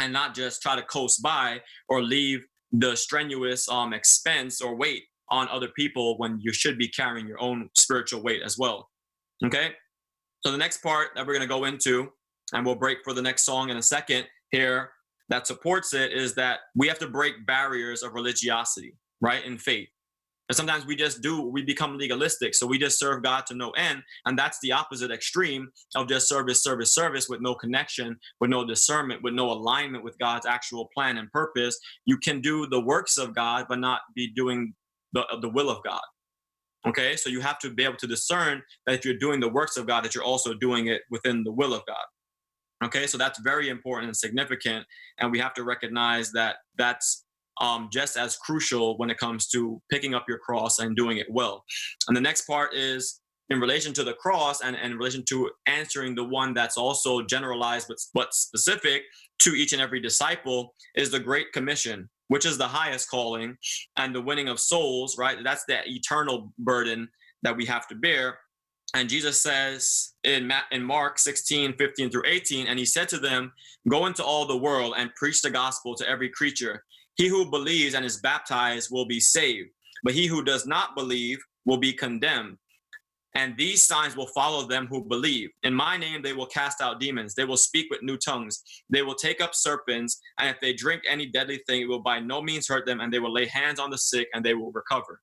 And 0.00 0.12
not 0.12 0.34
just 0.34 0.60
try 0.60 0.74
to 0.74 0.82
coast 0.82 1.22
by 1.22 1.60
or 1.88 2.02
leave 2.02 2.44
the 2.72 2.96
strenuous 2.96 3.68
um 3.68 3.92
expense 3.92 4.60
or 4.60 4.74
weight 4.74 5.04
on 5.30 5.48
other 5.48 5.68
people 5.68 6.18
when 6.18 6.38
you 6.40 6.52
should 6.52 6.76
be 6.78 6.88
carrying 6.88 7.26
your 7.26 7.40
own 7.40 7.68
spiritual 7.76 8.22
weight 8.22 8.42
as 8.42 8.58
well 8.58 8.88
okay? 9.44 9.72
So 10.40 10.50
the 10.50 10.58
next 10.58 10.82
part 10.82 11.08
that 11.14 11.26
we're 11.26 11.32
going 11.32 11.48
to 11.48 11.54
go 11.54 11.64
into 11.64 12.10
and 12.52 12.66
we'll 12.66 12.74
break 12.74 12.98
for 13.04 13.12
the 13.12 13.22
next 13.22 13.44
song 13.44 13.70
in 13.70 13.76
a 13.76 13.82
second 13.82 14.26
here 14.50 14.90
that 15.28 15.46
supports 15.46 15.94
it 15.94 16.12
is 16.12 16.34
that 16.34 16.60
we 16.76 16.86
have 16.88 16.98
to 16.98 17.08
break 17.08 17.46
barriers 17.46 18.02
of 18.02 18.14
religiosity 18.14 18.96
right 19.20 19.44
in 19.44 19.56
faith 19.58 19.88
and 20.48 20.56
sometimes 20.56 20.84
we 20.84 20.94
just 20.94 21.22
do, 21.22 21.40
we 21.40 21.62
become 21.62 21.96
legalistic. 21.96 22.54
So 22.54 22.66
we 22.66 22.78
just 22.78 22.98
serve 22.98 23.22
God 23.22 23.46
to 23.46 23.54
no 23.54 23.70
end. 23.70 24.02
And 24.26 24.38
that's 24.38 24.58
the 24.60 24.72
opposite 24.72 25.10
extreme 25.10 25.68
of 25.96 26.06
just 26.06 26.28
service, 26.28 26.62
service, 26.62 26.94
service 26.94 27.28
with 27.28 27.40
no 27.40 27.54
connection, 27.54 28.18
with 28.40 28.50
no 28.50 28.66
discernment, 28.66 29.22
with 29.22 29.32
no 29.32 29.50
alignment 29.50 30.04
with 30.04 30.18
God's 30.18 30.44
actual 30.44 30.90
plan 30.94 31.16
and 31.16 31.30
purpose. 31.32 31.78
You 32.04 32.18
can 32.18 32.42
do 32.42 32.66
the 32.66 32.80
works 32.80 33.16
of 33.16 33.34
God, 33.34 33.66
but 33.68 33.78
not 33.78 34.02
be 34.14 34.32
doing 34.34 34.74
the, 35.14 35.24
the 35.40 35.48
will 35.48 35.70
of 35.70 35.82
God. 35.82 36.02
Okay. 36.86 37.16
So 37.16 37.30
you 37.30 37.40
have 37.40 37.58
to 37.60 37.70
be 37.70 37.82
able 37.82 37.96
to 37.96 38.06
discern 38.06 38.62
that 38.86 38.94
if 38.94 39.04
you're 39.06 39.16
doing 39.16 39.40
the 39.40 39.48
works 39.48 39.78
of 39.78 39.86
God, 39.86 40.04
that 40.04 40.14
you're 40.14 40.24
also 40.24 40.52
doing 40.52 40.88
it 40.88 41.02
within 41.10 41.42
the 41.42 41.52
will 41.52 41.72
of 41.72 41.82
God. 41.86 42.04
Okay. 42.84 43.06
So 43.06 43.16
that's 43.16 43.38
very 43.38 43.70
important 43.70 44.08
and 44.08 44.16
significant. 44.16 44.84
And 45.18 45.32
we 45.32 45.38
have 45.38 45.54
to 45.54 45.64
recognize 45.64 46.32
that 46.32 46.56
that's 46.76 47.24
um, 47.60 47.88
just 47.92 48.16
as 48.16 48.36
crucial 48.36 48.96
when 48.98 49.10
it 49.10 49.18
comes 49.18 49.48
to 49.48 49.80
picking 49.90 50.14
up 50.14 50.26
your 50.28 50.38
cross 50.38 50.78
and 50.78 50.96
doing 50.96 51.18
it 51.18 51.26
well. 51.30 51.64
And 52.08 52.16
the 52.16 52.20
next 52.20 52.46
part 52.46 52.74
is 52.74 53.20
in 53.50 53.60
relation 53.60 53.92
to 53.92 54.04
the 54.04 54.14
cross 54.14 54.62
and, 54.62 54.76
and 54.76 54.92
in 54.92 54.98
relation 54.98 55.24
to 55.28 55.50
answering 55.66 56.14
the 56.14 56.24
one 56.24 56.54
that's 56.54 56.76
also 56.76 57.22
generalized 57.22 57.88
but, 57.88 57.98
but 58.14 58.34
specific 58.34 59.02
to 59.40 59.50
each 59.50 59.72
and 59.72 59.82
every 59.82 60.00
disciple 60.00 60.74
is 60.94 61.10
the 61.10 61.20
Great 61.20 61.52
Commission, 61.52 62.08
which 62.28 62.46
is 62.46 62.56
the 62.56 62.66
highest 62.66 63.10
calling 63.10 63.56
and 63.96 64.14
the 64.14 64.20
winning 64.20 64.48
of 64.48 64.58
souls, 64.58 65.18
right? 65.18 65.38
That's 65.44 65.64
the 65.66 65.80
eternal 65.86 66.52
burden 66.58 67.08
that 67.42 67.56
we 67.56 67.66
have 67.66 67.86
to 67.88 67.94
bear. 67.94 68.38
And 68.94 69.08
Jesus 69.08 69.40
says 69.42 70.14
in, 70.22 70.52
in 70.70 70.82
Mark 70.82 71.18
16, 71.18 71.74
15 71.76 72.10
through 72.10 72.22
18, 72.26 72.68
and 72.68 72.78
he 72.78 72.84
said 72.84 73.08
to 73.08 73.18
them, 73.18 73.52
Go 73.88 74.06
into 74.06 74.24
all 74.24 74.46
the 74.46 74.56
world 74.56 74.94
and 74.96 75.14
preach 75.16 75.42
the 75.42 75.50
gospel 75.50 75.94
to 75.96 76.08
every 76.08 76.30
creature. 76.30 76.84
He 77.16 77.28
who 77.28 77.50
believes 77.50 77.94
and 77.94 78.04
is 78.04 78.18
baptized 78.18 78.90
will 78.90 79.06
be 79.06 79.20
saved, 79.20 79.70
but 80.02 80.14
he 80.14 80.26
who 80.26 80.42
does 80.42 80.66
not 80.66 80.96
believe 80.96 81.38
will 81.64 81.78
be 81.78 81.92
condemned. 81.92 82.58
And 83.36 83.56
these 83.56 83.82
signs 83.82 84.16
will 84.16 84.28
follow 84.28 84.66
them 84.66 84.86
who 84.86 85.04
believe. 85.04 85.50
In 85.64 85.74
my 85.74 85.96
name, 85.96 86.22
they 86.22 86.32
will 86.32 86.46
cast 86.46 86.80
out 86.80 87.00
demons. 87.00 87.34
They 87.34 87.44
will 87.44 87.56
speak 87.56 87.86
with 87.90 88.02
new 88.02 88.16
tongues. 88.16 88.62
They 88.90 89.02
will 89.02 89.16
take 89.16 89.40
up 89.40 89.56
serpents. 89.56 90.20
And 90.38 90.48
if 90.48 90.60
they 90.60 90.72
drink 90.72 91.02
any 91.08 91.26
deadly 91.26 91.60
thing, 91.66 91.82
it 91.82 91.88
will 91.88 92.02
by 92.02 92.20
no 92.20 92.40
means 92.40 92.68
hurt 92.68 92.86
them. 92.86 93.00
And 93.00 93.12
they 93.12 93.18
will 93.18 93.32
lay 93.32 93.46
hands 93.46 93.80
on 93.80 93.90
the 93.90 93.98
sick 93.98 94.28
and 94.34 94.44
they 94.44 94.54
will 94.54 94.70
recover. 94.70 95.20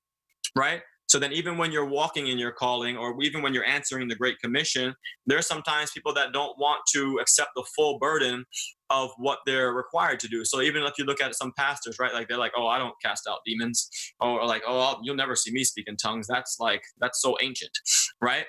Right? 0.58 0.82
So 1.12 1.20
then, 1.20 1.34
even 1.34 1.58
when 1.58 1.74
you're 1.74 1.86
walking 1.86 2.28
in 2.28 2.38
your 2.38 2.54
calling, 2.54 2.96
or 2.96 3.22
even 3.22 3.42
when 3.42 3.54
you're 3.54 3.66
answering 3.66 4.08
the 4.08 4.16
Great 4.16 4.40
Commission, 4.40 4.96
there 5.26 5.38
are 5.38 5.42
sometimes 5.42 5.92
people 5.92 6.14
that 6.14 6.32
don't 6.32 6.58
want 6.58 6.80
to 6.94 7.20
accept 7.20 7.50
the 7.54 7.66
full 7.76 8.00
burden 8.00 8.46
of 8.92 9.10
what 9.18 9.40
they're 9.46 9.74
required 9.74 10.20
to 10.20 10.28
do. 10.28 10.44
So 10.46 10.62
even 10.62 10.84
if 10.84 10.94
you 11.00 11.06
look 11.06 11.22
at 11.22 11.34
some 11.34 11.54
pastors, 11.58 11.98
right, 12.00 12.14
like 12.14 12.28
they're 12.28 12.38
like, 12.38 12.52
"Oh, 12.56 12.68
I 12.68 12.78
don't 12.78 12.94
cast 13.04 13.28
out 13.28 13.40
demons," 13.46 13.90
or 14.20 14.46
like, 14.46 14.64
"Oh, 14.68 14.80
I'll, 14.80 15.00
you'll 15.04 15.16
never 15.16 15.36
see 15.36 15.52
me 15.52 15.64
speak 15.64 15.88
in 15.88 15.96
tongues." 15.96 16.28
That's 16.28 16.58
like 16.60 16.84
that's 17.00 17.22
so 17.22 17.38
ancient, 17.42 17.72
right? 18.22 18.46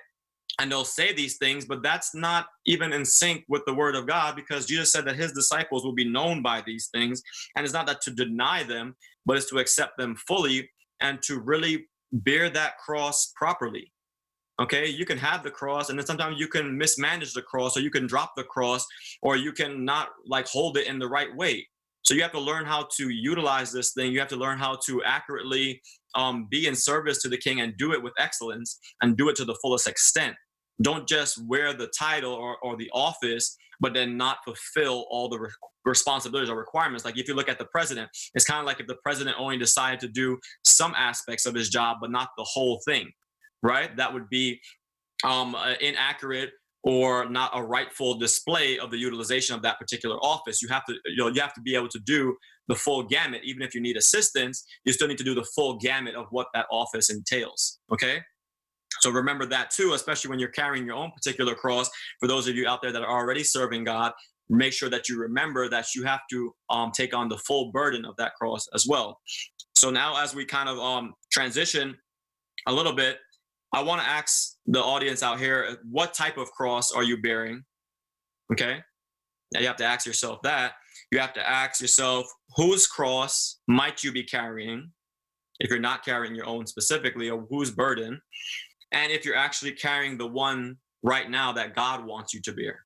And 0.59 0.71
they'll 0.71 0.85
say 0.85 1.15
these 1.15 1.39
things, 1.39 1.65
but 1.65 1.83
that's 1.83 2.15
not 2.15 2.47
even 2.67 2.93
in 2.93 3.05
sync 3.05 3.45
with 3.49 3.63
the 3.67 3.73
word 3.73 3.95
of 3.95 4.07
God 4.07 4.37
because 4.37 4.67
Jesus 4.67 4.93
said 4.93 5.07
that 5.07 5.17
his 5.17 5.33
disciples 5.33 5.83
will 5.83 5.95
be 5.95 6.09
known 6.09 6.43
by 6.43 6.63
these 6.67 6.89
things. 6.93 7.23
And 7.57 7.65
it's 7.65 7.73
not 7.73 7.87
that 7.87 8.03
to 8.03 8.11
deny 8.11 8.63
them, 8.63 8.95
but 9.25 9.39
it's 9.39 9.49
to 9.51 9.59
accept 9.59 9.97
them 9.97 10.15
fully 10.15 10.69
and 11.01 11.23
to 11.23 11.41
really 11.41 11.87
bear 12.13 12.51
that 12.51 12.77
cross 12.77 13.33
properly. 13.35 13.93
Okay, 14.61 14.87
you 14.87 15.07
can 15.07 15.19
have 15.19 15.43
the 15.43 15.51
cross, 15.51 15.89
and 15.89 15.99
then 15.99 16.07
sometimes 16.07 16.39
you 16.39 16.47
can 16.47 16.77
mismanage 16.77 17.33
the 17.33 17.43
cross, 17.43 17.77
or 17.77 17.81
you 17.81 17.91
can 17.91 18.07
drop 18.07 18.33
the 18.37 18.45
cross, 18.45 18.87
or 19.23 19.37
you 19.37 19.51
can 19.51 19.85
not 19.85 20.11
like 20.27 20.47
hold 20.47 20.77
it 20.77 20.87
in 20.87 20.99
the 20.99 21.09
right 21.09 21.35
way. 21.35 21.67
So 22.03 22.15
you 22.15 22.23
have 22.23 22.33
to 22.33 22.41
learn 22.41 22.65
how 22.65 22.89
to 22.97 23.09
utilize 23.09 23.73
this 23.73 23.93
thing. 23.93 24.13
You 24.13 24.19
have 24.19 24.29
to 24.29 24.37
learn 24.37 24.59
how 24.59 24.77
to 24.87 25.03
accurately 25.05 25.81
um, 26.15 26.47
be 26.51 26.67
in 26.67 26.75
service 26.75 27.23
to 27.23 27.29
the 27.29 27.39
King 27.39 27.61
and 27.61 27.77
do 27.77 27.93
it 27.93 28.03
with 28.03 28.13
excellence 28.19 28.79
and 29.01 29.17
do 29.17 29.29
it 29.29 29.37
to 29.37 29.45
the 29.45 29.55
fullest 29.63 29.87
extent. 29.87 30.35
Don't 30.83 31.09
just 31.09 31.39
wear 31.47 31.73
the 31.73 31.91
title 31.99 32.33
or, 32.33 32.57
or 32.63 32.77
the 32.77 32.91
office, 32.93 33.57
but 33.81 33.95
then 33.95 34.17
not 34.17 34.39
fulfill 34.45 35.07
all 35.11 35.29
the 35.29 35.39
re- 35.39 35.51
responsibilities 35.85 36.51
or 36.51 36.57
requirements. 36.57 37.05
Like 37.05 37.19
if 37.19 37.29
you 37.29 37.35
look 37.35 37.49
at 37.49 37.59
the 37.59 37.67
president, 37.67 38.11
it's 38.35 38.45
kind 38.45 38.61
of 38.61 38.67
like 38.67 38.81
if 38.81 38.87
the 38.87 38.99
president 39.03 39.37
only 39.39 39.57
decided 39.57 40.01
to 40.01 40.09
do 40.09 40.39
some 40.65 40.95
aspects 40.97 41.47
of 41.47 41.55
his 41.55 41.69
job, 41.69 41.99
but 42.01 42.11
not 42.11 42.31
the 42.37 42.45
whole 42.45 42.81
thing, 42.85 43.11
right? 43.63 43.97
That 43.97 44.13
would 44.13 44.29
be 44.29 44.61
um, 45.25 45.57
inaccurate 45.81 46.51
or 46.85 47.29
not 47.29 47.51
a 47.55 47.63
rightful 47.63 48.15
display 48.15 48.79
of 48.79 48.91
the 48.91 48.99
utilization 48.99 49.55
of 49.55 49.63
that 49.63 49.79
particular 49.79 50.17
office. 50.17 50.61
You 50.61 50.69
have 50.69 50.85
to, 50.87 50.95
you 51.07 51.17
know, 51.17 51.29
you 51.29 51.41
have 51.41 51.55
to 51.55 51.61
be 51.61 51.77
able 51.77 51.89
to 51.89 52.01
do 52.01 52.37
the 52.69 52.75
full 52.75 53.05
gamut. 53.05 53.43
Even 53.45 53.63
if 53.63 53.75
you 53.75 53.81
need 53.81 53.97
assistance, 53.97 54.65
you 54.85 54.93
still 54.93 55.09
need 55.09 55.19
to 55.19 55.25
do 55.25 55.35
the 55.35 55.47
full 55.55 55.79
gamut 55.79 56.17
of 56.17 56.27
what 56.31 56.49
that 56.55 56.67
office 56.71 57.09
entails. 57.09 57.79
Okay. 57.93 58.21
So 59.01 59.11
remember 59.11 59.47
that 59.47 59.71
too, 59.71 59.95
especially 59.95 60.31
when 60.31 60.39
you're 60.39 60.51
carrying 60.51 60.87
your 60.87 60.97
own 60.97 61.13
particular 61.13 61.55
cross. 61.55 61.89
For 62.21 62.29
those 62.29 62.47
of 62.49 62.57
you 62.57 62.69
out 62.69 62.83
there 62.83 62.93
that 62.93 63.03
are 63.03 63.21
already 63.21 63.43
serving 63.43 63.85
God, 63.85 64.13
make 64.49 64.73
sure 64.73 64.91
that 64.91 65.09
you 65.09 65.19
remember 65.19 65.69
that 65.69 65.95
you 65.95 66.05
have 66.05 66.21
to 66.31 66.55
um, 66.71 66.91
take 66.95 67.15
on 67.15 67.29
the 67.29 67.39
full 67.39 67.73
burden 67.73 68.05
of 68.05 68.17
that 68.17 68.35
cross 68.35 68.69
as 68.75 68.87
well. 68.87 69.19
So 69.77 69.91
now, 69.91 70.23
as 70.23 70.35
we 70.35 70.45
kind 70.45 70.69
of 70.69 70.79
um, 70.79 71.15
transition 71.33 71.97
a 72.69 72.73
little 72.73 72.93
bit, 72.93 73.19
I 73.73 73.83
want 73.83 74.03
to 74.03 74.09
ask 74.09 74.57
the 74.67 74.83
audience 74.83 75.23
out 75.23 75.39
here 75.39 75.79
what 75.91 76.15
type 76.15 76.37
of 76.37 76.51
cross 76.53 76.93
are 76.93 77.03
you 77.03 77.21
bearing? 77.21 77.65
Okay. 78.53 78.81
Now 79.53 79.61
you 79.61 79.67
have 79.67 79.77
to 79.77 79.85
ask 79.85 80.07
yourself 80.07 80.43
that. 80.43 80.73
You 81.11 81.19
have 81.19 81.33
to 81.35 81.49
ask 81.49 81.81
yourself 81.81 82.27
whose 82.57 82.87
cross 82.87 83.61
might 83.69 84.03
you 84.03 84.13
be 84.13 84.23
carrying 84.23 84.91
if 85.61 85.71
you're 85.71 85.79
not 85.79 86.05
carrying 86.05 86.35
your 86.35 86.47
own 86.47 86.67
specifically, 86.67 87.31
or 87.31 87.47
whose 87.49 87.71
burden 87.71 88.21
and 88.93 89.11
if 89.13 89.25
you're 89.25 89.37
actually 89.37 89.73
carrying 89.73 90.19
the 90.19 90.27
one 90.27 90.77
right 91.03 91.31
now 91.31 91.53
that 91.53 91.75
God 91.75 92.05
wants 92.05 92.35
you 92.35 92.41
to 92.43 92.53
bear. 92.53 92.81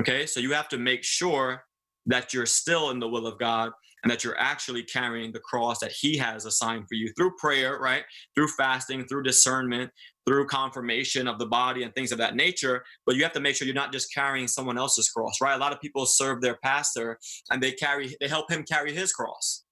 Okay, 0.00 0.26
so 0.26 0.40
you 0.40 0.52
have 0.52 0.68
to 0.70 0.78
make 0.78 1.04
sure 1.04 1.64
that 2.06 2.34
you're 2.34 2.46
still 2.46 2.90
in 2.90 2.98
the 2.98 3.08
will 3.08 3.26
of 3.26 3.38
God 3.38 3.70
and 4.04 4.10
that 4.12 4.22
you're 4.22 4.38
actually 4.38 4.82
carrying 4.82 5.32
the 5.32 5.40
cross 5.40 5.80
that 5.80 5.90
He 5.90 6.16
has 6.18 6.44
assigned 6.44 6.86
for 6.86 6.94
you 6.94 7.10
through 7.16 7.32
prayer, 7.38 7.78
right? 7.78 8.04
Through 8.34 8.48
fasting, 8.48 9.06
through 9.06 9.22
discernment, 9.24 9.90
through 10.26 10.46
confirmation 10.46 11.26
of 11.26 11.38
the 11.38 11.46
body 11.46 11.82
and 11.82 11.94
things 11.94 12.12
of 12.12 12.18
that 12.18 12.36
nature. 12.36 12.84
But 13.06 13.16
you 13.16 13.22
have 13.22 13.32
to 13.32 13.40
make 13.40 13.56
sure 13.56 13.66
you're 13.66 13.74
not 13.74 13.92
just 13.92 14.12
carrying 14.12 14.46
someone 14.46 14.78
else's 14.78 15.08
cross, 15.08 15.40
right? 15.40 15.54
A 15.54 15.58
lot 15.58 15.72
of 15.72 15.80
people 15.80 16.06
serve 16.06 16.40
their 16.40 16.58
pastor 16.62 17.18
and 17.50 17.62
they 17.62 17.72
carry, 17.72 18.14
they 18.20 18.28
help 18.28 18.50
him 18.50 18.62
carry 18.62 18.94
his 18.94 19.12
cross, 19.12 19.64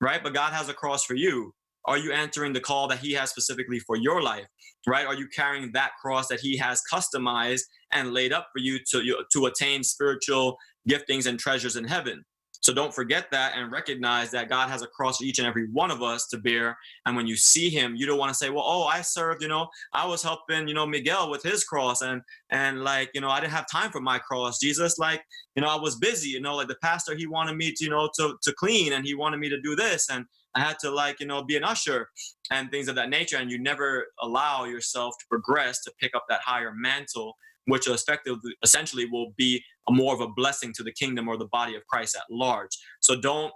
right? 0.00 0.22
But 0.22 0.34
God 0.34 0.52
has 0.52 0.68
a 0.68 0.74
cross 0.74 1.04
for 1.04 1.14
you. 1.14 1.54
Are 1.86 1.98
you 1.98 2.12
answering 2.12 2.52
the 2.54 2.60
call 2.60 2.88
that 2.88 3.00
He 3.00 3.12
has 3.12 3.28
specifically 3.30 3.78
for 3.78 3.96
your 3.96 4.22
life, 4.22 4.46
right? 4.86 5.06
Are 5.06 5.14
you 5.14 5.28
carrying 5.28 5.70
that 5.72 5.90
cross 6.00 6.28
that 6.28 6.40
He 6.40 6.56
has 6.56 6.80
customized 6.90 7.60
and 7.92 8.14
laid 8.14 8.32
up 8.32 8.48
for 8.52 8.60
you 8.60 8.78
to, 8.90 9.24
to 9.32 9.46
attain 9.46 9.82
spiritual 9.82 10.56
giftings 10.88 11.26
and 11.26 11.38
treasures 11.38 11.76
in 11.76 11.84
heaven? 11.84 12.24
So 12.64 12.72
don't 12.72 12.94
forget 12.94 13.30
that 13.30 13.58
and 13.58 13.70
recognize 13.70 14.30
that 14.30 14.48
God 14.48 14.70
has 14.70 14.80
a 14.80 14.86
cross 14.86 15.18
for 15.18 15.24
each 15.24 15.38
and 15.38 15.46
every 15.46 15.68
one 15.68 15.90
of 15.90 16.02
us 16.02 16.26
to 16.28 16.38
bear. 16.38 16.78
And 17.04 17.14
when 17.14 17.26
you 17.26 17.36
see 17.36 17.68
him, 17.68 17.94
you 17.94 18.06
don't 18.06 18.16
want 18.18 18.30
to 18.30 18.34
say, 18.34 18.48
well, 18.48 18.64
oh, 18.66 18.84
I 18.84 19.02
served, 19.02 19.42
you 19.42 19.48
know, 19.48 19.68
I 19.92 20.06
was 20.06 20.22
helping, 20.22 20.66
you 20.66 20.72
know, 20.72 20.86
Miguel 20.86 21.30
with 21.30 21.42
his 21.42 21.62
cross 21.62 22.00
and 22.00 22.22
and 22.50 22.82
like, 22.82 23.10
you 23.12 23.20
know, 23.20 23.28
I 23.28 23.40
didn't 23.40 23.52
have 23.52 23.66
time 23.70 23.90
for 23.90 24.00
my 24.00 24.18
cross. 24.18 24.58
Jesus, 24.58 24.98
like, 24.98 25.22
you 25.54 25.62
know, 25.62 25.68
I 25.68 25.78
was 25.78 25.96
busy, 25.96 26.30
you 26.30 26.40
know, 26.40 26.56
like 26.56 26.68
the 26.68 26.76
pastor, 26.76 27.14
he 27.14 27.26
wanted 27.26 27.56
me 27.56 27.70
to, 27.70 27.84
you 27.84 27.90
know, 27.90 28.08
to 28.18 28.38
to 28.42 28.52
clean 28.54 28.94
and 28.94 29.04
he 29.04 29.14
wanted 29.14 29.40
me 29.40 29.50
to 29.50 29.60
do 29.60 29.76
this. 29.76 30.08
And 30.08 30.24
I 30.54 30.60
had 30.60 30.78
to 30.78 30.90
like, 30.90 31.20
you 31.20 31.26
know, 31.26 31.44
be 31.44 31.58
an 31.58 31.64
usher 31.64 32.08
and 32.50 32.70
things 32.70 32.88
of 32.88 32.94
that 32.94 33.10
nature. 33.10 33.36
And 33.36 33.50
you 33.50 33.58
never 33.58 34.06
allow 34.22 34.64
yourself 34.64 35.14
to 35.18 35.26
progress 35.28 35.82
to 35.82 35.92
pick 36.00 36.14
up 36.14 36.24
that 36.30 36.40
higher 36.40 36.72
mantle 36.74 37.36
which 37.66 37.88
effectively 37.88 38.54
essentially 38.62 39.06
will 39.06 39.32
be 39.36 39.62
a 39.88 39.92
more 39.92 40.14
of 40.14 40.20
a 40.20 40.28
blessing 40.28 40.72
to 40.74 40.82
the 40.82 40.92
kingdom 40.92 41.28
or 41.28 41.36
the 41.36 41.46
body 41.46 41.74
of 41.76 41.86
Christ 41.86 42.16
at 42.16 42.22
large. 42.30 42.70
So 43.00 43.20
don't 43.20 43.52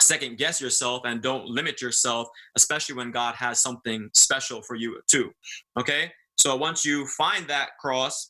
second 0.00 0.38
guess 0.38 0.60
yourself 0.60 1.02
and 1.04 1.22
don't 1.22 1.46
limit 1.46 1.80
yourself, 1.80 2.28
especially 2.56 2.94
when 2.94 3.10
God 3.10 3.34
has 3.34 3.58
something 3.60 4.08
special 4.14 4.62
for 4.62 4.76
you 4.76 5.00
too. 5.08 5.30
Okay. 5.78 6.12
So 6.36 6.56
once 6.56 6.84
you 6.84 7.06
find 7.06 7.48
that 7.48 7.70
cross 7.80 8.28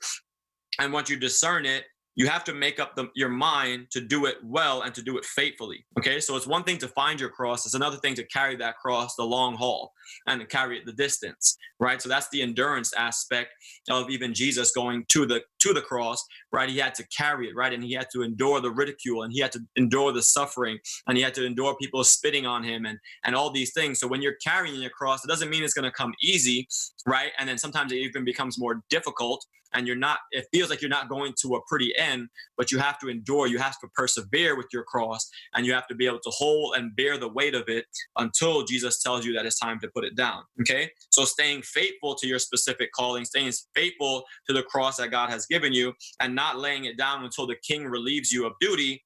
and 0.79 0.93
once 0.93 1.11
you 1.11 1.19
discern 1.19 1.67
it, 1.67 1.85
you 2.19 2.27
have 2.27 2.43
to 2.43 2.53
make 2.53 2.81
up 2.81 2.97
the, 2.97 3.09
your 3.15 3.29
mind 3.29 3.87
to 3.93 4.01
do 4.01 4.27
it 4.27 4.39
well 4.43 4.83
and 4.83 4.93
to 4.93 5.03
do 5.03 5.17
it 5.19 5.25
faithfully. 5.25 5.87
Okay, 5.97 6.19
so 6.19 6.35
it's 6.35 6.49
one 6.49 6.65
thing 6.65 6.77
to 6.79 6.89
find 6.89 7.21
your 7.21 7.29
cross, 7.31 7.65
it's 7.65 7.77
another 7.77 7.97
thing 7.97 8.15
to 8.17 8.25
carry 8.25 8.57
that 8.57 8.77
cross 8.79 9.15
the 9.15 9.23
long 9.23 9.55
haul 9.55 9.93
and 10.27 10.41
to 10.41 10.47
carry 10.47 10.77
it 10.77 10.85
the 10.85 10.93
distance, 10.93 11.57
right? 11.79 12.03
So 12.03 12.09
that's 12.09 12.29
the 12.31 12.43
endurance 12.43 12.93
aspect 12.93 13.53
of 13.89 14.11
even 14.11 14.35
Jesus 14.35 14.73
going 14.73 15.05
to 15.11 15.27
the 15.27 15.43
to 15.61 15.73
the 15.73 15.81
cross, 15.81 16.25
right? 16.51 16.69
He 16.69 16.79
had 16.79 16.95
to 16.97 17.07
carry 17.17 17.49
it, 17.49 17.55
right? 17.55 17.73
And 17.73 17.85
he 17.85 17.93
had 17.93 18.09
to 18.13 18.23
endure 18.23 18.61
the 18.61 18.71
ridicule 18.73 19.23
and 19.23 19.33
he 19.33 19.41
had 19.41 19.53
to 19.53 19.61
endure 19.77 20.11
the 20.11 20.23
suffering 20.23 20.79
and 21.07 21.17
he 21.17 21.23
had 21.23 21.35
to 21.35 21.47
endure 21.47 21.77
people 21.77 22.03
spitting 22.03 22.47
on 22.47 22.65
him 22.65 22.85
and 22.85 22.99
and 23.23 23.37
all 23.37 23.51
these 23.53 23.73
things. 23.73 24.01
So 24.01 24.09
when 24.09 24.23
you're 24.23 24.37
carrying 24.45 24.81
your 24.81 24.91
cross, 24.91 25.25
it 25.25 25.29
doesn't 25.29 25.51
mean 25.51 25.63
it's 25.63 25.75
going 25.75 25.85
to 25.85 25.93
come 25.93 26.15
easy, 26.21 26.67
right? 27.07 27.31
And 27.39 27.49
then 27.49 27.59
sometimes 27.59 27.93
it 27.93 27.97
even 27.97 28.25
becomes 28.25 28.59
more 28.59 28.83
difficult 28.91 29.47
and 29.75 29.87
you're 29.87 29.97
not 29.97 30.19
it 30.33 30.47
feels 30.53 30.71
like 30.71 30.81
you're 30.81 30.89
not 30.89 31.09
going 31.09 31.33
to 31.41 31.55
a 31.55 31.61
pretty 31.69 31.93
end 31.99 32.29
but 32.57 32.71
you 32.71 32.79
have 32.79 32.99
to 32.99 33.09
endure 33.09 33.47
you 33.47 33.59
have 33.59 33.79
to 33.81 33.89
persevere 33.95 34.57
with 34.57 34.67
your 34.73 34.85
cross 34.85 35.29
and 35.55 35.67
you 35.67 35.73
have 35.73 35.87
to 35.87 35.95
be 35.95 36.07
able 36.07 36.21
to 36.21 36.31
hold 36.31 36.75
and 36.77 36.95
bear 36.97 37.19
the 37.19 37.29
weight 37.29 37.55
of 37.55 37.65
it 37.69 37.85
until 38.17 38.65
jesus 38.65 39.03
tells 39.03 39.25
you 39.25 39.33
that 39.33 39.47
it's 39.47 39.59
time 39.59 39.79
to 39.81 39.89
put 39.95 40.05
it 40.05 40.17
down 40.17 40.43
okay? 40.61 40.91
So 41.13 41.25
staying 41.25 41.63
faithful 41.63 42.15
to 42.17 42.27
your 42.27 42.39
specific 42.39 42.91
calling 42.93 43.25
staying 43.25 43.53
faithful 43.75 44.25
to 44.47 44.53
the 44.53 44.63
cross 44.63 44.97
that 44.97 45.11
god 45.11 45.31
has 45.31 45.47
given 45.47 45.73
you 45.73 45.93
and 46.21 46.35
not 46.35 46.59
laying 46.59 46.85
it 46.85 46.97
down 46.97 47.25
until 47.25 47.47
the 47.47 47.57
king 47.67 47.87
relieves 47.87 48.33
you 48.33 48.47
of 48.47 48.53
duty 48.61 49.05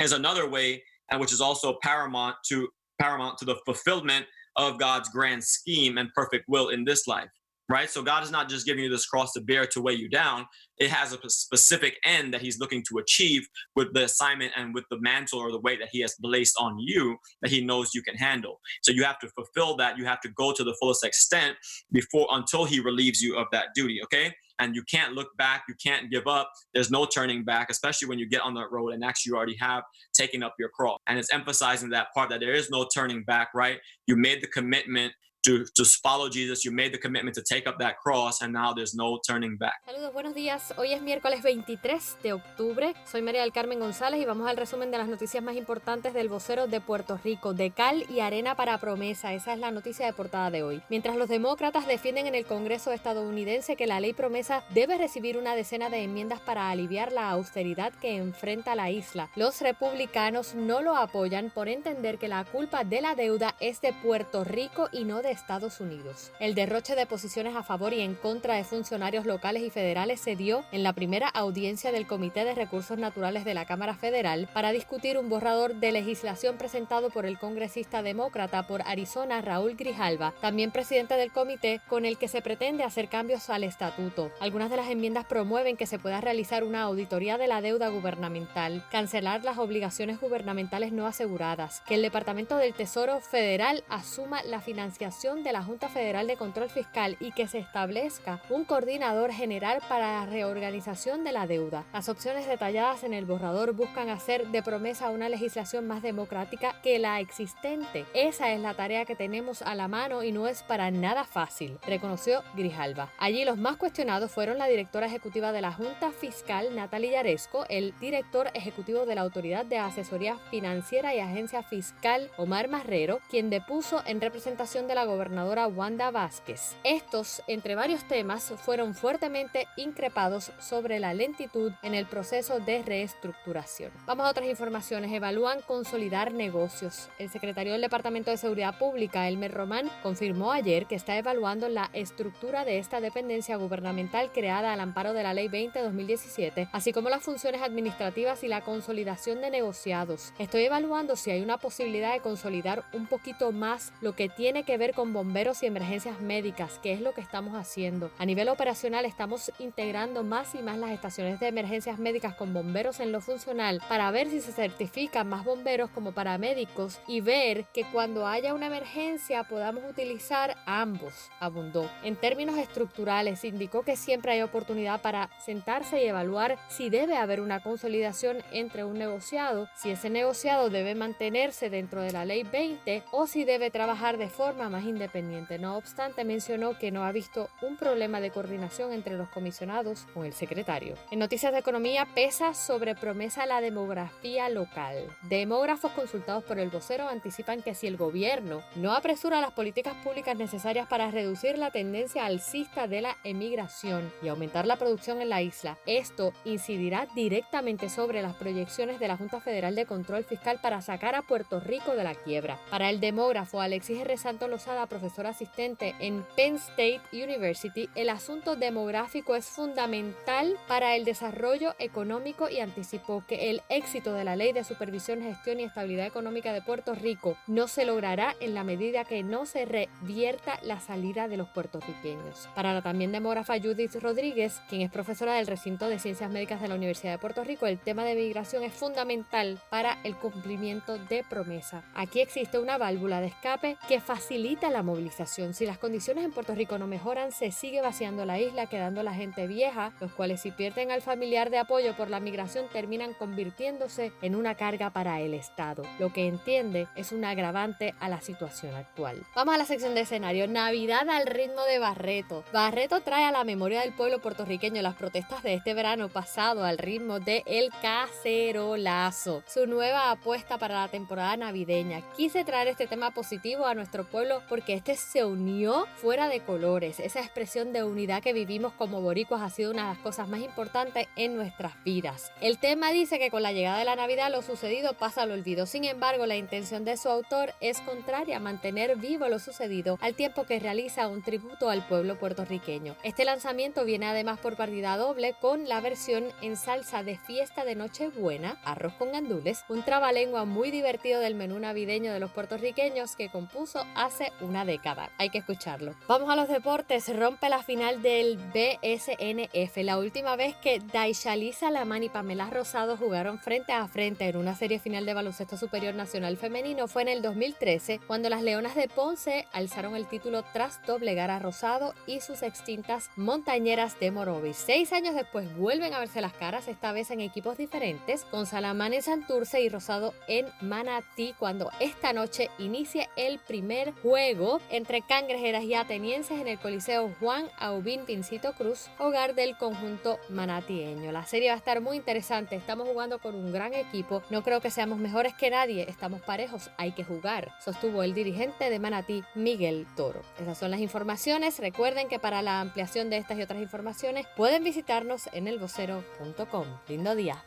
is 0.00 0.12
another 0.12 0.48
way 0.48 0.82
and 1.10 1.20
which 1.20 1.32
is 1.32 1.40
also 1.40 1.76
paramount 1.82 2.36
to 2.48 2.68
paramount 3.00 3.38
to 3.38 3.44
the 3.44 3.56
fulfillment 3.64 4.26
of 4.56 4.78
God's 4.78 5.08
grand 5.08 5.44
scheme 5.44 5.98
and 5.98 6.12
perfect 6.14 6.44
will 6.48 6.70
in 6.70 6.84
this 6.84 7.06
life 7.06 7.28
right? 7.68 7.90
So 7.90 8.02
God 8.02 8.22
is 8.22 8.30
not 8.30 8.48
just 8.48 8.66
giving 8.66 8.84
you 8.84 8.90
this 8.90 9.06
cross 9.06 9.32
to 9.32 9.40
bear 9.40 9.66
to 9.66 9.80
weigh 9.80 9.94
you 9.94 10.08
down. 10.08 10.46
It 10.78 10.90
has 10.90 11.12
a 11.12 11.18
specific 11.28 11.96
end 12.04 12.32
that 12.34 12.42
He's 12.42 12.58
looking 12.58 12.84
to 12.88 12.98
achieve 12.98 13.46
with 13.74 13.92
the 13.92 14.04
assignment 14.04 14.52
and 14.56 14.74
with 14.74 14.84
the 14.90 15.00
mantle 15.00 15.38
or 15.38 15.50
the 15.50 15.60
weight 15.60 15.80
that 15.80 15.88
He 15.90 16.00
has 16.00 16.14
placed 16.22 16.56
on 16.58 16.78
you 16.78 17.16
that 17.42 17.50
He 17.50 17.64
knows 17.64 17.94
you 17.94 18.02
can 18.02 18.14
handle. 18.16 18.60
So 18.82 18.92
you 18.92 19.04
have 19.04 19.18
to 19.20 19.28
fulfill 19.28 19.76
that. 19.78 19.98
You 19.98 20.04
have 20.04 20.20
to 20.20 20.28
go 20.30 20.52
to 20.52 20.62
the 20.62 20.76
fullest 20.80 21.04
extent 21.04 21.56
before 21.92 22.28
until 22.30 22.64
He 22.64 22.80
relieves 22.80 23.20
you 23.20 23.36
of 23.36 23.46
that 23.52 23.68
duty. 23.74 24.00
Okay. 24.04 24.34
And 24.58 24.74
you 24.74 24.82
can't 24.90 25.12
look 25.12 25.36
back. 25.36 25.64
You 25.68 25.74
can't 25.84 26.10
give 26.10 26.26
up. 26.26 26.50
There's 26.72 26.90
no 26.90 27.04
turning 27.04 27.44
back, 27.44 27.68
especially 27.68 28.08
when 28.08 28.18
you 28.18 28.26
get 28.26 28.40
on 28.40 28.54
that 28.54 28.70
road 28.70 28.94
and 28.94 29.04
actually 29.04 29.30
you 29.30 29.36
already 29.36 29.56
have 29.60 29.82
taken 30.14 30.42
up 30.42 30.54
your 30.58 30.70
cross. 30.70 30.98
And 31.06 31.18
it's 31.18 31.30
emphasizing 31.30 31.90
that 31.90 32.06
part 32.14 32.30
that 32.30 32.40
there 32.40 32.54
is 32.54 32.70
no 32.70 32.86
turning 32.94 33.22
back, 33.24 33.48
right? 33.54 33.78
You 34.06 34.16
made 34.16 34.42
the 34.42 34.46
commitment 34.46 35.12
to 35.46 35.64
just 35.74 36.02
follow 36.02 36.28
Jesus. 36.28 36.64
You 36.64 36.72
made 36.72 36.90
the 36.90 36.98
commitment 36.98 37.36
to 37.36 37.42
take 37.42 37.68
up 37.68 37.78
that 37.78 37.98
cross, 38.02 38.42
and 38.42 38.52
now 38.52 38.74
there's 38.74 38.94
no 38.94 39.20
turning 39.24 39.56
back. 39.56 39.80
Saludos, 39.86 40.12
buenos 40.12 40.34
días. 40.34 40.74
Hoy 40.76 40.92
es 40.92 41.00
miércoles 41.00 41.42
23 41.42 42.18
de 42.22 42.32
octubre. 42.32 42.94
Soy 43.10 43.22
María 43.22 43.42
del 43.42 43.52
Carmen 43.52 43.78
González 43.78 44.20
y 44.20 44.24
vamos 44.24 44.48
al 44.48 44.56
resumen 44.56 44.90
de 44.90 44.98
las 44.98 45.08
noticias 45.08 45.42
más 45.44 45.54
importantes 45.54 46.14
del 46.14 46.28
vocero 46.28 46.66
de 46.66 46.80
Puerto 46.80 47.18
Rico. 47.22 47.54
De 47.54 47.70
cal 47.70 48.04
y 48.10 48.20
arena 48.20 48.56
para 48.56 48.78
promesa. 48.78 49.34
Esa 49.34 49.52
es 49.52 49.60
la 49.60 49.70
noticia 49.70 50.04
de 50.06 50.12
portada 50.12 50.50
de 50.50 50.64
hoy. 50.64 50.82
Mientras 50.88 51.14
los 51.16 51.28
demócratas 51.28 51.86
defienden 51.86 52.26
en 52.26 52.34
el 52.34 52.44
Congreso 52.44 52.90
estadounidense 52.90 53.76
que 53.76 53.86
la 53.86 54.00
ley 54.00 54.14
promesa 54.14 54.64
debe 54.70 54.98
recibir 54.98 55.38
una 55.38 55.54
decena 55.54 55.90
de 55.90 56.02
enmiendas 56.02 56.40
para 56.40 56.70
aliviar 56.70 57.12
la 57.12 57.30
austeridad 57.30 57.92
que 57.94 58.16
enfrenta 58.16 58.74
la 58.74 58.90
isla, 58.90 59.30
los 59.36 59.60
republicanos 59.60 60.56
no 60.56 60.82
lo 60.82 60.96
apoyan 60.96 61.50
por 61.50 61.68
entender 61.68 62.18
que 62.18 62.26
la 62.26 62.44
culpa 62.44 62.82
de 62.82 63.00
la 63.00 63.14
deuda 63.14 63.54
es 63.60 63.80
de 63.80 63.92
Puerto 63.92 64.42
Rico 64.42 64.88
y 64.90 65.04
no 65.04 65.22
de 65.22 65.35
Estados 65.36 65.80
Unidos. 65.80 66.32
El 66.40 66.54
derroche 66.54 66.96
de 66.96 67.06
posiciones 67.06 67.54
a 67.54 67.62
favor 67.62 67.92
y 67.92 68.00
en 68.00 68.14
contra 68.14 68.54
de 68.54 68.64
funcionarios 68.64 69.26
locales 69.26 69.62
y 69.62 69.70
federales 69.70 70.20
se 70.20 70.34
dio 70.34 70.64
en 70.72 70.82
la 70.82 70.92
primera 70.92 71.28
audiencia 71.28 71.92
del 71.92 72.06
Comité 72.06 72.44
de 72.44 72.54
Recursos 72.54 72.98
Naturales 72.98 73.44
de 73.44 73.54
la 73.54 73.66
Cámara 73.66 73.94
Federal 73.94 74.48
para 74.52 74.72
discutir 74.72 75.18
un 75.18 75.28
borrador 75.28 75.76
de 75.76 75.92
legislación 75.92 76.56
presentado 76.56 77.10
por 77.10 77.26
el 77.26 77.38
congresista 77.38 78.02
demócrata 78.02 78.66
por 78.66 78.82
Arizona 78.82 79.40
Raúl 79.42 79.76
Grijalva, 79.76 80.32
también 80.40 80.70
presidente 80.70 81.14
del 81.14 81.32
comité, 81.32 81.80
con 81.88 82.04
el 82.06 82.16
que 82.18 82.28
se 82.28 82.42
pretende 82.42 82.84
hacer 82.84 83.08
cambios 83.08 83.50
al 83.50 83.64
estatuto. 83.64 84.30
Algunas 84.40 84.70
de 84.70 84.78
las 84.78 84.88
enmiendas 84.88 85.26
promueven 85.26 85.76
que 85.76 85.86
se 85.86 85.98
pueda 85.98 86.20
realizar 86.20 86.64
una 86.64 86.82
auditoría 86.82 87.38
de 87.38 87.46
la 87.46 87.60
deuda 87.60 87.88
gubernamental, 87.88 88.84
cancelar 88.90 89.44
las 89.44 89.58
obligaciones 89.58 90.20
gubernamentales 90.20 90.92
no 90.92 91.06
aseguradas, 91.06 91.82
que 91.86 91.94
el 91.94 92.02
Departamento 92.02 92.56
del 92.56 92.74
Tesoro 92.74 93.20
Federal 93.20 93.84
asuma 93.88 94.42
la 94.44 94.60
financiación 94.60 95.25
de 95.26 95.52
la 95.52 95.64
Junta 95.64 95.88
Federal 95.88 96.28
de 96.28 96.36
Control 96.36 96.70
Fiscal 96.70 97.16
y 97.18 97.32
que 97.32 97.48
se 97.48 97.58
establezca 97.58 98.40
un 98.48 98.64
coordinador 98.64 99.32
general 99.32 99.82
para 99.88 100.20
la 100.20 100.26
reorganización 100.26 101.24
de 101.24 101.32
la 101.32 101.48
deuda. 101.48 101.84
Las 101.92 102.08
opciones 102.08 102.46
detalladas 102.46 103.02
en 103.02 103.12
el 103.12 103.24
borrador 103.24 103.72
buscan 103.72 104.08
hacer 104.08 104.46
de 104.46 104.62
promesa 104.62 105.10
una 105.10 105.28
legislación 105.28 105.84
más 105.88 106.00
democrática 106.00 106.80
que 106.80 107.00
la 107.00 107.18
existente. 107.18 108.06
Esa 108.14 108.52
es 108.52 108.60
la 108.60 108.74
tarea 108.74 109.04
que 109.04 109.16
tenemos 109.16 109.62
a 109.62 109.74
la 109.74 109.88
mano 109.88 110.22
y 110.22 110.30
no 110.30 110.46
es 110.46 110.62
para 110.62 110.92
nada 110.92 111.24
fácil, 111.24 111.76
reconoció 111.84 112.44
Grijalva. 112.54 113.10
Allí 113.18 113.44
los 113.44 113.58
más 113.58 113.78
cuestionados 113.78 114.30
fueron 114.30 114.58
la 114.58 114.68
directora 114.68 115.06
ejecutiva 115.06 115.50
de 115.50 115.60
la 115.60 115.72
Junta 115.72 116.12
Fiscal, 116.12 116.76
Natalia 116.76 117.10
Yaresco, 117.14 117.66
el 117.68 117.98
director 117.98 118.48
ejecutivo 118.54 119.06
de 119.06 119.16
la 119.16 119.22
Autoridad 119.22 119.66
de 119.66 119.78
Asesoría 119.78 120.38
Financiera 120.52 121.16
y 121.16 121.18
Agencia 121.18 121.64
Fiscal, 121.64 122.30
Omar 122.36 122.68
Marrero, 122.68 123.18
quien 123.28 123.50
depuso 123.50 124.04
en 124.06 124.20
representación 124.20 124.86
de 124.86 124.94
la 124.94 125.04
gobernadora 125.16 125.66
Wanda 125.66 126.10
Vázquez. 126.10 126.76
Estos, 126.84 127.42
entre 127.46 127.74
varios 127.74 128.06
temas, 128.06 128.52
fueron 128.58 128.94
fuertemente 128.94 129.66
increpados 129.76 130.52
sobre 130.60 131.00
la 131.00 131.14
lentitud 131.14 131.72
en 131.82 131.94
el 131.94 132.06
proceso 132.06 132.60
de 132.60 132.82
reestructuración. 132.82 133.90
Vamos 134.04 134.26
a 134.26 134.30
otras 134.30 134.46
informaciones. 134.46 135.10
Evalúan 135.12 135.62
consolidar 135.62 136.32
negocios. 136.32 137.08
El 137.18 137.30
secretario 137.30 137.72
del 137.72 137.80
Departamento 137.80 138.30
de 138.30 138.36
Seguridad 138.36 138.78
Pública, 138.78 139.26
Elmer 139.26 139.52
Román, 139.52 139.90
confirmó 140.02 140.52
ayer 140.52 140.84
que 140.84 140.94
está 140.94 141.16
evaluando 141.16 141.68
la 141.70 141.88
estructura 141.94 142.66
de 142.66 142.78
esta 142.78 143.00
dependencia 143.00 143.56
gubernamental 143.56 144.30
creada 144.32 144.74
al 144.74 144.80
amparo 144.80 145.14
de 145.14 145.22
la 145.22 145.32
Ley 145.32 145.48
20-2017, 145.48 146.68
así 146.72 146.92
como 146.92 147.08
las 147.08 147.22
funciones 147.22 147.62
administrativas 147.62 148.44
y 148.44 148.48
la 148.48 148.60
consolidación 148.60 149.40
de 149.40 149.50
negociados. 149.50 150.34
Estoy 150.38 150.64
evaluando 150.64 151.16
si 151.16 151.30
hay 151.30 151.40
una 151.40 151.56
posibilidad 151.56 152.12
de 152.12 152.20
consolidar 152.20 152.84
un 152.92 153.06
poquito 153.06 153.52
más 153.52 153.92
lo 154.00 154.14
que 154.14 154.28
tiene 154.28 154.64
que 154.64 154.76
ver 154.76 154.92
con 154.96 155.12
bomberos 155.12 155.62
y 155.62 155.66
emergencias 155.66 156.20
médicas, 156.20 156.80
que 156.82 156.92
es 156.92 157.00
lo 157.00 157.12
que 157.12 157.20
estamos 157.20 157.54
haciendo. 157.54 158.10
A 158.18 158.24
nivel 158.24 158.48
operacional 158.48 159.04
estamos 159.04 159.52
integrando 159.58 160.24
más 160.24 160.54
y 160.54 160.62
más 160.62 160.78
las 160.78 160.90
estaciones 160.90 161.38
de 161.38 161.48
emergencias 161.48 161.98
médicas 161.98 162.34
con 162.34 162.54
bomberos 162.54 162.98
en 162.98 163.12
lo 163.12 163.20
funcional 163.20 163.82
para 163.88 164.10
ver 164.10 164.30
si 164.30 164.40
se 164.40 164.52
certifican 164.52 165.28
más 165.28 165.44
bomberos 165.44 165.90
como 165.90 166.12
paramédicos 166.12 166.98
y 167.06 167.20
ver 167.20 167.66
que 167.74 167.84
cuando 167.92 168.26
haya 168.26 168.54
una 168.54 168.66
emergencia 168.66 169.44
podamos 169.44 169.84
utilizar 169.88 170.56
ambos, 170.64 171.30
abundó. 171.40 171.90
En 172.02 172.16
términos 172.16 172.56
estructurales, 172.56 173.44
indicó 173.44 173.82
que 173.82 173.96
siempre 173.96 174.32
hay 174.32 174.42
oportunidad 174.42 175.02
para 175.02 175.28
sentarse 175.44 176.02
y 176.02 176.06
evaluar 176.06 176.58
si 176.68 176.88
debe 176.88 177.16
haber 177.16 177.42
una 177.42 177.62
consolidación 177.62 178.38
entre 178.50 178.84
un 178.84 178.98
negociado, 178.98 179.68
si 179.76 179.90
ese 179.90 180.08
negociado 180.08 180.70
debe 180.70 180.94
mantenerse 180.94 181.68
dentro 181.68 182.00
de 182.00 182.12
la 182.12 182.24
ley 182.24 182.44
20 182.44 183.04
o 183.12 183.26
si 183.26 183.44
debe 183.44 183.70
trabajar 183.70 184.16
de 184.16 184.30
forma 184.30 184.70
más 184.70 184.85
independiente. 184.86 185.58
No 185.58 185.76
obstante, 185.76 186.24
mencionó 186.24 186.78
que 186.78 186.90
no 186.90 187.04
ha 187.04 187.12
visto 187.12 187.48
un 187.62 187.76
problema 187.76 188.20
de 188.20 188.30
coordinación 188.30 188.92
entre 188.92 189.16
los 189.16 189.28
comisionados 189.28 190.06
con 190.14 190.24
el 190.24 190.32
secretario. 190.32 190.94
En 191.10 191.18
noticias 191.18 191.52
de 191.52 191.58
economía, 191.58 192.06
pesa 192.14 192.54
sobre 192.54 192.94
promesa 192.94 193.46
la 193.46 193.60
demografía 193.60 194.48
local. 194.48 195.06
Demógrafos 195.22 195.92
consultados 195.92 196.44
por 196.44 196.58
el 196.58 196.70
vocero 196.70 197.08
anticipan 197.08 197.62
que 197.62 197.74
si 197.74 197.86
el 197.86 197.96
gobierno 197.96 198.62
no 198.74 198.92
apresura 198.94 199.40
las 199.40 199.52
políticas 199.52 199.94
públicas 200.04 200.36
necesarias 200.36 200.86
para 200.88 201.10
reducir 201.10 201.58
la 201.58 201.70
tendencia 201.70 202.26
alcista 202.26 202.88
de 202.88 203.02
la 203.02 203.16
emigración 203.24 204.12
y 204.22 204.28
aumentar 204.28 204.66
la 204.66 204.76
producción 204.76 205.20
en 205.20 205.28
la 205.28 205.42
isla, 205.42 205.78
esto 205.86 206.32
incidirá 206.44 207.06
directamente 207.14 207.88
sobre 207.88 208.22
las 208.22 208.34
proyecciones 208.34 209.00
de 209.00 209.08
la 209.08 209.16
Junta 209.16 209.40
Federal 209.40 209.74
de 209.74 209.86
Control 209.86 210.24
Fiscal 210.24 210.58
para 210.60 210.82
sacar 210.82 211.14
a 211.14 211.22
Puerto 211.22 211.60
Rico 211.60 211.94
de 211.94 212.04
la 212.04 212.14
quiebra. 212.14 212.58
Para 212.70 212.90
el 212.90 213.00
demógrafo 213.00 213.60
Alexis 213.60 214.00
R. 214.00 214.16
Santo 214.16 214.48
Lozada, 214.48 214.75
profesor 214.84 215.26
asistente 215.26 215.94
en 215.98 216.26
Penn 216.36 216.56
State 216.56 217.00
University, 217.14 217.88
el 217.94 218.10
asunto 218.10 218.54
demográfico 218.56 219.34
es 219.34 219.46
fundamental 219.46 220.58
para 220.68 220.94
el 220.94 221.06
desarrollo 221.06 221.74
económico 221.78 222.50
y 222.50 222.60
anticipó 222.60 223.24
que 223.26 223.48
el 223.48 223.62
éxito 223.70 224.12
de 224.12 224.24
la 224.24 224.36
Ley 224.36 224.52
de 224.52 224.64
Supervisión, 224.64 225.22
Gestión 225.22 225.60
y 225.60 225.64
Estabilidad 225.64 226.06
Económica 226.06 226.52
de 226.52 226.60
Puerto 226.60 226.94
Rico 226.94 227.38
no 227.46 227.68
se 227.68 227.86
logrará 227.86 228.36
en 228.40 228.52
la 228.52 228.64
medida 228.64 229.04
que 229.04 229.22
no 229.22 229.46
se 229.46 229.64
revierta 229.64 230.58
la 230.62 230.80
salida 230.80 231.28
de 231.28 231.38
los 231.38 231.48
puertorriqueños. 231.48 232.48
Para 232.54 232.74
la 232.74 232.82
también 232.82 233.12
demógrafa 233.12 233.58
Judith 233.58 233.94
Rodríguez, 233.96 234.60
quien 234.68 234.82
es 234.82 234.90
profesora 234.90 235.34
del 235.34 235.46
recinto 235.46 235.88
de 235.88 235.98
Ciencias 235.98 236.30
Médicas 236.30 236.60
de 236.60 236.68
la 236.68 236.74
Universidad 236.74 237.12
de 237.12 237.18
Puerto 237.18 237.44
Rico, 237.44 237.66
el 237.66 237.78
tema 237.78 238.04
de 238.04 238.14
migración 238.16 238.62
es 238.64 238.74
fundamental 238.74 239.60
para 239.70 239.98
el 240.02 240.16
cumplimiento 240.16 240.98
de 240.98 241.24
promesa. 241.24 241.84
Aquí 241.94 242.20
existe 242.20 242.58
una 242.58 242.78
válvula 242.78 243.20
de 243.20 243.28
escape 243.28 243.76
que 243.88 244.00
facilita 244.00 244.65
la 244.70 244.82
movilización. 244.82 245.54
Si 245.54 245.66
las 245.66 245.78
condiciones 245.78 246.24
en 246.24 246.32
Puerto 246.32 246.54
Rico 246.54 246.78
no 246.78 246.86
mejoran, 246.86 247.32
se 247.32 247.52
sigue 247.52 247.80
vaciando 247.80 248.24
la 248.24 248.38
isla, 248.38 248.66
quedando 248.66 249.02
la 249.02 249.14
gente 249.14 249.46
vieja, 249.46 249.92
los 250.00 250.12
cuales 250.12 250.40
si 250.40 250.50
pierden 250.50 250.90
al 250.90 251.02
familiar 251.02 251.50
de 251.50 251.58
apoyo 251.58 251.96
por 251.96 252.10
la 252.10 252.20
migración 252.20 252.66
terminan 252.72 253.14
convirtiéndose 253.14 254.12
en 254.22 254.34
una 254.34 254.54
carga 254.54 254.90
para 254.90 255.20
el 255.20 255.34
Estado, 255.34 255.82
lo 255.98 256.12
que 256.12 256.26
entiende 256.26 256.88
es 256.96 257.12
un 257.12 257.24
agravante 257.24 257.94
a 258.00 258.08
la 258.08 258.20
situación 258.20 258.74
actual. 258.74 259.24
Vamos 259.34 259.54
a 259.54 259.58
la 259.58 259.64
sección 259.64 259.94
de 259.94 260.02
escenario. 260.02 260.48
Navidad 260.48 261.08
al 261.08 261.26
ritmo 261.26 261.62
de 261.64 261.78
Barreto. 261.78 262.44
Barreto 262.52 263.00
trae 263.00 263.24
a 263.24 263.32
la 263.32 263.44
memoria 263.44 263.80
del 263.80 263.92
pueblo 263.92 264.20
puertorriqueño 264.20 264.82
las 264.82 264.94
protestas 264.94 265.42
de 265.42 265.54
este 265.54 265.74
verano 265.74 266.08
pasado 266.08 266.64
al 266.64 266.78
ritmo 266.78 267.20
de 267.20 267.42
El 267.46 267.70
Cacerolazo, 267.82 269.42
su 269.46 269.66
nueva 269.66 270.10
apuesta 270.10 270.58
para 270.58 270.80
la 270.80 270.88
temporada 270.88 271.36
navideña. 271.36 272.02
Quise 272.16 272.44
traer 272.44 272.68
este 272.68 272.86
tema 272.86 273.10
positivo 273.10 273.66
a 273.66 273.74
nuestro 273.74 274.04
pueblo 274.04 274.42
porque 274.56 274.72
este 274.72 274.96
se 274.96 275.22
unió 275.22 275.86
fuera 275.96 276.30
de 276.30 276.40
colores. 276.40 276.98
Esa 276.98 277.20
expresión 277.20 277.74
de 277.74 277.84
unidad 277.84 278.22
que 278.22 278.32
vivimos 278.32 278.72
como 278.72 279.02
boricuas 279.02 279.42
ha 279.42 279.50
sido 279.50 279.70
una 279.70 279.82
de 279.82 279.94
las 279.96 280.02
cosas 280.02 280.28
más 280.28 280.40
importantes 280.40 281.08
en 281.14 281.36
nuestras 281.36 281.74
vidas. 281.84 282.32
El 282.40 282.56
tema 282.56 282.90
dice 282.90 283.18
que 283.18 283.30
con 283.30 283.42
la 283.42 283.52
llegada 283.52 283.78
de 283.78 283.84
la 283.84 283.96
Navidad 283.96 284.30
lo 284.30 284.40
sucedido 284.40 284.94
pasa 284.94 285.20
al 285.20 285.32
olvido. 285.32 285.66
Sin 285.66 285.84
embargo, 285.84 286.24
la 286.24 286.36
intención 286.36 286.86
de 286.86 286.96
su 286.96 287.10
autor 287.10 287.52
es 287.60 287.82
contraria 287.82 288.38
a 288.38 288.40
mantener 288.40 288.96
vivo 288.96 289.28
lo 289.28 289.40
sucedido 289.40 289.98
al 290.00 290.14
tiempo 290.14 290.44
que 290.44 290.58
realiza 290.58 291.06
un 291.06 291.20
tributo 291.20 291.68
al 291.68 291.86
pueblo 291.86 292.18
puertorriqueño. 292.18 292.96
Este 293.02 293.26
lanzamiento 293.26 293.84
viene 293.84 294.06
además 294.06 294.38
por 294.38 294.56
partida 294.56 294.96
doble 294.96 295.34
con 295.38 295.68
la 295.68 295.82
versión 295.82 296.24
en 296.40 296.56
salsa 296.56 297.02
de 297.02 297.18
fiesta 297.18 297.66
de 297.66 297.74
Nochebuena, 297.74 298.58
arroz 298.64 298.94
con 298.94 299.12
gandules, 299.12 299.66
un 299.68 299.82
trabalengua 299.82 300.46
muy 300.46 300.70
divertido 300.70 301.20
del 301.20 301.34
menú 301.34 301.58
navideño 301.58 302.10
de 302.10 302.20
los 302.20 302.30
puertorriqueños 302.30 303.16
que 303.16 303.28
compuso 303.28 303.84
hace 303.94 304.32
una 304.46 304.64
década. 304.64 305.10
Hay 305.18 305.30
que 305.30 305.38
escucharlo. 305.38 305.94
Vamos 306.08 306.30
a 306.30 306.36
los 306.36 306.48
deportes. 306.48 307.14
Rompe 307.16 307.48
la 307.48 307.62
final 307.62 308.02
del 308.02 308.38
BSNF, 308.38 309.76
la 309.78 309.98
última 309.98 310.36
vez 310.36 310.56
que 310.56 310.80
Daishali 310.80 311.52
Salaman 311.52 312.02
y 312.02 312.08
Pamela 312.08 312.48
Rosado 312.50 312.96
jugaron 312.96 313.38
frente 313.38 313.72
a 313.72 313.86
frente 313.88 314.28
en 314.28 314.36
una 314.36 314.54
serie 314.54 314.78
final 314.78 315.06
de 315.06 315.14
baloncesto 315.14 315.56
superior 315.56 315.94
nacional 315.94 316.36
femenino 316.36 316.88
fue 316.88 317.02
en 317.02 317.08
el 317.08 317.22
2013, 317.22 318.00
cuando 318.06 318.28
las 318.28 318.42
Leonas 318.42 318.74
de 318.74 318.88
Ponce 318.88 319.46
alzaron 319.52 319.96
el 319.96 320.06
título 320.06 320.44
tras 320.52 320.84
doblegar 320.86 321.30
a 321.30 321.38
Rosado 321.38 321.94
y 322.06 322.20
sus 322.20 322.42
extintas 322.42 323.10
montañeras 323.16 323.98
de 323.98 324.10
Morovis. 324.10 324.56
Seis 324.56 324.92
años 324.92 325.14
después 325.14 325.54
vuelven 325.56 325.94
a 325.94 325.98
verse 325.98 326.20
las 326.20 326.32
caras, 326.32 326.68
esta 326.68 326.92
vez 326.92 327.10
en 327.10 327.20
equipos 327.20 327.56
diferentes, 327.56 328.24
con 328.24 328.46
Salamán 328.46 328.92
en 328.92 329.02
Santurce 329.02 329.60
y 329.60 329.68
Rosado 329.68 330.14
en 330.28 330.46
Manatí, 330.60 331.34
cuando 331.38 331.70
esta 331.80 332.12
noche 332.12 332.50
inicia 332.58 333.08
el 333.16 333.38
primer 333.38 333.92
juego 333.92 334.35
entre 334.70 335.00
cangrejeras 335.00 335.64
y 335.64 335.74
atenienses 335.74 336.38
en 336.40 336.46
el 336.46 336.58
Coliseo 336.58 337.10
Juan 337.18 337.48
Aubín 337.58 338.04
Pincito 338.04 338.52
Cruz, 338.52 338.88
hogar 338.98 339.34
del 339.34 339.56
conjunto 339.56 340.18
manatieño. 340.28 341.10
La 341.10 341.24
serie 341.24 341.48
va 341.48 341.54
a 341.54 341.58
estar 341.58 341.80
muy 341.80 341.96
interesante, 341.96 342.54
estamos 342.54 342.86
jugando 342.86 343.18
con 343.18 343.34
un 343.34 343.50
gran 343.50 343.72
equipo, 343.72 344.22
no 344.28 344.42
creo 344.42 344.60
que 344.60 344.70
seamos 344.70 344.98
mejores 344.98 345.32
que 345.34 345.48
nadie, 345.48 345.86
estamos 345.88 346.20
parejos, 346.20 346.70
hay 346.76 346.92
que 346.92 347.04
jugar, 347.04 347.52
sostuvo 347.64 348.02
el 348.02 348.12
dirigente 348.12 348.68
de 348.68 348.78
Manatí, 348.78 349.24
Miguel 349.34 349.86
Toro. 349.96 350.20
Esas 350.38 350.58
son 350.58 350.70
las 350.70 350.80
informaciones, 350.80 351.58
recuerden 351.58 352.08
que 352.08 352.18
para 352.18 352.42
la 352.42 352.60
ampliación 352.60 353.08
de 353.08 353.16
estas 353.16 353.38
y 353.38 353.42
otras 353.42 353.62
informaciones 353.62 354.26
pueden 354.36 354.64
visitarnos 354.64 355.30
en 355.32 355.48
elvocero.com. 355.48 356.66
Lindo 356.88 357.14
día. 357.14 357.42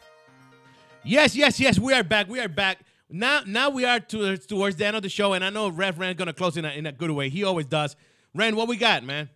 Yes, 1.04 1.34
yes, 1.34 1.58
yes. 1.58 1.78
We 1.78 1.94
are 1.94 2.04
back. 2.04 2.28
We 2.30 2.40
are 2.40 2.54
back. 2.54 2.89
Now, 3.10 3.42
now 3.46 3.70
we 3.70 3.86
are 3.86 4.00
to, 4.00 4.38
towards 4.38 4.76
the 4.76 4.86
end 4.86 4.96
of 4.96 5.02
the 5.02 5.10
show, 5.10 5.34
and 5.34 5.44
I 5.44 5.50
know 5.50 5.70
Rev 5.70 5.98
Rand's 5.98 6.18
gonna 6.18 6.34
close 6.34 6.58
in 6.58 6.66
a, 6.66 6.70
in 6.70 6.86
a 6.86 6.92
good 6.92 7.12
way. 7.12 7.30
He 7.30 7.44
always 7.44 7.66
does. 7.66 7.96
Rand, 8.36 8.56
what 8.56 8.68
we 8.68 8.78
got, 8.78 9.04
man? 9.04 9.30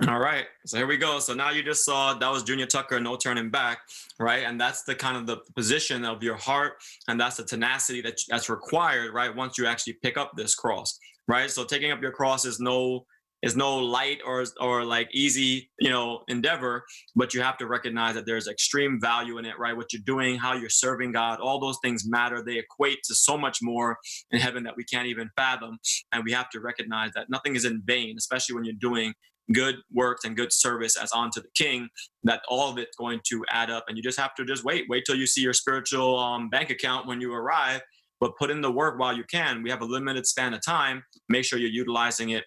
All 0.08 0.18
right. 0.18 0.46
So 0.66 0.78
here 0.78 0.86
we 0.86 0.96
go. 0.96 1.18
So 1.20 1.34
now 1.34 1.50
you 1.50 1.62
just 1.62 1.84
saw 1.84 2.14
that 2.14 2.30
was 2.30 2.42
Junior 2.42 2.66
Tucker, 2.66 2.98
no 2.98 3.16
turning 3.16 3.50
back, 3.50 3.80
right? 4.18 4.44
And 4.44 4.60
that's 4.60 4.82
the 4.82 4.94
kind 4.94 5.16
of 5.16 5.26
the 5.26 5.38
position 5.54 6.04
of 6.04 6.22
your 6.22 6.36
heart, 6.36 6.74
and 7.06 7.20
that's 7.20 7.36
the 7.36 7.44
tenacity 7.44 8.00
that 8.00 8.20
that's 8.28 8.48
required, 8.48 9.14
right? 9.14 9.34
Once 9.34 9.56
you 9.58 9.66
actually 9.66 9.94
pick 9.94 10.16
up 10.16 10.32
this 10.36 10.54
cross, 10.54 10.98
right? 11.28 11.50
So 11.50 11.64
taking 11.64 11.92
up 11.92 12.02
your 12.02 12.10
cross 12.10 12.44
is 12.44 12.58
no 12.58 13.06
is 13.44 13.56
no 13.56 13.76
light 13.76 14.18
or 14.26 14.44
or 14.60 14.84
like 14.84 15.08
easy 15.12 15.70
you 15.78 15.90
know 15.90 16.22
endeavor 16.28 16.84
but 17.14 17.34
you 17.34 17.42
have 17.42 17.58
to 17.58 17.66
recognize 17.66 18.14
that 18.14 18.26
there's 18.26 18.48
extreme 18.48 18.98
value 19.00 19.38
in 19.38 19.44
it 19.44 19.58
right? 19.58 19.76
What 19.76 19.92
you're 19.92 20.02
doing 20.04 20.36
how 20.36 20.54
you're 20.54 20.70
serving 20.70 21.12
god 21.12 21.40
all 21.40 21.60
those 21.60 21.78
things 21.82 22.08
matter. 22.08 22.42
They 22.42 22.58
equate 22.58 23.02
to 23.04 23.14
so 23.14 23.36
much 23.36 23.58
more 23.62 23.98
in 24.30 24.40
heaven 24.40 24.64
that 24.64 24.76
we 24.76 24.84
can't 24.84 25.06
even 25.06 25.30
fathom. 25.36 25.78
And 26.12 26.24
we 26.24 26.32
have 26.32 26.48
to 26.50 26.60
recognize 26.60 27.10
that 27.14 27.28
nothing 27.28 27.54
is 27.54 27.64
in 27.64 27.82
vain 27.84 28.16
especially 28.18 28.54
when 28.54 28.64
you're 28.64 28.74
doing 28.80 29.12
good 29.52 29.76
works 29.92 30.24
and 30.24 30.36
good 30.36 30.52
service 30.52 30.96
as 30.96 31.12
unto 31.12 31.38
the 31.38 31.48
king 31.54 31.86
that 32.22 32.40
all 32.48 32.70
of 32.70 32.78
it's 32.78 32.96
going 32.96 33.20
to 33.28 33.44
add 33.50 33.68
up. 33.68 33.84
And 33.88 33.96
you 33.98 34.02
just 34.02 34.18
have 34.18 34.34
to 34.36 34.44
just 34.44 34.64
wait 34.64 34.86
wait 34.88 35.04
till 35.04 35.16
you 35.16 35.26
see 35.26 35.42
your 35.42 35.52
spiritual 35.52 36.18
um, 36.18 36.48
bank 36.48 36.70
account 36.70 37.06
when 37.06 37.20
you 37.20 37.32
arrive 37.34 37.82
but 38.20 38.36
put 38.38 38.50
in 38.50 38.62
the 38.62 38.70
work 38.70 38.98
while 38.98 39.14
you 39.14 39.24
can. 39.24 39.62
We 39.62 39.68
have 39.68 39.82
a 39.82 39.84
limited 39.84 40.26
span 40.26 40.54
of 40.54 40.64
time. 40.64 41.02
Make 41.28 41.44
sure 41.44 41.58
you're 41.58 41.68
utilizing 41.68 42.30
it 42.30 42.44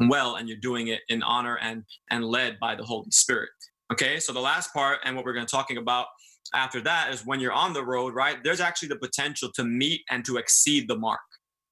well 0.00 0.36
and 0.36 0.48
you're 0.48 0.58
doing 0.58 0.88
it 0.88 1.00
in 1.08 1.22
honor 1.22 1.58
and 1.62 1.84
and 2.10 2.24
led 2.24 2.58
by 2.60 2.74
the 2.74 2.84
holy 2.84 3.10
spirit 3.10 3.50
okay? 3.92 4.18
So 4.18 4.32
the 4.32 4.40
last 4.40 4.72
part 4.72 5.00
and 5.04 5.14
what 5.14 5.24
we're 5.24 5.34
going 5.34 5.46
to 5.46 5.50
talking 5.50 5.76
about 5.76 6.06
after 6.54 6.80
that 6.80 7.12
is 7.12 7.26
when 7.26 7.40
you're 7.40 7.52
on 7.52 7.72
the 7.72 7.84
road 7.84 8.14
right 8.14 8.38
there's 8.42 8.60
actually 8.60 8.88
the 8.88 8.96
potential 8.96 9.50
to 9.54 9.64
meet 9.64 10.02
and 10.10 10.24
to 10.24 10.36
exceed 10.36 10.88
the 10.88 10.96
mark 10.96 11.20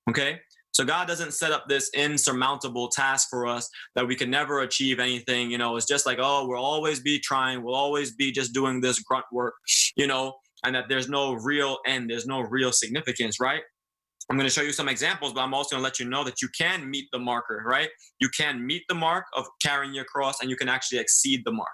okay? 0.08 0.40
So 0.72 0.84
god 0.84 1.08
doesn't 1.08 1.32
set 1.32 1.52
up 1.52 1.64
this 1.68 1.90
insurmountable 1.94 2.88
task 2.88 3.28
for 3.30 3.46
us 3.46 3.68
that 3.94 4.06
we 4.06 4.14
can 4.16 4.30
never 4.30 4.60
achieve 4.60 5.00
anything 5.00 5.50
you 5.50 5.58
know? 5.58 5.76
It's 5.76 5.86
just 5.86 6.06
like 6.06 6.18
oh 6.20 6.46
we'll 6.46 6.64
always 6.64 7.00
be 7.00 7.18
trying 7.18 7.62
we'll 7.62 7.74
always 7.74 8.14
be 8.14 8.32
just 8.32 8.52
doing 8.52 8.80
this 8.80 9.00
grunt 9.00 9.26
work 9.32 9.54
you 9.96 10.06
know 10.06 10.34
and 10.64 10.74
that 10.74 10.88
there's 10.88 11.08
no 11.08 11.34
real 11.34 11.78
end 11.86 12.10
there's 12.10 12.26
no 12.26 12.40
real 12.40 12.72
significance 12.72 13.40
right 13.40 13.62
I'm 14.30 14.36
going 14.36 14.48
to 14.48 14.54
show 14.54 14.62
you 14.62 14.72
some 14.72 14.88
examples, 14.88 15.32
but 15.32 15.40
I'm 15.40 15.52
also 15.52 15.74
going 15.74 15.82
to 15.82 15.84
let 15.84 15.98
you 15.98 16.08
know 16.08 16.22
that 16.22 16.40
you 16.40 16.48
can 16.56 16.88
meet 16.88 17.08
the 17.10 17.18
marker, 17.18 17.64
right? 17.66 17.88
You 18.20 18.28
can 18.28 18.64
meet 18.64 18.84
the 18.88 18.94
mark 18.94 19.26
of 19.34 19.44
carrying 19.58 19.92
your 19.92 20.04
cross 20.04 20.40
and 20.40 20.48
you 20.48 20.54
can 20.54 20.68
actually 20.68 20.98
exceed 20.98 21.42
the 21.44 21.50
mark. 21.50 21.68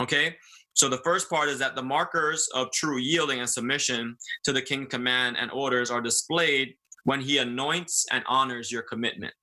Okay? 0.00 0.36
So 0.72 0.88
the 0.88 0.98
first 0.98 1.28
part 1.28 1.50
is 1.50 1.58
that 1.58 1.76
the 1.76 1.82
markers 1.82 2.48
of 2.54 2.72
true 2.72 2.98
yielding 2.98 3.40
and 3.40 3.48
submission 3.48 4.16
to 4.44 4.52
the 4.52 4.62
king 4.62 4.86
command 4.86 5.36
and 5.38 5.50
orders 5.50 5.90
are 5.90 6.00
displayed 6.00 6.74
when 7.04 7.20
he 7.20 7.36
anoints 7.36 8.06
and 8.10 8.24
honors 8.26 8.72
your 8.72 8.82
commitment. 8.82 9.34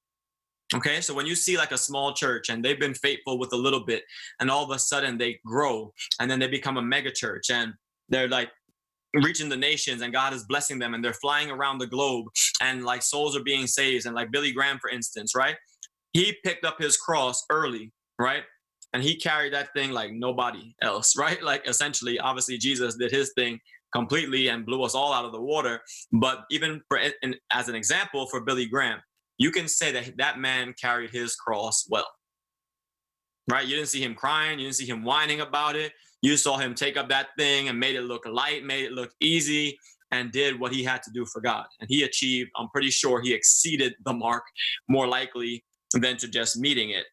Okay, 0.74 1.02
so 1.02 1.14
when 1.14 1.26
you 1.26 1.36
see 1.36 1.58
like 1.58 1.74
a 1.74 1.78
small 1.78 2.14
church 2.14 2.50
and 2.50 2.64
they've 2.64 2.80
been 2.80 2.94
faithful 2.94 3.38
with 3.38 3.52
a 3.52 3.58
little 3.58 3.86
bit, 3.86 4.04
and 4.40 4.50
all 4.50 4.64
of 4.64 4.72
a 4.72 4.80
sudden 4.80 5.18
they 5.18 5.38
grow 5.46 5.94
and 6.20 6.32
then 6.32 6.40
they 6.40 6.48
become 6.48 6.78
a 6.78 6.82
mega 6.82 7.12
church 7.12 7.50
and 7.50 7.74
they're 8.10 8.30
like 8.30 8.50
reaching 9.14 9.50
the 9.50 9.58
nations 9.58 10.02
and 10.02 10.14
God 10.14 10.34
is 10.34 10.44
blessing 10.46 10.80
them 10.80 10.94
and 10.94 11.04
they're 11.04 11.14
flying 11.14 11.52
around 11.52 11.80
the 11.80 11.88
globe 11.88 12.28
and 12.62 12.84
like 12.84 13.02
souls 13.02 13.36
are 13.36 13.44
being 13.44 13.68
saved. 13.68 14.06
And 14.06 14.16
like 14.16 14.32
Billy 14.32 14.52
Graham, 14.52 14.80
for 14.80 14.90
instance, 14.90 15.36
right? 15.36 15.56
He 16.14 16.36
picked 16.44 16.66
up 16.66 16.80
his 16.80 16.98
cross 16.98 17.44
early, 17.50 17.92
right? 18.20 18.44
And 18.94 19.02
he 19.02 19.16
carried 19.16 19.54
that 19.54 19.74
thing 19.74 19.92
like 19.92 20.12
nobody 20.12 20.74
else, 20.82 21.18
right? 21.18 21.42
Like 21.42 21.68
essentially, 21.68 22.20
obviously, 22.20 22.58
Jesus 22.58 22.96
did 22.96 23.12
his 23.12 23.32
thing 23.36 23.60
completely 23.94 24.48
and 24.48 24.66
blew 24.66 24.84
us 24.84 24.96
all 24.96 25.14
out 25.14 25.26
of 25.26 25.32
the 25.32 25.42
water. 25.42 25.82
But 26.14 26.46
even 26.50 26.82
for, 26.88 27.00
as 27.52 27.68
an 27.68 27.76
example 27.76 28.28
for 28.28 28.42
Billy 28.42 28.66
Graham, 28.66 29.00
you 29.38 29.52
can 29.52 29.68
say 29.68 29.92
that 29.92 30.18
that 30.18 30.40
man 30.40 30.74
carried 30.80 31.10
his 31.10 31.36
cross 31.36 31.88
well. 31.90 32.08
Right? 33.50 33.68
You 33.68 33.76
didn't 33.76 33.90
see 33.90 34.04
him 34.04 34.16
crying, 34.16 34.60
you 34.60 34.66
didn't 34.66 34.78
see 34.78 34.86
him 34.86 35.04
whining 35.04 35.42
about 35.42 35.76
it. 35.76 35.92
You 36.22 36.38
saw 36.38 36.58
him 36.58 36.76
take 36.76 36.98
up 36.98 37.10
that 37.10 37.30
thing 37.38 37.70
and 37.70 37.80
made 37.80 37.96
it 37.96 38.02
look 38.02 38.26
light, 38.26 38.64
made 38.64 38.86
it 38.86 38.92
look 38.92 39.12
easy, 39.20 39.78
and 40.12 40.32
did 40.32 40.60
what 40.60 40.74
he 40.74 40.84
had 40.84 41.02
to 41.04 41.12
do 41.12 41.26
for 41.26 41.42
God. 41.42 41.66
And 41.80 41.90
he 41.90 42.04
achieved, 42.04 42.52
I'm 42.56 42.70
pretty 42.70 42.90
sure 42.90 43.22
he 43.22 43.34
exceeded 43.34 43.96
the 44.06 44.14
mark 44.14 44.44
more 44.88 45.08
likely 45.08 45.64
than 45.94 46.18
to 46.18 46.28
just 46.28 46.58
meeting 46.58 46.92
it 46.92 47.06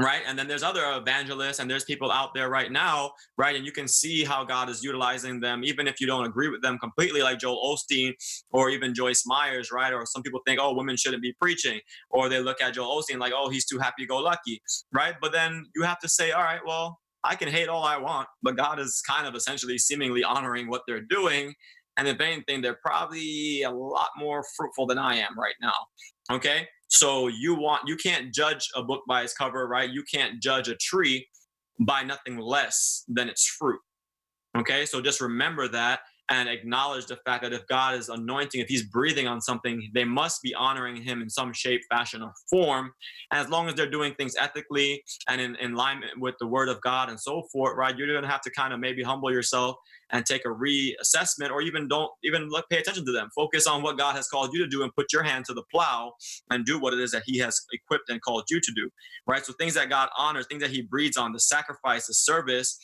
right? 0.00 0.22
And 0.26 0.38
then 0.38 0.48
there's 0.48 0.62
other 0.62 0.82
evangelists 0.96 1.58
and 1.58 1.70
there's 1.70 1.84
people 1.84 2.10
out 2.10 2.34
there 2.34 2.48
right 2.48 2.72
now 2.72 3.12
right? 3.36 3.56
And 3.56 3.64
you 3.64 3.72
can 3.72 3.86
see 3.86 4.24
how 4.24 4.44
god 4.44 4.68
is 4.68 4.82
utilizing 4.82 5.40
them 5.40 5.64
even 5.64 5.86
if 5.86 6.00
you 6.00 6.06
don't 6.06 6.24
agree 6.24 6.48
with 6.48 6.62
them 6.62 6.78
completely 6.78 7.22
like 7.22 7.38
joel 7.38 7.76
osteen 7.76 8.12
or 8.50 8.70
even 8.70 8.94
joyce 8.94 9.24
myers 9.26 9.70
right? 9.70 9.92
Or 9.92 10.06
some 10.06 10.22
people 10.22 10.40
think 10.46 10.60
oh 10.62 10.74
women 10.74 10.96
shouldn't 10.96 11.22
be 11.22 11.34
preaching 11.40 11.80
or 12.10 12.28
they 12.28 12.40
look 12.40 12.60
at 12.60 12.74
joel 12.74 13.02
osteen 13.02 13.18
like 13.18 13.32
oh 13.36 13.50
he's 13.50 13.66
too 13.66 13.78
happy-go-lucky 13.78 14.62
right? 14.92 15.14
But 15.20 15.32
then 15.32 15.66
you 15.74 15.82
have 15.82 15.98
to 16.00 16.08
say 16.08 16.32
all 16.32 16.42
right 16.42 16.60
well 16.66 16.98
i 17.24 17.34
can 17.34 17.48
hate 17.48 17.68
all 17.68 17.84
i 17.84 17.96
want 17.96 18.28
but 18.42 18.56
god 18.56 18.78
is 18.78 19.02
kind 19.06 19.26
of 19.26 19.34
essentially 19.34 19.78
seemingly 19.78 20.24
honoring 20.24 20.68
what 20.68 20.82
they're 20.86 21.02
doing 21.02 21.54
and 21.96 22.08
if 22.08 22.20
anything 22.20 22.60
they're 22.60 22.78
probably 22.84 23.62
a 23.62 23.70
lot 23.70 24.10
more 24.16 24.44
fruitful 24.56 24.86
than 24.86 24.98
i 24.98 25.16
am 25.16 25.38
right 25.38 25.54
now 25.60 25.74
okay 26.30 26.66
so 26.92 27.28
you 27.28 27.54
want 27.54 27.88
you 27.88 27.96
can't 27.96 28.34
judge 28.34 28.68
a 28.76 28.82
book 28.82 29.02
by 29.08 29.22
its 29.22 29.32
cover, 29.32 29.66
right? 29.66 29.88
You 29.88 30.04
can't 30.12 30.42
judge 30.42 30.68
a 30.68 30.76
tree 30.76 31.26
by 31.80 32.02
nothing 32.02 32.36
less 32.36 33.04
than 33.08 33.30
its 33.30 33.46
fruit. 33.46 33.80
Okay? 34.58 34.84
So 34.84 35.00
just 35.00 35.22
remember 35.22 35.68
that 35.68 36.00
and 36.32 36.48
acknowledge 36.48 37.04
the 37.06 37.18
fact 37.26 37.42
that 37.42 37.52
if 37.52 37.66
God 37.66 37.94
is 37.94 38.08
anointing, 38.08 38.62
if 38.62 38.66
He's 38.66 38.82
breathing 38.82 39.26
on 39.26 39.42
something, 39.42 39.90
they 39.92 40.04
must 40.04 40.40
be 40.40 40.54
honoring 40.54 40.96
Him 40.96 41.20
in 41.20 41.28
some 41.28 41.52
shape, 41.52 41.82
fashion, 41.90 42.22
or 42.22 42.32
form. 42.48 42.92
And 43.30 43.38
as 43.38 43.50
long 43.50 43.68
as 43.68 43.74
they're 43.74 43.90
doing 43.90 44.14
things 44.14 44.34
ethically 44.36 45.04
and 45.28 45.42
in, 45.42 45.56
in 45.56 45.74
alignment 45.74 46.12
with 46.18 46.34
the 46.40 46.46
Word 46.46 46.70
of 46.70 46.80
God 46.80 47.10
and 47.10 47.20
so 47.20 47.42
forth, 47.52 47.76
right, 47.76 47.94
you're 47.94 48.06
going 48.06 48.22
to 48.22 48.28
have 48.28 48.40
to 48.42 48.50
kind 48.50 48.72
of 48.72 48.80
maybe 48.80 49.02
humble 49.02 49.30
yourself 49.30 49.76
and 50.10 50.24
take 50.24 50.46
a 50.46 50.48
reassessment, 50.48 51.50
or 51.50 51.60
even 51.60 51.86
don't 51.86 52.10
even 52.24 52.48
look, 52.48 52.66
pay 52.70 52.78
attention 52.78 53.04
to 53.04 53.12
them. 53.12 53.28
Focus 53.34 53.66
on 53.66 53.82
what 53.82 53.98
God 53.98 54.16
has 54.16 54.26
called 54.26 54.50
you 54.54 54.64
to 54.64 54.68
do 54.68 54.82
and 54.82 54.94
put 54.94 55.12
your 55.12 55.22
hand 55.22 55.44
to 55.46 55.54
the 55.54 55.62
plow 55.70 56.12
and 56.50 56.64
do 56.64 56.80
what 56.80 56.94
it 56.94 57.00
is 57.00 57.10
that 57.10 57.24
He 57.26 57.38
has 57.38 57.60
equipped 57.72 58.08
and 58.08 58.22
called 58.22 58.44
you 58.50 58.58
to 58.58 58.72
do, 58.74 58.88
right? 59.26 59.44
So 59.44 59.52
things 59.52 59.74
that 59.74 59.90
God 59.90 60.08
honors, 60.16 60.46
things 60.46 60.62
that 60.62 60.70
He 60.70 60.80
breathes 60.80 61.18
on, 61.18 61.32
the 61.32 61.40
sacrifice, 61.40 62.06
the 62.06 62.14
service, 62.14 62.78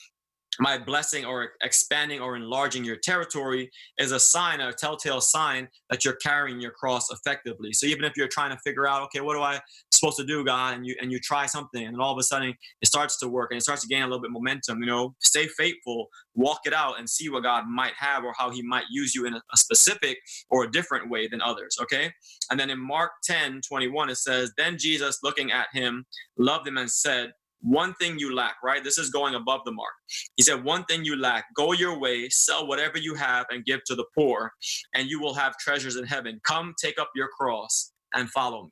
my 0.61 0.79
blessing 0.79 1.25
or 1.25 1.51
expanding 1.63 2.21
or 2.21 2.37
enlarging 2.37 2.85
your 2.85 2.97
territory 2.97 3.71
is 3.99 4.13
a 4.13 4.21
sign, 4.21 4.61
a 4.61 4.73
telltale 4.73 5.21
sign 5.21 5.69
that 5.91 6.05
you're 6.05 6.17
carrying 6.17 6.61
your 6.61 6.73
cross 6.73 7.11
effectively. 7.11 7.73
So 7.73 7.87
even 7.87 8.05
if 8.05 8.17
you're 8.17 8.29
trying 8.29 8.51
to 8.51 8.59
figure 8.65 8.87
out, 8.87 9.03
okay, 9.03 9.21
what 9.21 9.35
do 9.35 9.41
I 9.41 9.61
supposed 9.99 10.17
to 10.19 10.25
do, 10.25 10.45
God, 10.45 10.75
and 10.75 10.87
you 10.87 10.95
and 11.01 11.13
you 11.13 11.19
try 11.19 11.47
something, 11.47 11.85
and 11.85 12.01
all 12.01 12.13
of 12.13 12.19
a 12.19 12.23
sudden 12.23 12.55
it 12.81 12.87
starts 12.87 13.19
to 13.19 13.29
work 13.29 13.51
and 13.51 13.59
it 13.59 13.63
starts 13.63 13.83
to 13.83 13.89
gain 13.89 14.03
a 14.03 14.07
little 14.07 14.21
bit 14.21 14.31
momentum. 14.31 14.81
You 14.81 14.87
know, 14.87 15.15
stay 15.21 15.47
faithful, 15.47 16.09
walk 16.35 16.61
it 16.65 16.73
out, 16.73 16.99
and 16.99 17.09
see 17.09 17.29
what 17.29 17.43
God 17.43 17.65
might 17.69 17.95
have 17.99 18.25
or 18.25 18.33
how 18.37 18.51
He 18.51 18.63
might 18.63 18.85
use 18.91 19.15
you 19.15 19.27
in 19.27 19.35
a, 19.35 19.43
a 19.53 19.57
specific 19.57 20.19
or 20.51 20.65
a 20.65 20.71
different 20.71 21.11
way 21.11 21.29
than 21.29 21.43
others. 21.43 21.77
Okay, 21.83 22.13
and 22.51 22.59
then 22.59 22.71
in 22.71 22.79
Mark 22.79 23.13
10, 23.25 23.61
21, 23.69 24.11
it 24.11 24.17
says, 24.17 24.53
"Then 24.57 24.79
Jesus, 24.79 25.19
looking 25.23 25.53
at 25.53 25.69
him, 25.73 26.07
loved 26.37 26.67
him 26.67 26.79
and 26.79 26.91
said." 26.91 27.33
One 27.61 27.95
thing 27.95 28.19
you 28.19 28.35
lack, 28.35 28.57
right? 28.63 28.83
This 28.85 28.99
is 28.99 29.11
going 29.11 29.35
above 29.35 29.61
the 29.65 29.73
mark. 29.73 29.93
He 30.37 30.43
said, 30.43 30.65
One 30.65 30.85
thing 30.85 31.05
you 31.05 31.17
lack, 31.17 31.47
go 31.57 31.73
your 31.73 31.99
way, 31.99 32.29
sell 32.29 32.67
whatever 32.67 32.99
you 32.99 33.15
have 33.15 33.47
and 33.51 33.65
give 33.65 33.81
to 33.87 33.95
the 33.95 34.05
poor, 34.17 34.53
and 34.95 35.09
you 35.09 35.21
will 35.21 35.35
have 35.35 35.57
treasures 35.59 35.97
in 35.97 36.05
heaven. 36.05 36.41
Come 36.47 36.75
take 36.81 37.01
up 37.01 37.11
your 37.15 37.29
cross 37.29 37.93
and 38.15 38.31
follow 38.31 38.65
me. 38.65 38.71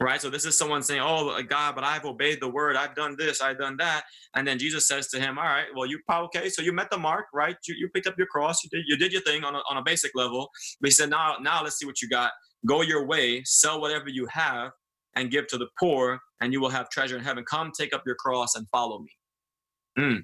Right? 0.00 0.20
So 0.20 0.30
this 0.30 0.46
is 0.46 0.56
someone 0.56 0.82
saying, 0.82 1.00
Oh, 1.02 1.30
uh, 1.30 1.42
God, 1.42 1.74
but 1.74 1.84
I've 1.84 2.04
obeyed 2.04 2.40
the 2.40 2.48
word. 2.48 2.76
I've 2.76 2.94
done 2.94 3.16
this, 3.18 3.40
I've 3.40 3.58
done 3.58 3.76
that. 3.78 4.04
And 4.34 4.46
then 4.46 4.58
Jesus 4.58 4.88
says 4.88 5.08
to 5.08 5.20
him, 5.20 5.38
All 5.38 5.44
right, 5.44 5.66
well, 5.76 5.86
you 5.86 6.00
oh, 6.08 6.24
okay, 6.24 6.48
so 6.48 6.62
you 6.62 6.72
met 6.72 6.90
the 6.90 6.98
mark, 6.98 7.26
right? 7.34 7.56
You, 7.68 7.74
you 7.78 7.88
picked 7.88 8.06
up 8.06 8.14
your 8.18 8.28
cross, 8.28 8.64
you 8.64 8.70
did, 8.70 8.84
you 8.86 8.96
did 8.96 9.12
your 9.12 9.22
thing 9.22 9.44
on 9.44 9.54
a, 9.54 9.60
on 9.70 9.76
a 9.76 9.82
basic 9.82 10.12
level. 10.14 10.48
But 10.80 10.88
he 10.88 10.92
said, 10.92 11.10
Now, 11.10 11.36
now 11.40 11.62
let's 11.62 11.78
see 11.78 11.86
what 11.86 12.00
you 12.00 12.08
got. 12.08 12.32
Go 12.66 12.82
your 12.82 13.06
way, 13.06 13.42
sell 13.44 13.80
whatever 13.80 14.08
you 14.08 14.26
have, 14.30 14.70
and 15.14 15.30
give 15.30 15.46
to 15.48 15.58
the 15.58 15.68
poor, 15.78 16.18
and 16.40 16.52
you 16.52 16.60
will 16.60 16.70
have 16.70 16.90
treasure 16.90 17.16
in 17.16 17.24
heaven. 17.24 17.44
Come, 17.48 17.72
take 17.76 17.94
up 17.94 18.02
your 18.06 18.16
cross 18.16 18.54
and 18.54 18.66
follow 18.70 19.00
me. 19.00 19.10
Mm. 19.98 20.22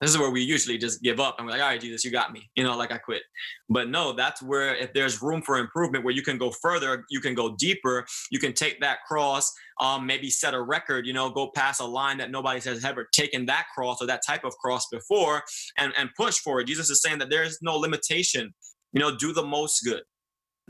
This 0.00 0.10
is 0.10 0.18
where 0.18 0.30
we 0.30 0.40
usually 0.40 0.78
just 0.78 1.02
give 1.02 1.20
up 1.20 1.34
and 1.36 1.46
we're 1.46 1.52
like, 1.52 1.60
all 1.60 1.68
right, 1.68 1.80
Jesus, 1.80 2.02
you 2.06 2.10
got 2.10 2.32
me. 2.32 2.48
You 2.54 2.64
know, 2.64 2.74
like 2.74 2.90
I 2.90 2.96
quit. 2.96 3.20
But 3.68 3.90
no, 3.90 4.14
that's 4.14 4.42
where 4.42 4.74
if 4.74 4.94
there's 4.94 5.20
room 5.20 5.42
for 5.42 5.58
improvement, 5.58 6.04
where 6.04 6.14
you 6.14 6.22
can 6.22 6.38
go 6.38 6.50
further, 6.50 7.04
you 7.10 7.20
can 7.20 7.34
go 7.34 7.54
deeper, 7.58 8.06
you 8.30 8.38
can 8.38 8.54
take 8.54 8.80
that 8.80 9.00
cross, 9.06 9.52
um, 9.78 10.06
maybe 10.06 10.30
set 10.30 10.54
a 10.54 10.62
record, 10.62 11.06
you 11.06 11.12
know, 11.12 11.28
go 11.28 11.50
past 11.54 11.82
a 11.82 11.84
line 11.84 12.16
that 12.16 12.30
nobody 12.30 12.60
has 12.60 12.82
ever 12.82 13.08
taken 13.12 13.44
that 13.46 13.66
cross 13.74 14.00
or 14.00 14.06
that 14.06 14.22
type 14.26 14.42
of 14.42 14.54
cross 14.56 14.86
before 14.90 15.42
and, 15.76 15.92
and 15.98 16.08
push 16.16 16.38
for 16.38 16.60
it. 16.60 16.66
Jesus 16.66 16.88
is 16.88 17.02
saying 17.02 17.18
that 17.18 17.28
there 17.28 17.42
is 17.42 17.58
no 17.60 17.76
limitation. 17.76 18.54
You 18.94 19.00
know, 19.00 19.14
do 19.14 19.34
the 19.34 19.44
most 19.44 19.84
good. 19.84 20.02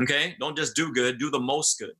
Okay. 0.02 0.34
Don't 0.40 0.56
just 0.56 0.74
do 0.74 0.92
good, 0.92 1.20
do 1.20 1.30
the 1.30 1.40
most 1.40 1.78
good. 1.78 1.92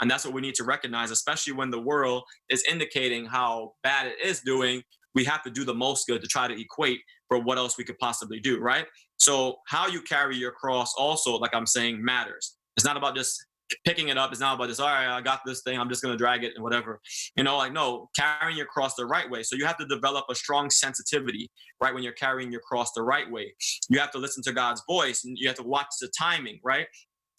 And 0.00 0.10
that's 0.10 0.24
what 0.24 0.34
we 0.34 0.40
need 0.40 0.54
to 0.56 0.64
recognize, 0.64 1.10
especially 1.10 1.54
when 1.54 1.70
the 1.70 1.80
world 1.80 2.24
is 2.50 2.62
indicating 2.68 3.26
how 3.26 3.72
bad 3.82 4.06
it 4.06 4.16
is 4.22 4.40
doing. 4.40 4.82
We 5.14 5.24
have 5.24 5.42
to 5.44 5.50
do 5.50 5.64
the 5.64 5.74
most 5.74 6.06
good 6.06 6.20
to 6.20 6.28
try 6.28 6.46
to 6.46 6.60
equate 6.60 7.00
for 7.28 7.38
what 7.38 7.58
else 7.58 7.78
we 7.78 7.84
could 7.84 7.98
possibly 7.98 8.38
do, 8.38 8.60
right? 8.60 8.86
So, 9.18 9.56
how 9.66 9.86
you 9.86 10.02
carry 10.02 10.36
your 10.36 10.52
cross 10.52 10.92
also, 10.98 11.36
like 11.36 11.54
I'm 11.54 11.66
saying, 11.66 12.04
matters. 12.04 12.56
It's 12.76 12.84
not 12.84 12.98
about 12.98 13.16
just 13.16 13.42
picking 13.86 14.08
it 14.08 14.18
up. 14.18 14.30
It's 14.30 14.40
not 14.40 14.54
about 14.54 14.68
just, 14.68 14.80
all 14.80 14.86
right, 14.86 15.08
I 15.08 15.22
got 15.22 15.40
this 15.46 15.62
thing. 15.62 15.80
I'm 15.80 15.88
just 15.88 16.02
going 16.02 16.12
to 16.12 16.18
drag 16.18 16.44
it 16.44 16.52
and 16.54 16.62
whatever. 16.62 17.00
You 17.34 17.44
know, 17.44 17.56
like, 17.56 17.72
no, 17.72 18.10
carrying 18.14 18.56
your 18.56 18.66
cross 18.66 18.94
the 18.94 19.06
right 19.06 19.28
way. 19.28 19.42
So, 19.42 19.56
you 19.56 19.64
have 19.64 19.78
to 19.78 19.86
develop 19.86 20.26
a 20.30 20.34
strong 20.34 20.68
sensitivity, 20.68 21.50
right? 21.80 21.94
When 21.94 22.02
you're 22.02 22.12
carrying 22.12 22.52
your 22.52 22.60
cross 22.60 22.92
the 22.92 23.02
right 23.02 23.30
way, 23.30 23.54
you 23.88 23.98
have 23.98 24.10
to 24.12 24.18
listen 24.18 24.42
to 24.44 24.52
God's 24.52 24.82
voice 24.86 25.24
and 25.24 25.38
you 25.38 25.48
have 25.48 25.56
to 25.56 25.62
watch 25.62 25.88
the 26.00 26.10
timing, 26.18 26.60
right? 26.62 26.86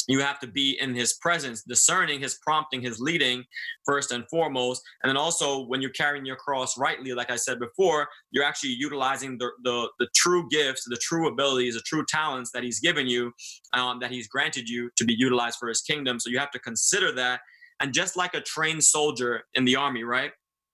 You 0.08 0.20
have 0.22 0.40
to 0.40 0.48
be 0.48 0.78
in 0.82 0.96
his 0.96 1.14
presence 1.14 1.64
discerning 1.64 2.20
his 2.20 2.36
prompting 2.36 2.82
his 2.82 3.00
leading 3.00 3.44
first 3.86 4.12
and 4.12 4.28
foremost. 4.30 4.82
And 5.04 5.10
then 5.10 5.18
also 5.18 5.66
when 5.66 5.82
you're 5.82 5.92
carrying 5.92 6.26
your 6.26 6.36
cross 6.36 6.78
rightly 6.78 7.14
like 7.14 7.32
i 7.32 7.36
said 7.36 7.60
before 7.60 8.08
you're 8.32 8.44
actually 8.44 8.72
utilizing 8.72 9.38
the 9.38 9.50
the, 9.64 9.90
the 10.00 10.08
true 10.16 10.48
gifts 10.50 10.86
the 10.88 10.98
true 10.98 11.28
abilities 11.28 11.76
the 11.76 11.82
true 11.82 12.06
talents 12.08 12.52
that 12.52 12.64
he's 12.64 12.80
given 12.80 13.08
you 13.08 13.32
um, 13.74 14.00
that 14.00 14.12
he's 14.12 14.28
granted 14.28 14.70
you 14.70 14.90
to 14.96 15.06
be 15.06 15.14
utilized 15.14 15.58
for 15.60 15.68
his 15.68 15.82
kingdom. 15.82 16.20
So 16.20 16.30
you 16.30 16.40
have 16.40 16.52
to 16.52 16.60
consider 16.60 17.12
that. 17.14 17.42
And 17.80 17.94
just 17.94 18.18
like 18.18 18.34
a 18.34 18.42
trained 18.42 18.84
soldier 18.84 19.44
in 19.54 19.66
the 19.66 19.76
army 19.76 20.04
right 20.04 20.32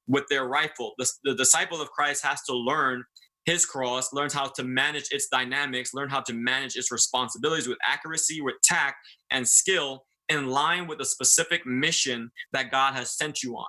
with 0.08 0.26
their 0.30 0.46
rifle 0.46 0.94
the, 0.98 1.10
the 1.24 1.36
disciple 1.36 1.82
of 1.82 1.90
christ 1.92 2.26
has 2.26 2.42
to 2.44 2.54
learn 2.54 3.04
his 3.46 3.66
cross, 3.66 4.14
learns 4.14 4.34
how 4.34 4.48
to 4.48 4.64
manage 4.64 5.12
its 5.12 5.28
dynamics, 5.28 5.94
learn 5.94 6.10
how 6.10 6.22
to 6.22 6.34
manage 6.34 6.76
its 6.76 6.92
responsibilities 6.92 7.68
with 7.68 7.78
accuracy, 7.84 8.42
with 8.42 8.56
tact, 8.64 8.98
and 9.32 9.48
skill 9.48 10.06
in 10.30 10.48
line 10.48 10.88
with 10.88 11.00
the 11.00 11.06
specific 11.06 11.66
mission 11.66 12.32
that 12.54 12.72
God 12.72 12.94
has 12.94 13.12
sent 13.12 13.44
you 13.44 13.56
on. 13.58 13.68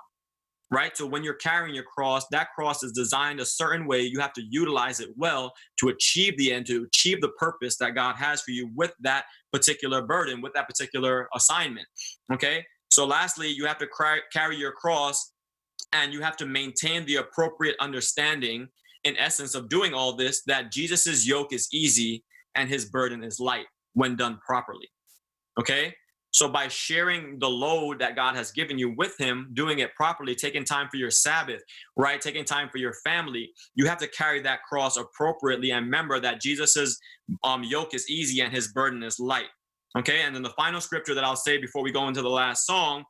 Right? 0.71 0.97
So 0.97 1.05
when 1.05 1.23
you're 1.23 1.35
carrying 1.35 1.75
your 1.75 1.83
cross, 1.83 2.25
that 2.31 2.47
cross 2.55 2.81
is 2.81 2.91
designed 2.91 3.39
a 3.39 3.45
certain 3.45 3.85
way. 3.85 4.01
You 4.01 4.19
have 4.19 4.33
to 4.33 4.41
utilize 4.49 4.99
it 4.99 5.09
well 5.15 5.53
to 5.79 5.89
achieve 5.89 6.37
the 6.37 6.51
end, 6.51 6.65
to 6.67 6.85
achieve 6.85 7.21
the 7.21 7.29
purpose 7.29 7.77
that 7.77 7.93
God 7.93 8.15
has 8.15 8.41
for 8.41 8.51
you 8.51 8.71
with 8.75 8.91
that 9.01 9.25
particular 9.53 10.01
burden, 10.01 10.41
with 10.41 10.53
that 10.53 10.67
particular 10.67 11.29
assignment. 11.35 11.85
Okay? 12.33 12.65
So 12.89 13.05
lastly, 13.05 13.47
you 13.47 13.65
have 13.65 13.77
to 13.77 13.87
carry 14.33 14.57
your 14.57 14.71
cross 14.71 15.33
and 15.93 16.11
you 16.11 16.21
have 16.21 16.35
to 16.37 16.47
maintain 16.47 17.05
the 17.05 17.17
appropriate 17.17 17.75
understanding 17.79 18.67
in 19.05 19.15
essence 19.17 19.55
of 19.55 19.69
doing 19.69 19.93
all 19.93 20.15
this 20.15 20.43
that 20.43 20.71
Jesus's 20.71 21.25
yoke 21.25 21.53
is 21.53 21.69
easy 21.71 22.23
and 22.55 22.69
his 22.69 22.85
burden 22.85 23.23
is 23.23 23.39
light 23.39 23.65
when 23.93 24.17
done 24.17 24.39
properly. 24.45 24.89
Okay? 25.59 25.93
So 26.31 26.49
by 26.49 26.67
sharing 26.67 27.39
the 27.39 27.49
load 27.49 27.99
that 27.99 28.17
God 28.17 28.35
has 28.35 28.51
given 28.51 28.77
you 28.77 28.93
with 28.97 29.17
him, 29.17 29.51
doing 29.53 29.79
it 29.79 29.95
properly, 29.95 30.35
taking 30.35 30.65
time 30.65 30.89
for 30.91 30.97
your 30.97 31.09
Sabbath, 31.11 31.61
right? 31.95 32.19
Taking 32.19 32.43
time 32.43 32.67
for 32.69 32.77
your 32.77 32.93
family, 33.05 33.51
you 33.75 33.85
have 33.87 33.99
to 33.99 34.07
carry 34.07 34.41
that 34.41 34.59
cross 34.67 34.97
appropriately 34.97 35.71
and 35.71 35.85
remember 35.85 36.19
that 36.19 36.41
Jesus's 36.41 36.99
um, 37.45 37.63
yoke 37.63 37.93
is 37.93 38.09
easy 38.09 38.41
and 38.41 38.53
his 38.53 38.73
burden 38.73 39.01
is 39.01 39.17
light. 39.17 39.47
Okay? 39.97 40.23
And 40.23 40.35
then 40.35 40.43
the 40.43 40.49
final 40.49 40.81
scripture 40.81 41.13
that 41.15 41.23
I'll 41.23 41.37
say 41.37 41.57
before 41.57 41.83
we 41.83 41.93
go 41.93 42.09
into 42.09 42.21
the 42.21 42.29
last 42.29 42.65
song 42.65 43.05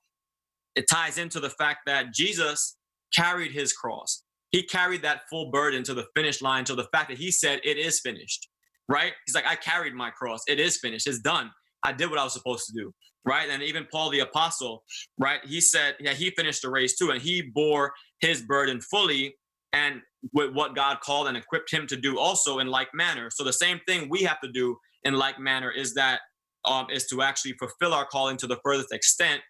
it 0.75 0.87
ties 0.89 1.17
into 1.17 1.39
the 1.39 1.49
fact 1.49 1.79
that 1.85 2.13
Jesus 2.13 2.77
carried 3.13 3.51
his 3.51 3.73
cross. 3.73 4.23
He 4.55 4.63
carried 4.63 5.01
that 5.01 5.23
full 5.29 5.51
burden 5.51 5.83
to 5.83 5.93
the 5.93 6.05
finish 6.15 6.41
line 6.41 6.63
to 6.63 6.75
the 6.75 6.85
fact 6.93 7.09
that 7.09 7.17
he 7.17 7.29
said, 7.29 7.59
It 7.65 7.75
is 7.77 7.99
finished, 7.99 8.47
right? 8.87 9.11
He's 9.25 9.35
like, 9.35 9.45
I 9.45 9.57
carried 9.57 9.93
my 9.93 10.11
cross. 10.11 10.39
It 10.47 10.61
is 10.61 10.77
finished. 10.77 11.07
It's 11.07 11.19
done. 11.19 11.51
I 11.83 11.91
did 11.91 12.09
what 12.09 12.19
I 12.19 12.23
was 12.23 12.31
supposed 12.31 12.65
to 12.67 12.73
do, 12.73 12.93
right? 13.25 13.49
And 13.49 13.61
even 13.61 13.85
Paul 13.91 14.11
the 14.11 14.21
apostle, 14.21 14.85
right? 15.17 15.41
He 15.43 15.59
said, 15.59 15.97
Yeah, 15.99 16.13
he 16.13 16.29
finished 16.29 16.61
the 16.61 16.69
race 16.69 16.95
too, 16.95 17.11
and 17.11 17.21
he 17.21 17.41
bore 17.41 17.91
his 18.21 18.43
burden 18.43 18.79
fully 18.79 19.35
and 19.73 19.99
with 20.31 20.53
what 20.53 20.73
God 20.73 21.01
called 21.01 21.27
and 21.27 21.35
equipped 21.35 21.69
him 21.69 21.85
to 21.87 21.97
do 21.97 22.17
also 22.17 22.59
in 22.59 22.67
like 22.67 22.87
manner. 22.93 23.29
So 23.29 23.43
the 23.43 23.51
same 23.51 23.81
thing 23.85 24.07
we 24.09 24.23
have 24.23 24.39
to 24.39 24.49
do 24.49 24.77
in 25.03 25.15
like 25.15 25.37
manner 25.37 25.69
is 25.69 25.95
that 25.95 26.21
um, 26.63 26.87
is 26.89 27.07
to 27.07 27.21
actually 27.21 27.55
fulfill 27.59 27.93
our 27.93 28.05
calling 28.05 28.37
to 28.37 28.47
the 28.47 28.57
furthest 28.63 28.93
extent 28.93 29.41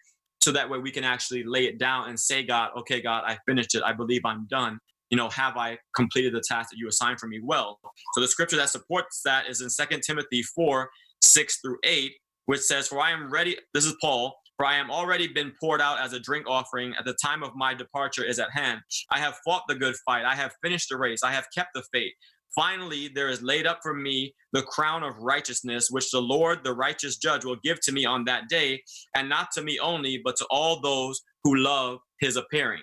so 0.42 0.50
that 0.50 0.68
way 0.68 0.80
we 0.80 0.90
can 0.90 1.04
actually 1.04 1.44
lay 1.44 1.66
it 1.66 1.78
down 1.78 2.08
and 2.08 2.20
say 2.20 2.44
god 2.44 2.70
okay 2.76 3.00
god 3.00 3.24
i 3.26 3.36
finished 3.48 3.74
it 3.74 3.82
i 3.82 3.92
believe 3.92 4.20
i'm 4.24 4.46
done 4.48 4.78
you 5.10 5.16
know 5.16 5.28
have 5.30 5.56
i 5.56 5.78
completed 5.94 6.34
the 6.34 6.42
task 6.46 6.70
that 6.70 6.76
you 6.78 6.88
assigned 6.88 7.18
for 7.18 7.26
me 7.26 7.40
well 7.42 7.78
so 8.14 8.20
the 8.20 8.28
scripture 8.28 8.56
that 8.56 8.70
supports 8.70 9.22
that 9.24 9.48
is 9.48 9.60
in 9.60 9.70
Second 9.70 10.02
timothy 10.02 10.42
4 10.42 10.88
6 11.22 11.60
through 11.60 11.78
8 11.84 12.12
which 12.46 12.60
says 12.60 12.88
for 12.88 13.00
i 13.00 13.10
am 13.10 13.30
ready 13.30 13.56
this 13.74 13.84
is 13.84 13.94
paul 14.00 14.36
for 14.56 14.64
I 14.64 14.76
am 14.76 14.90
already 14.90 15.28
been 15.28 15.52
poured 15.60 15.82
out 15.82 16.00
as 16.00 16.14
a 16.14 16.18
drink 16.18 16.46
offering 16.48 16.94
at 16.98 17.04
the 17.04 17.16
time 17.22 17.42
of 17.42 17.54
my 17.54 17.74
departure 17.74 18.24
is 18.24 18.38
at 18.38 18.50
hand. 18.52 18.80
I 19.10 19.18
have 19.18 19.36
fought 19.44 19.64
the 19.68 19.74
good 19.74 19.94
fight. 20.06 20.24
I 20.24 20.34
have 20.34 20.54
finished 20.62 20.88
the 20.88 20.96
race. 20.96 21.22
I 21.22 21.30
have 21.32 21.46
kept 21.54 21.70
the 21.74 21.82
faith. 21.92 22.12
Finally, 22.54 23.08
there 23.08 23.28
is 23.28 23.42
laid 23.42 23.66
up 23.66 23.80
for 23.82 23.92
me 23.92 24.34
the 24.54 24.62
crown 24.62 25.02
of 25.02 25.18
righteousness, 25.18 25.90
which 25.90 26.10
the 26.10 26.22
Lord, 26.22 26.64
the 26.64 26.72
righteous 26.72 27.18
judge, 27.18 27.44
will 27.44 27.58
give 27.62 27.80
to 27.82 27.92
me 27.92 28.06
on 28.06 28.24
that 28.24 28.48
day, 28.48 28.82
and 29.14 29.28
not 29.28 29.48
to 29.52 29.62
me 29.62 29.78
only, 29.78 30.22
but 30.24 30.36
to 30.36 30.46
all 30.46 30.80
those 30.80 31.20
who 31.44 31.56
love 31.56 31.98
his 32.18 32.36
appearing. 32.36 32.82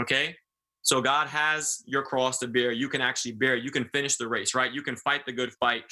Okay? 0.00 0.34
So 0.82 1.00
God 1.00 1.28
has 1.28 1.82
your 1.86 2.02
cross 2.02 2.38
to 2.40 2.48
bear. 2.48 2.72
You 2.72 2.88
can 2.88 3.00
actually 3.00 3.32
bear. 3.32 3.56
You 3.56 3.70
can 3.70 3.84
finish 3.92 4.16
the 4.16 4.28
race, 4.28 4.54
right? 4.54 4.72
You 4.72 4.82
can 4.82 4.96
fight 4.96 5.24
the 5.26 5.32
good 5.32 5.52
fight. 5.54 5.84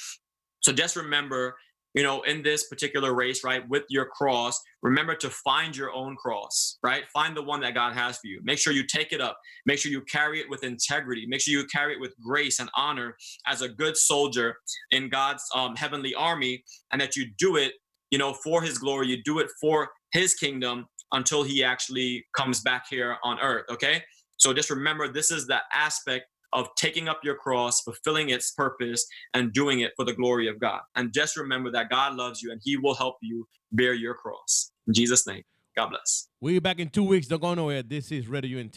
So 0.61 0.71
just 0.71 0.95
remember 0.95 1.55
you 1.93 2.03
know, 2.03 2.21
in 2.21 2.41
this 2.41 2.67
particular 2.67 3.13
race, 3.13 3.43
right, 3.43 3.67
with 3.67 3.83
your 3.89 4.05
cross, 4.05 4.59
remember 4.81 5.15
to 5.15 5.29
find 5.29 5.75
your 5.75 5.91
own 5.91 6.15
cross, 6.15 6.77
right? 6.83 7.03
Find 7.13 7.35
the 7.35 7.43
one 7.43 7.59
that 7.61 7.73
God 7.73 7.93
has 7.93 8.17
for 8.17 8.27
you. 8.27 8.39
Make 8.43 8.59
sure 8.59 8.71
you 8.71 8.85
take 8.85 9.11
it 9.11 9.19
up. 9.19 9.37
Make 9.65 9.79
sure 9.79 9.91
you 9.91 10.01
carry 10.01 10.39
it 10.39 10.49
with 10.49 10.63
integrity. 10.63 11.25
Make 11.27 11.41
sure 11.41 11.53
you 11.53 11.65
carry 11.67 11.93
it 11.93 11.99
with 11.99 12.13
grace 12.23 12.59
and 12.59 12.69
honor 12.75 13.17
as 13.45 13.61
a 13.61 13.67
good 13.67 13.97
soldier 13.97 14.55
in 14.91 15.09
God's 15.09 15.43
um, 15.53 15.75
heavenly 15.75 16.15
army, 16.15 16.63
and 16.91 17.01
that 17.01 17.15
you 17.15 17.27
do 17.37 17.57
it, 17.57 17.73
you 18.09 18.17
know, 18.17 18.33
for 18.33 18.61
His 18.61 18.77
glory. 18.77 19.07
You 19.07 19.21
do 19.23 19.39
it 19.39 19.47
for 19.59 19.89
His 20.13 20.33
kingdom 20.33 20.85
until 21.11 21.43
He 21.43 21.61
actually 21.61 22.25
comes 22.37 22.61
back 22.61 22.85
here 22.89 23.17
on 23.23 23.37
earth. 23.41 23.65
Okay. 23.69 24.01
So 24.41 24.53
just 24.53 24.69
remember, 24.71 25.07
this 25.07 25.29
is 25.29 25.45
the 25.45 25.59
aspect 25.71 26.25
of 26.51 26.67
taking 26.75 27.07
up 27.07 27.19
your 27.23 27.35
cross, 27.35 27.81
fulfilling 27.81 28.31
its 28.31 28.49
purpose, 28.51 29.05
and 29.35 29.53
doing 29.53 29.81
it 29.81 29.91
for 29.95 30.03
the 30.03 30.13
glory 30.13 30.47
of 30.47 30.59
God. 30.59 30.81
And 30.95 31.13
just 31.13 31.37
remember 31.37 31.69
that 31.71 31.91
God 31.91 32.15
loves 32.15 32.41
you 32.41 32.51
and 32.51 32.59
He 32.63 32.75
will 32.75 32.95
help 32.95 33.17
you 33.21 33.47
bear 33.71 33.93
your 33.93 34.15
cross. 34.15 34.71
In 34.87 34.95
Jesus' 34.95 35.27
name, 35.27 35.43
God 35.77 35.91
bless. 35.91 36.27
We'll 36.41 36.55
be 36.55 36.59
back 36.59 36.79
in 36.79 36.89
two 36.89 37.03
weeks. 37.03 37.27
Don't 37.27 37.39
go 37.39 37.53
nowhere. 37.53 37.83
This 37.83 38.11
is 38.11 38.27
Radio 38.27 38.59
UNT. 38.59 38.75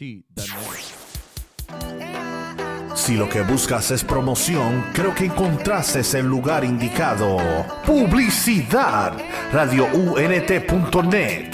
Si 2.95 3.17
lo 3.17 3.27
que 3.29 3.43
buscas 3.43 3.91
es 3.91 4.05
promoción, 4.05 4.85
creo 4.93 5.15
que 5.15 5.25
encontraste 5.25 6.01
el 6.19 6.27
lugar 6.27 6.62
indicado. 6.62 7.39
Publicidad. 7.87 9.19
RadioUNT.net 9.53 11.54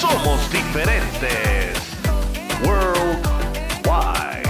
somos 0.00 0.40
diferentes. 0.50 1.76
Worldwide. 2.64 4.48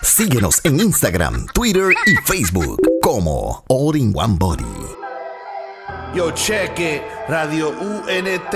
Síguenos 0.04 0.62
en 0.64 0.80
Instagram, 0.80 1.48
Twitter 1.54 1.94
y 2.06 2.16
Facebook 2.26 2.80
como 3.02 3.64
All 3.70 3.96
in 3.96 4.14
One 4.16 4.36
Body. 4.40 4.64
Yo 6.16 6.32
cheque 6.32 7.04
Radio 7.28 7.70
UNT 7.70 8.56